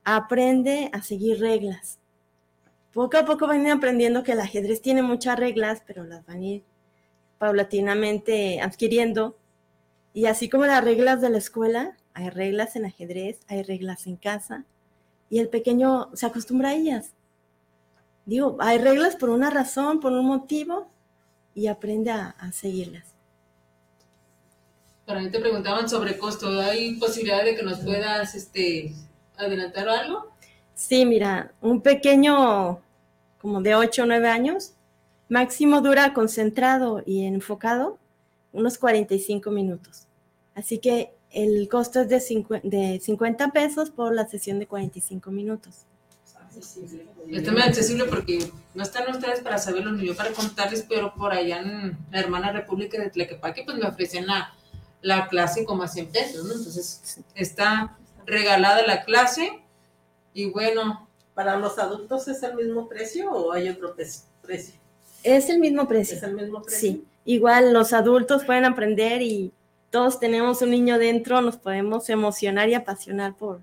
aprende 0.04 0.90
a 0.92 1.02
seguir 1.02 1.40
reglas. 1.40 1.98
Poco 2.92 3.16
a 3.16 3.24
poco 3.24 3.46
van 3.46 3.66
aprendiendo 3.70 4.22
que 4.22 4.32
el 4.32 4.40
ajedrez 4.40 4.82
tiene 4.82 5.02
muchas 5.02 5.38
reglas, 5.38 5.82
pero 5.86 6.04
las 6.04 6.24
van 6.26 6.40
a 6.40 6.44
ir 6.44 6.64
paulatinamente 7.38 8.60
adquiriendo. 8.60 9.36
Y 10.14 10.26
así 10.26 10.48
como 10.48 10.66
las 10.66 10.84
reglas 10.84 11.20
de 11.20 11.30
la 11.30 11.38
escuela, 11.38 11.96
hay 12.14 12.30
reglas 12.30 12.76
en 12.76 12.84
ajedrez, 12.84 13.40
hay 13.48 13.62
reglas 13.62 14.06
en 14.06 14.16
casa, 14.16 14.64
y 15.30 15.38
el 15.38 15.48
pequeño 15.48 16.10
se 16.14 16.26
acostumbra 16.26 16.70
a 16.70 16.74
ellas. 16.74 17.12
Digo, 18.26 18.56
hay 18.60 18.78
reglas 18.78 19.16
por 19.16 19.30
una 19.30 19.50
razón, 19.50 20.00
por 20.00 20.12
un 20.12 20.26
motivo, 20.26 20.88
y 21.54 21.66
aprende 21.66 22.10
a, 22.10 22.34
seguirlas. 22.52 23.04
Para 25.06 25.20
mí 25.20 25.30
te 25.30 25.40
preguntaban 25.40 25.88
sobre 25.88 26.16
costo, 26.16 26.60
¿hay 26.60 26.94
posibilidad 26.94 27.44
de 27.44 27.56
que 27.56 27.62
nos 27.62 27.80
puedas 27.80 28.34
este, 28.34 28.94
adelantar 29.36 29.88
algo? 29.88 30.32
Sí, 30.74 31.04
mira, 31.04 31.52
un 31.60 31.80
pequeño 31.80 32.80
como 33.40 33.60
de 33.60 33.74
8 33.74 34.04
o 34.04 34.06
9 34.06 34.28
años, 34.28 34.72
máximo 35.28 35.80
dura 35.80 36.14
concentrado 36.14 37.02
y 37.04 37.24
enfocado 37.24 37.98
unos 38.52 38.78
45 38.78 39.50
minutos. 39.50 40.06
Así 40.54 40.78
que 40.78 41.12
el 41.32 41.68
costo 41.68 42.00
es 42.00 42.08
de, 42.08 42.60
de 42.62 43.00
50 43.00 43.50
pesos 43.50 43.90
por 43.90 44.14
la 44.14 44.28
sesión 44.28 44.58
de 44.58 44.66
45 44.66 45.30
minutos. 45.30 45.86
Está 47.30 47.52
muy 47.52 47.62
accesible 47.62 48.04
porque 48.04 48.50
no 48.74 48.82
están 48.82 49.10
ustedes 49.10 49.40
para 49.40 49.56
saberlo 49.58 49.92
ni 49.92 50.06
yo 50.06 50.14
para 50.14 50.32
contarles, 50.32 50.84
pero 50.86 51.14
por 51.14 51.32
allá 51.32 51.60
en 51.60 51.96
la 52.10 52.20
hermana 52.20 52.52
República 52.52 53.00
de 53.00 53.10
Tlequepaque, 53.10 53.64
pues 53.64 53.78
me 53.78 53.86
ofrecían 53.86 54.26
la, 54.26 54.52
la 55.00 55.28
clase 55.28 55.64
como 55.64 55.82
a 55.82 55.88
100 55.88 56.08
pesos, 56.08 56.44
¿no? 56.44 56.52
Entonces 56.52 57.20
está 57.34 57.96
regalada 58.26 58.86
la 58.86 59.04
clase 59.04 59.62
y 60.34 60.50
bueno. 60.50 61.08
¿Para 61.34 61.56
los 61.56 61.78
adultos 61.78 62.28
es 62.28 62.42
el 62.42 62.54
mismo 62.56 62.90
precio 62.90 63.30
o 63.30 63.52
hay 63.52 63.70
otro 63.70 63.96
precio? 63.96 64.74
Es 65.22 65.48
el 65.48 65.60
mismo 65.60 65.88
precio. 65.88 66.18
¿Es 66.18 66.22
el 66.22 66.34
mismo 66.34 66.62
precio? 66.62 66.78
Sí. 66.78 67.04
Igual 67.24 67.72
los 67.72 67.94
adultos 67.94 68.44
pueden 68.44 68.66
aprender 68.66 69.22
y 69.22 69.50
todos 69.92 70.18
tenemos 70.18 70.62
un 70.62 70.70
niño 70.70 70.98
dentro, 70.98 71.42
nos 71.42 71.58
podemos 71.58 72.08
emocionar 72.08 72.66
y 72.70 72.74
apasionar 72.74 73.36
por, 73.36 73.60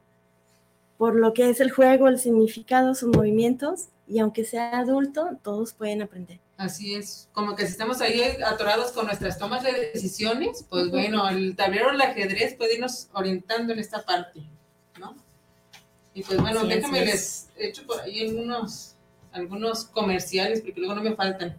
por 0.96 1.16
lo 1.16 1.34
que 1.34 1.50
es 1.50 1.60
el 1.60 1.72
juego, 1.72 2.08
el 2.08 2.20
significado, 2.20 2.94
sus 2.94 3.10
movimientos, 3.10 3.88
y 4.08 4.20
aunque 4.20 4.46
sea 4.46 4.78
adulto, 4.78 5.40
todos 5.42 5.74
pueden 5.74 6.04
aprender. 6.04 6.40
Así 6.56 6.94
es, 6.94 7.30
como 7.34 7.56
que 7.56 7.66
si 7.66 7.72
estamos 7.72 8.00
ahí 8.00 8.22
atorados 8.46 8.92
con 8.92 9.08
nuestras 9.08 9.40
tomas 9.40 9.64
de 9.64 9.72
decisiones, 9.92 10.66
pues 10.70 10.92
bueno, 10.92 11.28
el 11.30 11.56
tablero 11.56 11.92
del 11.92 12.02
ajedrez 12.02 12.54
puede 12.54 12.76
irnos 12.76 13.10
orientando 13.14 13.74
en 13.74 13.80
esta 13.80 14.06
parte, 14.06 14.44
¿no? 15.00 15.16
Y 16.14 16.22
pues 16.22 16.40
bueno, 16.40 16.64
déjame 16.64 17.06
les 17.06 17.50
echo 17.56 17.88
por 17.88 18.02
ahí 18.02 18.28
algunos, 18.28 18.94
algunos 19.32 19.86
comerciales, 19.86 20.62
porque 20.62 20.80
luego 20.80 20.94
no 20.94 21.02
me 21.02 21.16
faltan. 21.16 21.58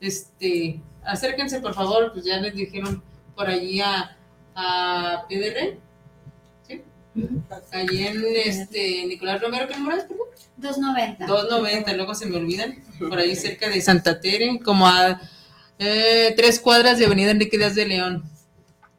Este, 0.00 0.80
acérquense 1.02 1.60
por 1.60 1.74
favor, 1.74 2.12
pues 2.12 2.24
ya 2.24 2.36
les 2.36 2.54
dijeron 2.54 3.02
por 3.34 3.48
allí 3.48 3.80
a, 3.80 4.16
a 4.54 5.26
PDR, 5.28 5.78
Allí 7.72 8.06
en 8.06 8.24
este 8.44 9.04
Nicolás 9.06 9.40
Romero, 9.42 9.68
¿qué 9.68 9.76
número 9.76 9.98
es? 9.98 10.06
290. 10.56 11.26
290, 11.26 11.92
luego 11.94 12.14
se 12.14 12.26
me 12.26 12.36
olvidan. 12.36 12.82
Por 12.98 13.18
ahí 13.18 13.36
cerca 13.36 13.68
de 13.68 13.80
Santa 13.80 14.20
Tere, 14.20 14.58
como 14.60 14.86
a 14.86 15.20
eh, 15.78 16.32
tres 16.36 16.58
cuadras 16.58 16.98
de 16.98 17.06
Avenida 17.06 17.30
Enrique 17.30 17.58
Díaz 17.58 17.74
de 17.74 17.86
León. 17.86 18.24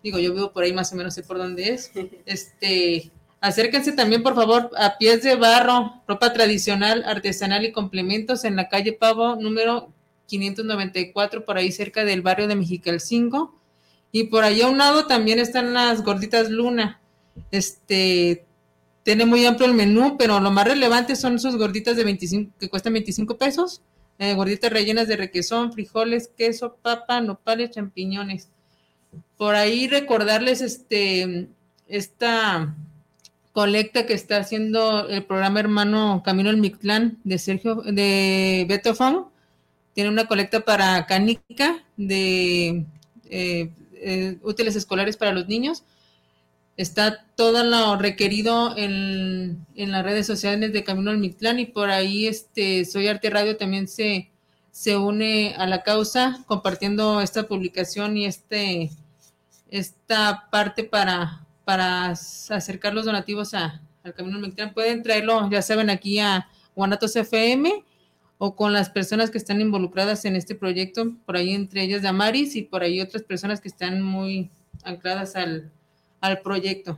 Digo, 0.04 0.20
yo 0.20 0.34
vivo 0.34 0.52
por 0.52 0.64
ahí 0.64 0.74
más 0.74 0.92
o 0.94 0.96
menos, 0.96 1.16
sé 1.16 1.24
por 1.24 1.38
dónde 1.38 1.74
es. 1.74 1.92
Este, 2.26 3.12
acérquense 3.42 3.94
también, 3.94 4.22
por 4.22 4.36
favor, 4.36 4.70
a 4.78 4.98
pies 4.98 5.24
de 5.24 5.36
barro, 5.36 6.04
ropa 6.08 6.34
tradicional, 6.34 7.04
artesanal 7.06 7.66
y 7.66 7.72
complementos 7.72 8.44
en 8.44 8.56
la 8.56 8.70
calle 8.70 8.94
Pavo, 8.94 9.36
número 9.38 9.92
594, 10.28 11.46
por 11.46 11.58
ahí 11.58 11.72
cerca 11.72 12.06
del 12.06 12.22
barrio 12.22 12.48
de 12.48 12.56
Mexicalcingo. 12.56 13.60
Y 14.14 14.26
por 14.26 14.46
ahí 14.46 14.62
a 14.62 14.70
un 14.70 14.78
lado 14.78 15.08
también 15.08 15.40
están 15.40 15.74
las 15.74 16.04
gorditas 16.04 16.50
Luna 16.50 17.02
este, 17.52 18.46
tiene 19.04 19.26
muy 19.26 19.46
amplio 19.46 19.68
el 19.68 19.76
menú, 19.76 20.18
pero 20.18 20.40
lo 20.40 20.52
más 20.52 20.68
relevante 20.68 21.16
son 21.16 21.40
sus 21.40 21.58
gorditas 21.58 21.98
de 21.98 22.04
25, 22.04 22.52
que 22.60 22.70
cuestan 22.70 22.94
25 22.94 23.38
pesos. 23.38 23.82
Eh, 24.20 24.36
gorditas 24.36 24.72
rellenas 24.72 25.08
de 25.08 25.18
requesón, 25.18 25.74
frijoles, 25.74 26.30
queso, 26.38 26.78
papa, 26.82 27.20
nopales, 27.22 27.72
champiñones. 27.72 28.50
Por 29.38 29.56
ahí 29.56 29.88
recordarles 29.88 30.62
este, 30.62 31.50
esta 31.88 32.76
colecta 33.52 34.06
que 34.06 34.14
está 34.14 34.38
haciendo 34.38 35.08
el 35.10 35.24
programa 35.24 35.60
hermano 35.60 36.22
Camino 36.24 36.50
al 36.50 36.58
Mictlán 36.58 37.20
de 37.24 37.38
Sergio, 37.38 37.76
de 37.76 38.66
Beto 38.68 38.94
Tiene 39.94 40.10
una 40.10 40.28
colecta 40.28 40.62
para 40.62 41.06
canica 41.06 41.84
de 41.98 42.86
eh, 43.30 43.70
eh, 44.04 44.38
útiles 44.44 44.76
escolares 44.76 45.18
para 45.18 45.34
los 45.34 45.48
niños 45.48 45.84
está 46.78 47.26
todo 47.36 47.64
lo 47.64 47.98
requerido 47.98 48.76
en, 48.78 49.66
las 49.76 50.04
redes 50.04 50.26
sociales 50.26 50.74
de 50.74 50.84
Camino 50.84 51.12
al 51.12 51.18
Mictlán 51.18 51.60
y 51.60 51.66
por 51.66 51.90
ahí 51.90 52.28
este 52.28 52.86
Soy 52.86 53.08
Arte 53.08 53.30
Radio 53.30 53.58
también 53.58 53.88
se, 53.88 54.32
se 54.72 54.98
une 54.98 55.54
a 55.58 55.68
la 55.68 55.84
causa 55.84 56.44
compartiendo 56.48 57.22
esta 57.22 57.48
publicación 57.48 58.18
y 58.18 58.26
este 58.26 58.90
esta 59.70 60.48
parte 60.52 60.84
para, 60.84 61.46
para 61.66 62.10
acercar 62.10 62.94
los 62.94 63.06
donativos 63.06 63.54
a, 63.56 63.82
al 64.04 64.14
Camino 64.14 64.36
al 64.36 64.44
Mictlán. 64.44 64.72
Pueden 64.72 65.02
traerlo, 65.02 65.50
ya 65.50 65.64
saben, 65.64 65.90
aquí 65.90 66.20
a 66.20 66.48
Guanatos 66.76 67.16
FM 67.16 67.84
o 68.46 68.58
con 68.58 68.74
las 68.74 68.90
personas 68.90 69.32
que 69.32 69.38
están 69.38 69.62
involucradas 69.62 70.26
en 70.26 70.36
este 70.36 70.54
proyecto, 70.54 71.14
por 71.26 71.38
ahí 71.38 71.54
entre 71.54 71.82
ellas 71.82 72.02
Damaris 72.02 72.58
y 72.58 72.64
por 72.64 72.84
ahí 72.84 73.00
otras 73.00 73.24
personas 73.24 73.62
que 73.62 73.70
están 73.70 74.02
muy 74.02 74.50
ancladas 74.84 75.38
al, 75.38 75.72
al 76.20 76.42
proyecto. 76.42 76.98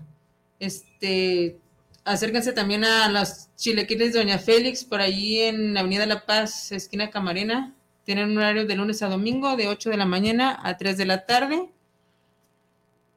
Este, 0.60 1.60
acérquense 2.04 2.52
también 2.52 2.84
a 2.84 3.10
los 3.10 3.50
chilequiles 3.58 4.16
Doña 4.16 4.40
Félix, 4.40 4.84
por 4.84 5.02
allí 5.02 5.38
en 5.38 5.78
Avenida 5.78 6.08
La 6.08 6.26
Paz, 6.26 6.72
esquina 6.72 7.12
Camarena. 7.12 7.76
Tienen 8.06 8.32
un 8.32 8.40
horario 8.40 8.66
de 8.66 8.76
lunes 8.76 9.04
a 9.04 9.08
domingo, 9.08 9.56
de 9.56 9.68
8 9.68 9.92
de 9.92 9.98
la 9.98 10.08
mañana 10.08 10.60
a 10.64 10.78
3 10.78 10.98
de 10.98 11.06
la 11.06 11.28
tarde. 11.28 11.70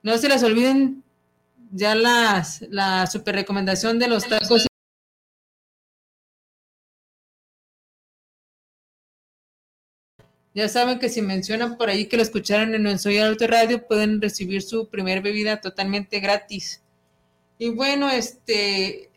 No 0.02 0.18
se 0.18 0.28
les 0.28 0.42
olviden 0.42 1.02
ya 1.72 1.94
las, 1.94 2.60
la 2.68 3.06
super 3.06 3.34
recomendación 3.34 3.98
de 3.98 4.08
los 4.08 4.28
tacos 4.28 4.66
Ya 10.54 10.68
saben 10.68 10.98
que 10.98 11.08
si 11.08 11.22
mencionan 11.22 11.76
por 11.76 11.88
ahí 11.88 12.06
que 12.06 12.16
lo 12.16 12.22
escucharon 12.22 12.74
en 12.74 12.98
Soy 12.98 13.18
Auto 13.18 13.46
Radio, 13.46 13.86
pueden 13.86 14.20
recibir 14.20 14.62
su 14.62 14.88
primer 14.88 15.22
bebida 15.22 15.60
totalmente 15.60 16.20
gratis. 16.20 16.82
Y 17.58 17.70
bueno, 17.70 18.08
este, 18.08 19.10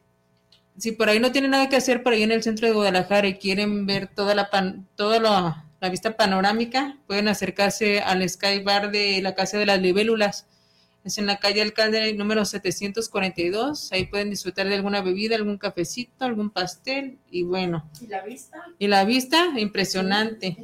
si 0.77 0.91
por 0.91 1.09
ahí 1.09 1.19
no 1.19 1.31
tienen 1.31 1.51
nada 1.51 1.69
que 1.69 1.75
hacer 1.75 2.03
por 2.03 2.13
ahí 2.13 2.23
en 2.23 2.31
el 2.31 2.43
centro 2.43 2.67
de 2.67 2.73
Guadalajara 2.73 3.27
y 3.27 3.35
quieren 3.35 3.85
ver 3.85 4.07
toda 4.07 4.35
la 4.35 4.49
toda 4.95 5.19
la, 5.19 5.89
vista 5.89 6.15
panorámica, 6.15 6.97
pueden 7.07 7.27
acercarse 7.27 8.01
al 8.01 8.27
Sky 8.27 8.59
Bar 8.63 8.91
de 8.91 9.21
la 9.21 9.35
Casa 9.35 9.57
de 9.57 9.65
las 9.65 9.81
Libélulas. 9.81 10.47
Es 11.03 11.17
en 11.17 11.25
la 11.25 11.37
calle 11.37 11.63
Alcalde 11.63 12.13
número 12.13 12.45
742. 12.45 13.91
Ahí 13.91 14.05
pueden 14.05 14.29
disfrutar 14.29 14.67
de 14.67 14.75
alguna 14.75 15.01
bebida, 15.01 15.35
algún 15.35 15.57
cafecito, 15.57 16.25
algún 16.25 16.51
pastel 16.51 17.17
y 17.31 17.41
bueno. 17.41 17.89
¿Y 17.99 18.07
la 18.07 18.21
vista? 18.23 18.63
Y 18.77 18.87
la 18.87 19.05
vista, 19.05 19.47
impresionante. 19.57 20.57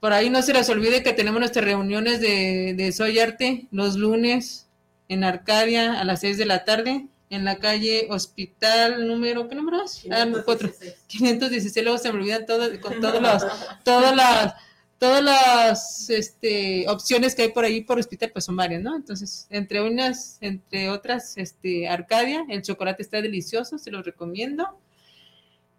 Por 0.00 0.14
ahí 0.14 0.30
no 0.30 0.40
se 0.40 0.54
les 0.54 0.68
olvide 0.70 1.02
que 1.02 1.12
tenemos 1.12 1.40
nuestras 1.40 1.64
reuniones 1.64 2.20
de, 2.20 2.74
de 2.74 2.92
Soy 2.92 3.18
Arte 3.18 3.68
los 3.70 3.96
lunes 3.96 4.66
en 5.08 5.24
Arcadia 5.24 6.00
a 6.00 6.04
las 6.04 6.20
6 6.20 6.38
de 6.38 6.46
la 6.46 6.64
tarde. 6.64 7.06
en 7.28 7.44
la 7.44 7.58
calle 7.58 8.08
Hospital 8.10 9.06
número, 9.06 9.48
¿qué 9.48 9.54
número 9.54 9.84
es? 9.84 10.04
Ah, 10.10 10.24
no, 10.24 10.42
cuatro. 10.44 10.70
516, 11.06 11.84
luego 11.84 11.98
se 11.98 12.12
me 12.12 12.18
olvidan 12.18 12.46
todo, 12.46 12.68
con 12.80 13.00
todas 13.00 13.22
las, 13.22 13.46
todas 13.84 14.16
las, 14.16 14.54
todas 14.98 15.22
las 15.22 16.10
este, 16.10 16.88
opciones 16.88 17.34
que 17.34 17.42
hay 17.42 17.48
por 17.50 17.64
ahí 17.64 17.82
por 17.82 17.98
hospital, 17.98 18.30
pues 18.32 18.44
son 18.44 18.56
varias, 18.56 18.82
¿no? 18.82 18.96
Entonces, 18.96 19.46
entre 19.50 19.80
unas, 19.80 20.38
entre 20.40 20.90
otras, 20.90 21.36
este, 21.36 21.88
Arcadia, 21.88 22.44
el 22.48 22.62
chocolate 22.62 23.02
está 23.02 23.22
delicioso, 23.22 23.78
se 23.78 23.90
lo 23.90 24.02
recomiendo. 24.02 24.66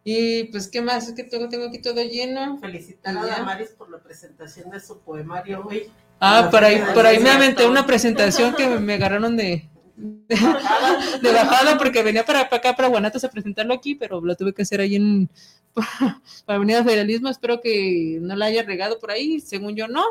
Y 0.04 0.46
pues, 0.46 0.68
¿qué 0.68 0.82
más? 0.82 1.08
Es 1.08 1.14
que 1.14 1.24
tengo, 1.24 1.48
tengo 1.48 1.68
aquí 1.68 1.80
todo 1.80 2.02
lleno. 2.02 2.58
Felicitar 2.60 3.18
a. 3.18 3.26
Damaris 3.26 3.70
por 3.70 3.92
la 3.92 4.00
presentación 4.00 4.72
de 4.72 4.80
su 4.80 5.00
poemario 5.00 5.64
hoy. 5.66 5.92
Ah, 6.20 6.50
por 6.52 6.64
ahí, 6.64 6.82
por 6.94 7.06
ahí 7.06 7.20
me 7.20 7.30
aventé 7.30 7.68
una 7.68 7.86
presentación 7.86 8.56
que 8.56 8.68
me 8.68 8.94
agarraron 8.94 9.36
de, 9.36 9.68
de, 9.96 10.36
de 10.36 11.32
bajada 11.32 11.78
porque 11.78 12.04
venía 12.04 12.26
para, 12.26 12.50
para 12.50 12.58
acá, 12.58 12.76
para 12.76 12.90
Guanatos, 12.90 13.24
a 13.24 13.30
presentarlo 13.30 13.74
aquí, 13.74 13.96
pero 13.96 14.22
lo 14.22 14.36
tuve 14.36 14.54
que 14.54 14.62
hacer 14.62 14.82
ahí 14.82 14.96
en 14.96 15.30
para 16.46 16.58
Avenida 16.58 16.84
Federalismo. 16.84 17.30
Espero 17.30 17.62
que 17.62 18.20
no 18.22 18.36
la 18.36 18.46
haya 18.46 18.64
regado 18.64 19.00
por 19.00 19.12
ahí, 19.12 19.40
según 19.40 19.76
yo 19.76 19.88
no. 19.88 20.04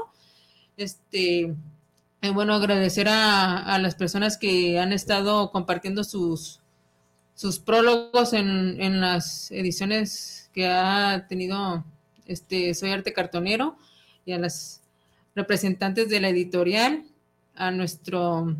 Este, 0.76 1.54
eh, 2.22 2.30
bueno, 2.32 2.54
agradecer 2.54 3.08
a, 3.08 3.58
a 3.58 3.78
las 3.78 3.94
personas 3.96 4.38
que 4.38 4.78
han 4.78 4.92
estado 4.92 5.50
compartiendo 5.50 6.04
sus, 6.04 6.59
sus 7.40 7.58
prólogos 7.58 8.34
en, 8.34 8.78
en 8.82 9.00
las 9.00 9.50
ediciones 9.50 10.50
que 10.52 10.66
ha 10.66 11.24
tenido 11.26 11.82
este 12.26 12.74
Soy 12.74 12.90
Arte 12.90 13.14
Cartonero 13.14 13.78
y 14.26 14.32
a 14.32 14.38
las 14.38 14.82
representantes 15.34 16.10
de 16.10 16.20
la 16.20 16.28
editorial, 16.28 17.02
a 17.54 17.70
nuestro 17.70 18.54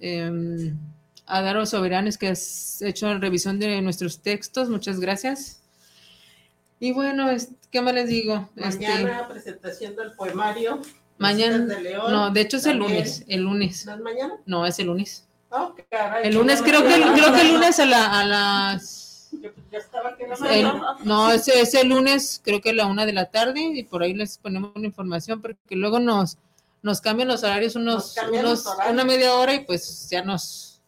eh, 0.00 0.74
Adaro 1.24 1.64
Soberanes 1.64 2.18
que 2.18 2.28
has 2.28 2.82
hecho 2.82 3.16
revisión 3.16 3.58
de 3.58 3.80
nuestros 3.80 4.20
textos, 4.20 4.68
muchas 4.68 5.00
gracias. 5.00 5.62
Y 6.78 6.92
bueno, 6.92 7.26
¿qué 7.70 7.80
más 7.80 7.94
les 7.94 8.08
digo? 8.10 8.50
Este, 8.54 8.86
Mañana 8.86 9.28
presentación 9.28 9.96
del 9.96 10.12
poemario. 10.12 10.82
mañana, 11.16 11.56
Visitas 11.56 11.78
de 11.78 11.82
León, 11.90 12.12
no, 12.12 12.30
de 12.30 12.40
hecho 12.42 12.58
es 12.58 12.66
el 12.66 12.76
lunes, 12.76 13.24
el 13.28 13.44
lunes. 13.44 13.86
¿No 13.86 13.94
es 13.94 14.00
mañana? 14.00 14.34
No, 14.44 14.66
es 14.66 14.78
el 14.78 14.88
lunes. 14.88 15.24
Oh, 15.50 15.74
caray, 15.90 16.26
El 16.28 16.34
lunes, 16.34 16.62
creo 16.62 16.82
que, 16.82 16.94
creo 16.94 17.32
que 17.34 17.40
el 17.40 17.52
lunes 17.54 17.80
a, 17.80 17.86
la, 17.86 18.20
a 18.20 18.24
las 18.24 19.28
Yo 19.32 19.48
estaba 19.78 20.10
no 20.40 20.46
el- 20.48 20.64
me- 20.64 20.80
no, 21.04 21.30
ese, 21.32 21.60
ese 21.60 21.84
lunes 21.84 22.40
creo 22.44 22.60
que 22.60 22.70
a 22.70 22.72
la 22.74 22.86
una 22.86 23.04
de 23.06 23.12
la 23.12 23.30
tarde 23.30 23.60
y 23.60 23.82
por 23.82 24.02
ahí 24.02 24.14
les 24.14 24.38
ponemos 24.38 24.72
una 24.76 24.86
información 24.86 25.40
porque 25.42 25.74
luego 25.76 25.98
nos, 25.98 26.38
nos 26.82 27.00
cambian 27.00 27.28
los 27.28 27.42
horarios 27.42 27.74
unos, 27.76 28.14
unos 28.32 28.66
horarios. 28.66 28.92
una 28.92 29.04
media 29.04 29.34
hora 29.34 29.54
y 29.54 29.64
pues 29.64 30.08
ya 30.10 30.22
nos 30.22 30.80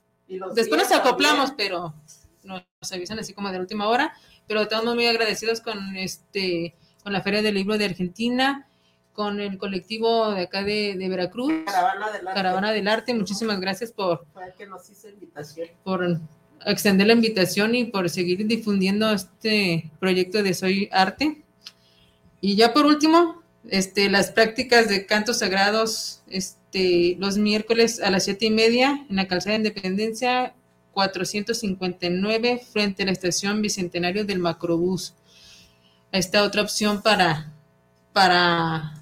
después 0.54 0.80
nos 0.80 0.92
acoplamos, 0.92 1.48
también. 1.48 1.68
pero 1.70 1.94
nos 2.44 2.92
avisan 2.92 3.18
así 3.18 3.32
como 3.34 3.48
de 3.48 3.54
la 3.54 3.60
última 3.60 3.88
hora, 3.88 4.12
pero 4.46 4.62
estamos 4.62 4.94
muy 4.94 5.06
agradecidos 5.06 5.60
con 5.60 5.96
este 5.96 6.74
con 7.02 7.12
la 7.12 7.20
Feria 7.20 7.42
del 7.42 7.54
Libro 7.56 7.78
de 7.78 7.84
Argentina, 7.86 8.68
con 9.12 9.40
el 9.40 9.58
colectivo 9.58 10.32
de 10.32 10.42
acá 10.42 10.62
de, 10.62 10.96
de 10.96 11.08
Veracruz, 11.08 11.52
Caravana 11.66 12.10
del 12.10 12.26
Arte. 12.26 12.34
Caravana 12.34 12.72
del 12.72 12.88
Arte, 12.88 13.14
muchísimas 13.14 13.60
gracias 13.60 13.92
por 13.92 14.26
Fue 14.32 14.46
el 14.46 14.54
que 14.54 14.66
nos 14.66 14.88
hizo 14.88 15.08
invitación. 15.08 15.68
por 15.84 16.20
extender 16.64 17.06
la 17.06 17.12
invitación 17.12 17.74
y 17.74 17.84
por 17.84 18.08
seguir 18.08 18.46
difundiendo 18.46 19.10
este 19.12 19.90
proyecto 20.00 20.42
de 20.42 20.54
Soy 20.54 20.88
Arte. 20.92 21.42
Y 22.40 22.56
ya 22.56 22.72
por 22.72 22.86
último, 22.86 23.42
este, 23.68 24.10
las 24.10 24.30
prácticas 24.30 24.88
de 24.88 25.06
cantos 25.06 25.38
sagrados 25.38 26.22
este, 26.28 27.16
los 27.18 27.38
miércoles 27.38 28.00
a 28.00 28.10
las 28.10 28.24
siete 28.24 28.46
y 28.46 28.50
media 28.50 29.06
en 29.08 29.16
la 29.16 29.28
calzada 29.28 29.52
de 29.52 29.68
Independencia 29.68 30.54
459 30.92 32.62
frente 32.72 33.02
a 33.02 33.06
la 33.06 33.12
estación 33.12 33.62
Bicentenario 33.62 34.24
del 34.24 34.38
Macrobús. 34.38 35.14
Esta 36.10 36.42
otra 36.42 36.62
opción 36.62 37.02
para, 37.02 37.52
para 38.12 39.01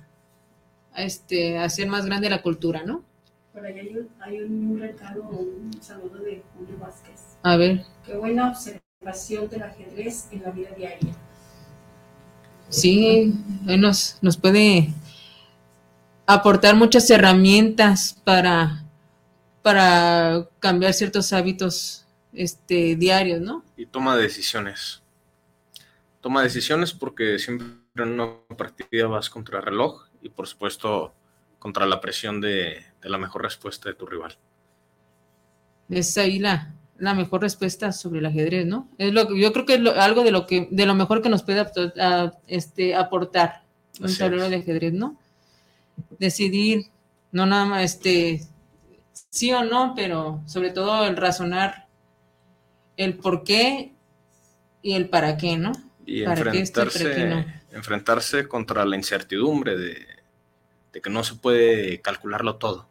este, 1.03 1.59
hacer 1.59 1.89
más 1.89 2.07
grande 2.07 2.31
la 2.31 2.43
cultura, 2.43 2.83
¿no? 2.85 3.05
Por 3.53 3.65
ahí 3.65 3.79
hay 3.79 3.97
un, 3.97 4.09
hay 4.21 4.41
un 4.41 4.79
recado, 4.81 5.23
un 5.23 5.71
saludo 5.83 6.19
de 6.19 6.43
Julio 6.57 6.79
Vázquez. 6.79 7.37
A 7.43 7.57
ver, 7.57 7.85
Qué 8.07 8.17
buena 8.17 8.51
observación 8.51 9.49
del 9.49 9.63
ajedrez 9.63 10.29
en 10.31 10.43
la 10.43 10.51
vida 10.51 10.71
diaria. 10.77 11.15
Sí, 12.69 13.35
nos, 13.65 14.19
nos 14.21 14.37
puede 14.37 14.89
aportar 16.27 16.77
muchas 16.77 17.11
herramientas 17.11 18.21
para, 18.23 18.85
para 19.63 20.49
cambiar 20.61 20.95
ciertos 20.95 21.33
hábitos 21.33 22.07
este, 22.33 22.95
diarios, 22.95 23.41
¿no? 23.41 23.65
y 23.81 23.87
toma 23.87 24.15
decisiones. 24.17 25.03
Toma 26.21 26.43
decisiones 26.43 26.93
porque 26.93 27.39
siempre 27.39 27.67
en 27.97 28.21
una 28.21 28.29
partida 28.57 29.07
vas 29.07 29.31
contra 29.31 29.59
el 29.59 29.65
reloj 29.65 30.10
y 30.23 30.29
por 30.29 30.47
supuesto 30.47 31.13
contra 31.59 31.87
la 31.87 32.01
presión 32.01 32.41
de, 32.41 32.85
de 33.03 33.09
la 33.09 33.19
mejor 33.19 33.43
respuesta 33.43 33.89
de 33.89 33.95
tu 33.95 34.07
rival. 34.07 34.37
Es 35.89 36.17
ahí 36.19 36.39
la, 36.39 36.73
la 36.99 37.15
mejor 37.15 37.43
respuesta 37.43 37.93
sobre 37.93 38.21
el 38.21 38.27
ajedrez, 38.27 38.67
¿no? 38.67 38.89
Es 38.99 39.13
lo, 39.13 39.27
que- 39.29 39.39
yo 39.41 39.53
creo 39.53 39.67
que 39.67 39.75
es 39.75 39.81
lo- 39.81 39.99
algo 40.01 40.23
de 40.23 40.31
lo 40.31 40.47
que 40.47 40.69
de 40.71 40.87
lo 40.87 40.95
mejor 40.95 41.21
que 41.23 41.29
nos 41.29 41.43
puede 41.43 41.61
a- 42.01 42.33
este, 42.47 42.95
aportar 42.95 43.63
un 43.99 44.07
Así 44.07 44.19
tablero 44.19 44.45
es. 44.45 44.51
de 44.51 44.57
ajedrez, 44.57 44.93
¿no? 44.93 45.17
Decidir, 46.19 46.87
no 47.33 47.45
nada 47.47 47.65
más 47.65 47.83
este 47.85 48.41
sí 49.31 49.53
o 49.53 49.65
no, 49.65 49.95
pero 49.95 50.41
sobre 50.47 50.71
todo 50.71 51.05
el 51.07 51.17
razonar 51.17 51.87
el 52.97 53.15
por 53.19 53.45
qué 53.45 53.93
y 54.83 54.93
el 54.95 55.09
para 55.09 55.37
qué, 55.37 55.57
¿no? 55.57 55.73
Y 56.07 56.25
¿Para 56.25 56.51
qué 56.53 56.61
esto 56.61 56.81
y 56.81 56.85
para 56.85 56.93
qué 56.93 57.05
enfrentarse, 57.05 57.29
no? 57.53 57.60
Enfrentarse 57.73 58.49
contra 58.49 58.85
la 58.85 58.97
incertidumbre 58.97 59.77
de, 59.77 60.07
que 61.03 61.11
no 61.11 61.25
se 61.25 61.37
puede 61.37 62.01
calcularlo 62.01 62.57
todo. 62.57 62.89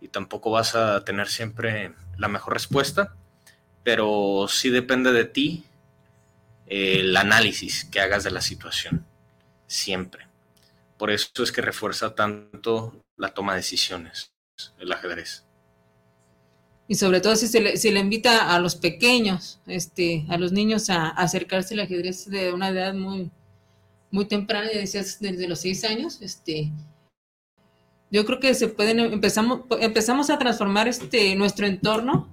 Y 0.00 0.08
tampoco 0.08 0.50
vas 0.50 0.74
a 0.74 1.04
tener 1.04 1.28
siempre 1.28 1.92
la 2.18 2.28
mejor 2.28 2.54
respuesta, 2.54 3.14
pero 3.84 4.46
sí 4.48 4.70
depende 4.70 5.12
de 5.12 5.24
ti 5.24 5.64
eh, 6.66 7.00
el 7.00 7.16
análisis 7.16 7.84
que 7.84 8.00
hagas 8.00 8.24
de 8.24 8.30
la 8.30 8.40
situación. 8.40 9.04
Siempre. 9.66 10.26
Por 10.98 11.10
eso 11.10 11.42
es 11.42 11.52
que 11.52 11.62
refuerza 11.62 12.14
tanto 12.14 12.94
la 13.16 13.32
toma 13.34 13.52
de 13.52 13.58
decisiones, 13.58 14.32
el 14.78 14.92
ajedrez. 14.92 15.44
Y 16.88 16.96
sobre 16.96 17.20
todo 17.20 17.36
si 17.36 17.46
se 17.46 17.60
le, 17.60 17.76
se 17.76 17.90
le 17.90 18.00
invita 18.00 18.54
a 18.54 18.58
los 18.58 18.74
pequeños, 18.74 19.60
este, 19.66 20.26
a 20.28 20.36
los 20.36 20.52
niños 20.52 20.90
a, 20.90 21.06
a 21.06 21.22
acercarse 21.22 21.74
al 21.74 21.80
ajedrez 21.80 22.28
de 22.28 22.52
una 22.52 22.68
edad 22.68 22.92
muy, 22.92 23.30
muy 24.12 24.26
temprana, 24.26 24.70
ya 24.72 24.78
decías, 24.78 25.18
desde 25.18 25.48
los 25.48 25.60
seis 25.60 25.82
años, 25.84 26.20
este, 26.20 26.70
yo 28.12 28.26
creo 28.26 28.38
que 28.38 28.54
se 28.54 28.68
pueden, 28.68 29.00
empezamos, 29.00 29.62
empezamos 29.80 30.28
a 30.28 30.38
transformar 30.38 30.86
este, 30.86 31.34
nuestro 31.34 31.66
entorno, 31.66 32.28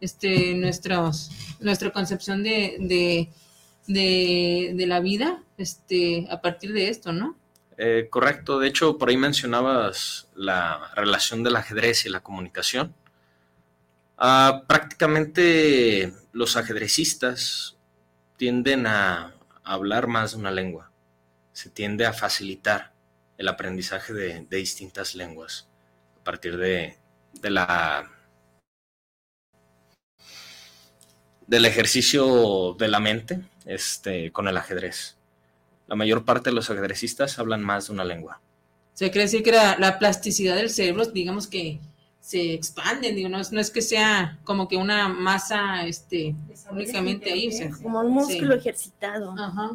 este, 0.00 0.54
nuestros, 0.54 1.30
nuestra 1.60 1.90
concepción 1.90 2.44
de, 2.44 2.76
de, 3.88 4.72
de, 4.76 4.86
la 4.86 5.00
vida, 5.00 5.42
este, 5.58 6.28
a 6.30 6.40
partir 6.40 6.72
de 6.72 6.88
esto, 6.88 7.12
¿no? 7.12 7.36
Eh, 7.78 8.06
correcto, 8.08 8.60
de 8.60 8.68
hecho, 8.68 8.96
por 8.96 9.08
ahí 9.08 9.16
mencionabas 9.16 10.28
la 10.36 10.92
relación 10.94 11.42
del 11.42 11.56
ajedrez 11.56 12.06
y 12.06 12.10
la 12.10 12.20
comunicación. 12.20 12.94
Ah, 14.18 14.62
prácticamente 14.68 16.12
los 16.30 16.56
ajedrecistas 16.56 17.76
tienden 18.36 18.86
a 18.86 19.34
hablar 19.64 20.06
más 20.06 20.32
de 20.32 20.38
una 20.38 20.52
lengua. 20.52 20.91
Se 21.52 21.70
tiende 21.70 22.06
a 22.06 22.12
facilitar 22.12 22.92
el 23.38 23.48
aprendizaje 23.48 24.12
de, 24.12 24.46
de 24.48 24.56
distintas 24.56 25.14
lenguas 25.14 25.68
a 26.20 26.24
partir 26.24 26.56
de, 26.56 26.96
de 27.40 27.50
la 27.50 28.08
del 31.46 31.64
ejercicio 31.66 32.74
de 32.78 32.88
la 32.88 33.00
mente 33.00 33.40
este, 33.66 34.30
con 34.32 34.48
el 34.48 34.56
ajedrez. 34.56 35.16
La 35.86 35.96
mayor 35.96 36.24
parte 36.24 36.50
de 36.50 36.54
los 36.56 36.70
ajedrecistas 36.70 37.38
hablan 37.38 37.62
más 37.62 37.88
de 37.88 37.92
una 37.92 38.04
lengua. 38.04 38.40
Se 38.94 39.10
quiere 39.10 39.24
decir 39.24 39.42
que 39.42 39.52
la, 39.52 39.76
la 39.78 39.98
plasticidad 39.98 40.56
del 40.56 40.70
cerebro, 40.70 41.04
digamos 41.06 41.46
que 41.46 41.80
se 42.20 42.54
expande, 42.54 43.12
digo, 43.12 43.28
no, 43.28 43.40
es- 43.40 43.50
no 43.52 43.60
es 43.60 43.70
que 43.70 43.82
sea 43.82 44.38
como 44.44 44.68
que 44.68 44.76
una 44.76 45.08
masa 45.08 45.84
este, 45.86 46.34
únicamente 46.70 47.32
ahí. 47.32 47.48
o 47.48 47.52
sea, 47.52 47.70
Como 47.82 48.00
un 48.00 48.12
músculo 48.12 48.54
sí. 48.54 48.58
ejercitado. 48.60 49.34
Ajá. 49.38 49.70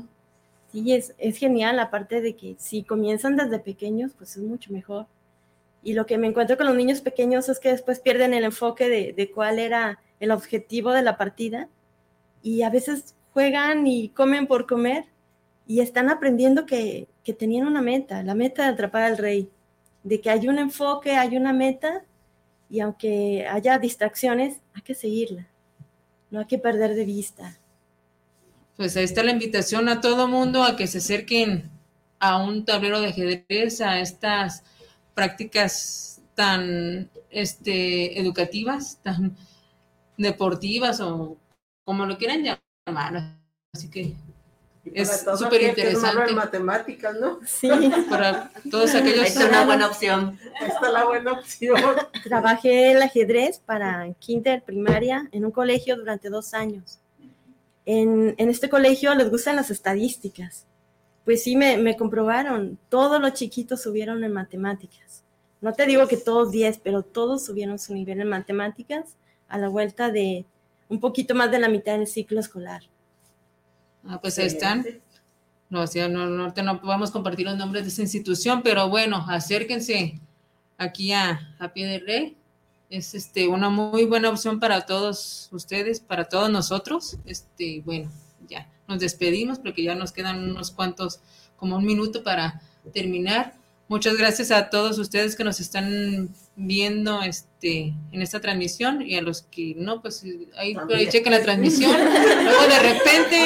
Sí, 0.78 0.94
es, 0.94 1.38
genial, 1.40 1.80
aparte 1.80 2.22
de 2.22 2.36
que 2.36 2.56
si 2.60 2.84
comienzan 2.84 3.36
desde 3.36 3.58
pequeños, 3.58 4.12
pues 4.16 4.38
es 4.38 4.44
mucho 4.44 4.72
mejor. 4.72 5.08
Y 5.82 5.94
lo 5.94 6.06
que 6.06 6.20
me 6.20 6.28
encuentro 6.28 6.56
con 6.56 6.68
los 6.68 6.76
niños 6.76 7.02
pequeños 7.02 7.50
es 7.50 7.60
que 7.60 7.70
después 7.72 8.00
pierden 8.00 8.32
el 8.36 8.44
enfoque 8.44 8.88
de, 8.88 9.32
cuál 9.32 9.58
era 9.58 10.00
el 10.20 10.30
objetivo 10.30 10.92
de 10.92 11.02
la 11.02 11.18
partida 11.18 11.68
y 12.44 12.62
a 12.62 12.70
veces 12.70 13.16
juegan 13.34 13.88
y 13.88 14.10
comen 14.10 14.46
por 14.46 14.68
comer 14.68 15.06
y 15.66 15.80
están 15.80 16.10
aprendiendo 16.10 16.68
que 16.68 17.08
tenían 17.40 17.66
una 17.66 17.82
meta, 17.82 18.22
la 18.22 18.36
meta 18.36 18.64
de 18.64 18.70
atrapar 18.70 19.02
al 19.02 19.18
rey, 19.18 19.50
de 20.04 20.22
que 20.22 20.30
hay 20.30 20.48
un 20.48 20.60
enfoque, 20.60 21.16
hay 21.16 21.38
una 21.38 21.54
meta 21.54 22.04
y 22.70 22.82
aunque 22.82 23.48
haya 23.50 23.80
distracciones, 23.80 24.60
hay 24.76 24.84
que 24.84 24.94
seguirla. 24.94 25.48
no 26.30 26.42
hay 26.42 26.46
que 26.46 26.60
perder 26.60 26.94
de 26.94 27.06
vista. 27.06 27.58
Pues 28.78 28.96
ahí 28.96 29.04
está 29.04 29.24
la 29.24 29.32
invitación 29.32 29.90
a 29.90 30.02
todo 30.02 30.28
mundo 30.28 30.64
a 30.64 30.76
que 30.76 30.88
se 30.88 31.00
acerquen 31.00 31.70
a 32.20 32.38
un 32.38 32.64
tablero 32.64 33.02
de 33.02 33.08
ajedrez, 33.08 33.82
a 33.82 34.00
estas 34.00 34.64
prácticas 35.14 36.22
tan 36.36 37.10
este, 37.32 38.20
educativas, 38.20 39.00
tan 39.02 39.36
deportivas 40.16 41.00
o 41.02 41.38
como 41.84 42.06
lo 42.06 42.18
quieran 42.18 42.60
llamar. 42.86 43.38
Así 43.74 43.90
que 43.90 44.14
es 44.94 45.26
súper 45.38 45.64
interesante. 45.64 46.30
en 46.30 46.36
matemáticas, 46.36 47.16
¿no? 47.20 47.40
Sí. 47.46 47.70
Para 48.10 48.52
todos 48.70 48.94
aquellos. 48.96 49.26
Está 49.26 49.48
una 49.48 49.66
buena 49.66 49.88
opción. 49.88 50.38
Ahí 50.60 50.68
está 50.68 50.92
la 50.92 51.06
buena 51.06 51.34
opción. 51.34 51.82
Trabajé 52.24 52.92
el 52.92 53.02
ajedrez 53.02 53.60
para 53.60 54.12
kinder, 54.20 54.64
primaria, 54.64 55.28
en 55.32 55.46
un 55.46 55.52
colegio 55.52 55.98
durante 55.98 56.30
dos 56.30 56.54
años. 56.54 57.00
En, 57.88 58.36
en 58.38 58.50
este 58.50 58.70
colegio 58.70 59.16
les 59.16 59.32
gustan 59.32 59.56
las 59.56 59.72
estadísticas. 59.72 60.68
Pues 61.24 61.42
sí, 61.42 61.56
me, 61.56 61.78
me 61.78 61.96
comprobaron. 61.96 62.78
Todos 62.90 63.22
los 63.22 63.34
chiquitos 63.34 63.82
subieron 63.82 64.26
en 64.26 64.34
matemáticas. 64.34 65.24
No 65.62 65.72
te 65.72 65.86
digo 65.86 66.06
que 66.08 66.18
todos 66.18 66.52
10, 66.52 66.80
pero 66.84 67.02
todos 67.02 67.46
subieron 67.46 67.80
su 67.80 67.94
nivel 67.94 68.20
en 68.20 68.28
matemáticas 68.28 69.16
a 69.48 69.58
la 69.58 69.70
vuelta 69.70 70.12
de 70.12 70.46
un 70.90 71.00
poquito 71.00 71.34
más 71.34 71.50
de 71.50 71.60
la 71.60 71.70
mitad 71.70 71.98
del 71.98 72.08
ciclo 72.08 72.42
escolar. 72.42 72.84
Ah, 74.06 74.20
pues 74.22 74.38
ahí 74.38 74.48
están. 74.48 74.86
No, 75.70 75.82
o 75.82 75.88
sea, 75.88 76.10
no, 76.10 76.28
no, 76.28 76.54
no 76.54 76.82
podemos 76.82 77.10
compartir 77.10 77.46
los 77.46 77.58
nombres 77.58 77.84
de 77.84 77.90
esa 77.90 78.02
institución, 78.02 78.62
pero 78.64 78.90
bueno, 78.90 79.26
acérquense 79.30 80.20
aquí 80.78 81.14
a, 81.14 81.56
a 81.58 81.74
Pie 81.74 81.88
de 81.88 82.00
Rey. 82.00 82.38
Es 82.90 83.14
este, 83.14 83.48
una 83.48 83.70
muy 83.70 84.06
buena 84.06 84.30
opción 84.30 84.60
para 84.60 84.86
todos 84.86 85.50
ustedes, 85.52 86.00
para 86.00 86.30
todos 86.30 86.50
nosotros. 86.50 87.18
Este, 87.26 87.82
bueno, 87.86 88.10
ya 88.48 88.70
nos 88.88 89.00
despedimos 89.00 89.60
porque 89.60 89.84
ya 89.84 89.96
nos 89.96 90.12
quedan 90.12 90.52
unos 90.52 90.72
cuantos, 90.72 91.20
como 91.58 91.76
un 91.76 91.86
minuto 91.86 92.24
para 92.24 92.62
terminar. 92.94 93.54
Muchas 93.90 94.18
gracias 94.18 94.52
a 94.52 94.70
todos 94.70 95.00
ustedes 95.00 95.36
que 95.36 95.44
nos 95.44 95.60
están 95.60 96.30
viendo 96.56 97.22
este, 97.22 97.94
en 98.12 98.22
esta 98.22 98.40
transmisión 98.42 99.02
y 99.02 99.16
a 99.16 99.22
los 99.22 99.44
que 99.44 99.76
no, 99.78 100.02
pues 100.02 100.24
ahí, 100.58 100.76
ahí 100.94 101.08
chequen 101.08 101.32
la 101.32 101.42
transmisión. 101.42 101.92
Luego 101.92 102.68
de 102.68 102.80
repente 102.80 103.38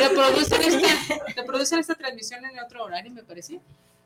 reproducen 0.00 0.62
esta, 0.62 1.32
reproducen 1.36 1.78
esta 1.78 1.94
transmisión 1.94 2.44
en 2.44 2.58
otro 2.58 2.84
horario, 2.84 3.12
me 3.12 3.22
parece. 3.22 3.60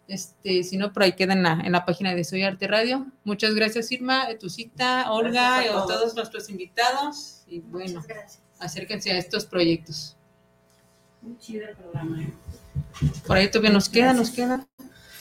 Este, 0.09 0.65
si 0.65 0.79
no, 0.79 0.91
por 0.95 1.03
ahí 1.03 1.13
queda 1.13 1.35
en 1.35 1.43
la, 1.43 1.61
en 1.63 1.71
la 1.71 1.85
página 1.85 2.15
de 2.15 2.25
Soy 2.25 2.43
Arte 2.43 2.67
Radio. 2.67 3.07
Muchas 3.25 3.55
gracias, 3.55 3.93
Irma, 3.93 4.27
tu 4.41 4.49
cita, 4.49 5.13
Olga, 5.13 5.63
y 5.65 5.69
a 5.69 5.73
todos 5.73 6.17
nuestros 6.17 6.49
invitados. 6.49 7.43
Y 7.47 7.61
bueno, 7.61 8.03
acérquense 8.59 9.13
a 9.13 9.19
estos 9.19 9.45
proyectos. 9.45 10.17
Muy 11.21 11.37
chido 11.37 11.69
el 11.69 11.77
programa. 11.77 12.23
¿eh? 12.23 12.33
Por 13.27 13.37
ahí 13.37 13.51
todavía 13.51 13.71
nos 13.71 13.91
queda, 13.91 14.15
nos 14.15 14.31
queda. 14.31 14.67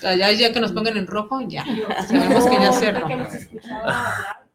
Ya, 0.01 0.31
ya 0.31 0.53
que 0.53 0.61
nos 0.61 0.71
pongan 0.71 0.95
en 0.95 1.05
rojo, 1.05 1.41
ya. 1.41 1.65
Sabemos 2.07 2.45
que 2.45 2.55
ya 2.55 2.69
escuchaba 2.69 3.79
hablar. 3.81 4.47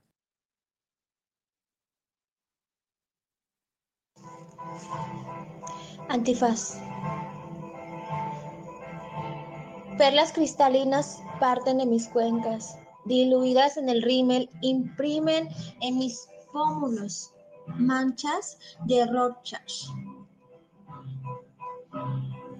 Antifaz. 6.08 6.78
Perlas 10.02 10.32
cristalinas 10.32 11.22
parten 11.38 11.78
de 11.78 11.86
mis 11.86 12.08
cuencas, 12.08 12.76
diluidas 13.04 13.76
en 13.76 13.88
el 13.88 14.02
rímel, 14.02 14.50
imprimen 14.60 15.48
en 15.80 15.96
mis 15.96 16.26
pómulos 16.52 17.30
manchas 17.76 18.58
de 18.84 19.06
Rorschach. 19.06 19.86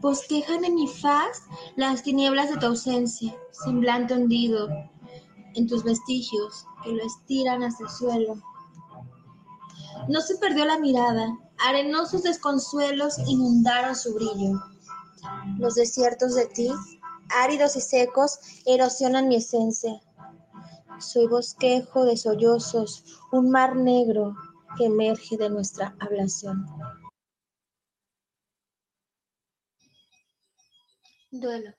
Bosquejan 0.01 0.65
en 0.65 0.77
mi 0.77 0.87
faz 0.87 1.43
las 1.75 2.05
tinieblas 2.05 2.49
de 2.49 2.59
tu 2.59 2.67
ausencia, 2.67 3.37
semblante 3.51 4.15
hundido 4.15 4.69
en 5.57 5.67
tus 5.67 5.83
vestigios 5.83 6.65
que 6.85 6.93
lo 6.93 7.03
estiran 7.03 7.65
hasta 7.65 7.83
el 7.83 7.91
suelo. 7.91 8.35
No 10.07 10.21
se 10.21 10.37
perdió 10.37 10.65
la 10.65 10.79
mirada, 10.79 11.37
arenosos 11.67 12.23
desconsuelos 12.23 13.19
inundaron 13.27 13.97
su 13.97 14.15
brillo. 14.15 14.63
Los 15.59 15.75
desiertos 15.75 16.37
de 16.37 16.47
ti, 16.47 16.71
áridos 17.33 17.77
y 17.77 17.81
secos, 17.81 18.39
erosionan 18.67 19.29
mi 19.29 19.37
esencia. 19.37 20.01
Soy 21.01 21.27
bosquejo 21.27 22.05
de 22.05 22.17
sollozos, 22.17 23.05
un 23.33 23.51
mar 23.51 23.77
negro 23.77 24.35
que 24.77 24.87
emerge 24.87 25.37
de 25.37 25.51
nuestra 25.51 25.97
ablación. 26.01 26.67
Duelo. 31.31 31.73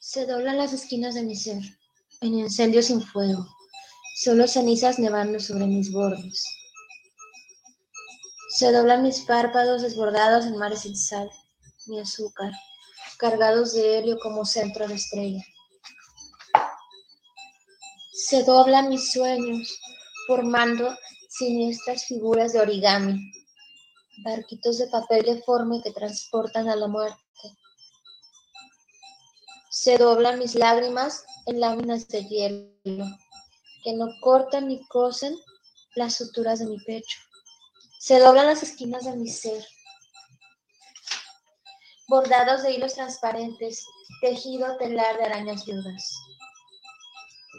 Se 0.00 0.26
doblan 0.26 0.58
las 0.58 0.72
esquinas 0.72 1.14
de 1.14 1.22
mi 1.22 1.36
ser, 1.36 1.62
en 2.20 2.34
incendio 2.34 2.82
sin 2.82 3.00
fuego, 3.00 3.46
solo 4.16 4.46
cenizas 4.46 4.98
nevando 4.98 5.38
sobre 5.40 5.66
mis 5.66 5.92
bordes. 5.92 6.44
Se 8.56 8.72
doblan 8.72 9.02
mis 9.02 9.20
párpados 9.20 9.80
desbordados 9.80 10.44
en 10.44 10.58
mares 10.58 10.80
sin 10.80 10.96
sal, 10.96 11.30
mi 11.86 12.00
azúcar, 12.00 12.52
cargados 13.22 13.72
de 13.74 13.98
helio 13.98 14.18
como 14.18 14.44
centro 14.44 14.88
de 14.88 14.94
estrella. 14.94 15.44
Se 18.12 18.42
doblan 18.42 18.88
mis 18.88 19.12
sueños, 19.12 19.78
formando 20.26 20.92
siniestras 21.28 22.04
figuras 22.04 22.52
de 22.52 22.60
origami, 22.60 23.20
barquitos 24.24 24.78
de 24.78 24.88
papel 24.88 25.22
deforme 25.22 25.80
que 25.84 25.92
transportan 25.92 26.68
a 26.68 26.74
la 26.74 26.88
muerte. 26.88 27.16
Se 29.70 29.98
doblan 29.98 30.40
mis 30.40 30.56
lágrimas 30.56 31.24
en 31.46 31.60
láminas 31.60 32.08
de 32.08 32.24
hielo, 32.24 33.06
que 33.84 33.92
no 33.92 34.08
cortan 34.20 34.66
ni 34.66 34.84
cosen 34.88 35.38
las 35.94 36.16
suturas 36.16 36.58
de 36.58 36.66
mi 36.66 36.78
pecho. 36.80 37.20
Se 38.00 38.18
doblan 38.18 38.46
las 38.46 38.64
esquinas 38.64 39.04
de 39.04 39.16
mi 39.16 39.28
ser, 39.28 39.64
bordados 42.12 42.62
de 42.62 42.72
hilos 42.72 42.92
transparentes, 42.92 43.86
tejido 44.20 44.76
telar 44.76 45.16
de 45.16 45.24
arañas 45.24 45.64
viudas. 45.64 46.14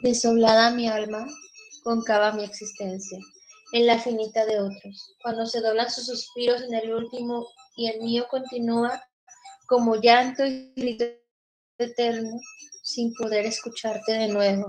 Desolada 0.04 0.70
mi 0.70 0.88
alma, 0.88 1.26
concava 1.84 2.32
mi 2.34 2.44
existencia 2.44 3.18
en 3.72 3.88
la 3.88 3.98
finita 3.98 4.46
de 4.46 4.60
otros. 4.60 5.16
Cuando 5.24 5.48
se 5.48 5.60
doblan 5.60 5.90
sus 5.90 6.06
suspiros 6.06 6.62
en 6.62 6.76
el 6.76 6.94
último 6.94 7.48
y 7.76 7.88
el 7.88 8.02
mío 8.04 8.28
continúa 8.30 9.04
como 9.66 9.96
llanto 9.96 10.46
y 10.46 10.72
grito 10.76 11.06
eterno 11.80 12.40
sin 12.84 13.12
poder 13.16 13.48
escucharte 13.48 14.14
de 14.14 14.28
nuevo. 14.28 14.68